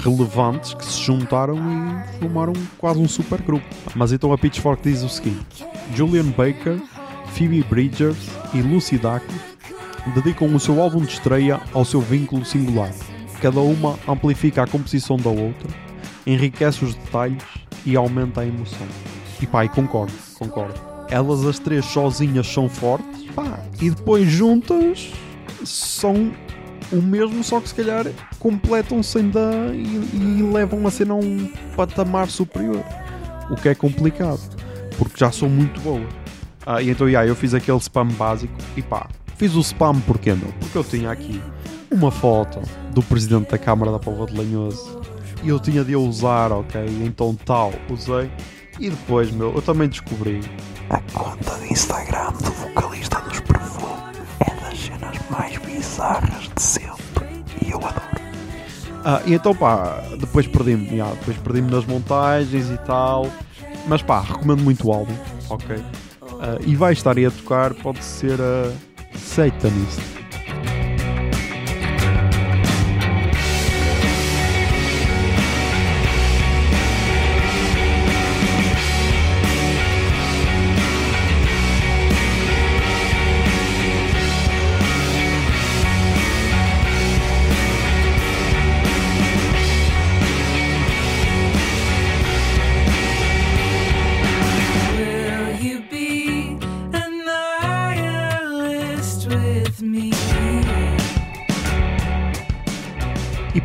relevantes 0.07 0.75
que 0.75 0.85
se 0.85 1.03
juntaram 1.03 1.57
e 1.57 2.19
formaram 2.19 2.53
quase 2.79 3.01
um 3.01 3.09
super 3.09 3.41
grupo. 3.43 3.67
Mas 3.95 4.13
então 4.13 4.33
a 4.33 4.39
Pitchfork 4.39 4.83
diz 4.83 5.03
o 5.03 5.09
seguinte: 5.09 5.65
Julian 5.95 6.31
Baker, 6.31 6.81
Phoebe 7.35 7.63
Bridgers 7.65 8.29
e 8.55 8.63
Lucy 8.63 8.97
Dacus 8.97 9.35
dedicam 10.15 10.55
o 10.55 10.61
seu 10.61 10.81
álbum 10.81 11.01
de 11.01 11.13
estreia 11.13 11.61
ao 11.73 11.85
seu 11.85 12.01
vínculo 12.01 12.45
singular. 12.45 12.93
Cada 13.41 13.61
uma 13.61 13.99
amplifica 14.09 14.63
a 14.63 14.67
composição 14.67 15.17
da 15.17 15.29
outra, 15.29 15.69
enriquece 16.27 16.85
os 16.85 16.95
detalhes 16.95 17.43
e 17.85 17.97
aumenta 17.97 18.41
a 18.41 18.47
emoção. 18.47 18.87
E 19.41 19.45
e 19.45 19.69
concordo, 19.69 20.13
concordo. 20.39 20.81
Elas 21.11 21.45
as 21.45 21.59
três 21.59 21.85
sozinhas 21.85 22.47
são 22.47 22.69
fortes, 22.69 23.31
pá, 23.35 23.61
e 23.81 23.91
depois 23.91 24.29
juntas 24.29 25.13
são 25.65 26.33
o 26.93 27.03
mesmo, 27.03 27.43
só 27.43 27.61
que 27.61 27.69
se 27.69 27.75
calhar 27.75 28.07
completam-se 28.39 29.19
ainda 29.19 29.51
e, 29.73 30.11
e 30.15 30.43
levam 30.53 30.87
a 30.87 30.91
cena 30.91 31.15
a 31.15 31.17
um 31.17 31.51
patamar 31.77 32.29
superior. 32.29 32.83
O 33.51 33.57
que 33.57 33.69
é 33.69 33.75
complicado, 33.75 34.41
porque 34.99 35.15
já 35.17 35.31
são 35.31 35.49
muito 35.49 35.81
boas. 35.81 36.07
Ah, 36.65 36.83
e 36.83 36.91
então, 36.91 37.09
yeah, 37.09 37.29
eu 37.29 37.37
fiz 37.37 37.55
aquele 37.55 37.79
spam 37.79 38.09
básico 38.09 38.55
e 38.77 38.83
pá, 38.83 39.09
fiz 39.37 39.55
o 39.55 39.61
spam 39.61 40.01
porquê, 40.01 40.35
meu? 40.35 40.53
Porque 40.61 40.77
eu 40.77 40.85
tinha 40.85 41.11
aqui 41.11 41.41
uma 41.91 42.11
foto 42.11 42.61
do 42.93 43.03
presidente 43.03 43.51
da 43.51 43.59
Câmara 43.59 43.93
da 43.93 43.99
Póvoa 43.99 44.27
de 44.27 44.37
Lanhoso 44.37 45.01
e 45.43 45.49
eu 45.49 45.61
tinha 45.61 45.85
de 45.85 45.95
a 45.95 45.99
usar, 45.99 46.51
ok? 46.51 46.85
Então 47.05 47.35
tal, 47.45 47.73
usei. 47.89 48.31
E 48.81 48.91
depois, 48.91 49.31
meu, 49.31 49.55
eu 49.55 49.63
também 49.63 49.89
descobri 49.89 50.41
A 50.91 51.01
conta 51.13 51.59
de 51.61 51.73
Instagram 51.73 52.33
do 52.33 52.51
vocalista 52.53 53.21
dos 53.21 53.41
Perfume 53.41 54.13
é 54.41 54.55
das 54.61 54.79
cenas 54.79 55.17
mais 55.31 55.57
bizarras 55.97 56.51
de 56.55 56.63
sempre. 56.63 57.27
E 57.65 57.71
eu 57.71 57.79
adoro. 57.79 58.17
Ah, 59.05 59.23
e 59.25 59.35
então 59.35 59.55
pá, 59.55 60.03
depois 60.19 60.47
perdi-me, 60.47 60.91
yeah, 60.91 61.15
depois 61.15 61.37
perdi-me 61.39 61.71
nas 61.71 61.87
montagens 61.87 62.71
e 62.71 62.77
tal. 62.79 63.31
Mas 63.89 64.03
pá, 64.03 64.21
recomendo 64.21 64.63
muito 64.63 64.89
o 64.89 64.93
álbum, 64.93 65.15
ok? 65.49 65.77
Ah, 66.41 66.59
e 66.67 66.77
vai 66.77 66.93
estar 66.93 67.17
aí 67.17 67.25
a 67.25 67.31
tocar, 67.31 67.73
pode 67.75 68.05
ser 68.05 68.39
a 68.41 68.73
Satanist. 69.17 70.01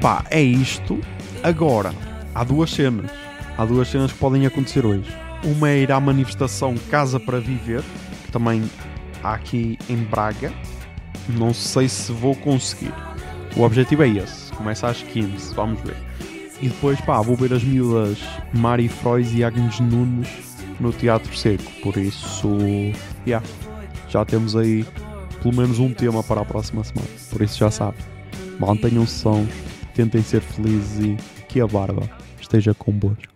Pá, 0.02 0.26
é 0.32 0.42
isto. 0.42 1.00
Agora, 1.44 1.94
há 2.34 2.44
duas 2.44 2.72
cenas. 2.72 3.10
Há 3.58 3.66
duas 3.66 3.88
cenas 3.88 4.12
que 4.12 4.18
podem 4.18 4.46
acontecer 4.46 4.86
hoje. 4.86 5.10
Uma 5.44 5.70
é 5.70 5.78
ir 5.78 5.92
à 5.92 6.00
manifestação 6.00 6.76
Casa 6.90 7.20
para 7.20 7.40
Viver, 7.40 7.84
que 8.26 8.32
também 8.32 8.64
há 9.24 9.36
aqui 9.36 9.78
em 9.88 9.98
Braga. 9.98 10.52
Não 11.30 11.54
sei 11.54 11.88
se 11.88 12.12
vou 12.12 12.36
conseguir. 12.36 12.94
O 13.56 13.62
objetivo 13.62 14.04
é 14.04 14.10
esse. 14.10 14.52
Começa 14.54 14.88
às 14.88 15.02
15, 15.04 15.54
vamos 15.54 15.80
ver. 15.82 15.96
E 16.60 16.68
depois, 16.68 17.00
pá, 17.02 17.22
vou 17.22 17.36
ver 17.36 17.54
as 17.54 17.64
miúdas 17.64 18.18
Mari 18.54 18.88
Frois 18.88 19.34
e 19.34 19.44
Agnes 19.44 19.80
Nunes 19.80 20.28
no 20.80 20.92
Teatro 20.92 21.36
Seco. 21.36 21.72
Por 21.84 21.98
isso, 21.98 22.58
yeah, 23.26 23.46
já 24.10 24.26
temos 24.26 24.56
aí 24.56 24.86
pelo 25.42 25.56
menos 25.56 25.80
um 25.80 25.92
tema 25.94 26.24
para 26.24 26.42
a 26.42 26.46
próxima 26.46 26.84
semana. 26.84 27.10
Por 27.30 27.42
isso 27.42 27.58
já 27.58 27.70
sabe. 27.72 27.98
Mantenham 28.60 29.08
sons, 29.08 29.50
tentem 29.92 30.22
ser 30.22 30.42
felizes 30.42 31.00
e 31.00 31.18
que 31.48 31.62
a 31.62 31.68
barba 31.68 32.10
esteja 32.40 32.74
convosco. 32.74 33.32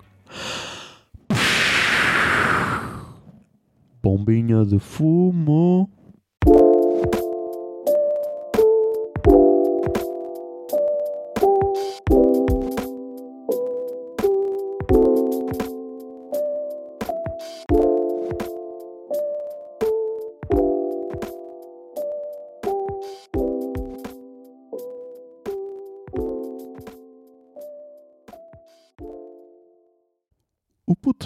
Bombinha 4.02 4.64
de 4.66 4.80
fumo. 4.80 5.90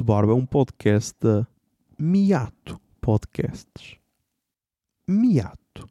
Barba 0.10 0.32
é 0.32 0.36
um 0.36 0.44
podcast 0.44 1.14
da 1.22 1.46
Miato 1.96 2.82
Podcasts. 3.00 3.96
Miato. 5.08 5.88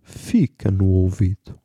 Fica 0.00 0.70
no 0.70 0.86
ouvido. 0.86 1.59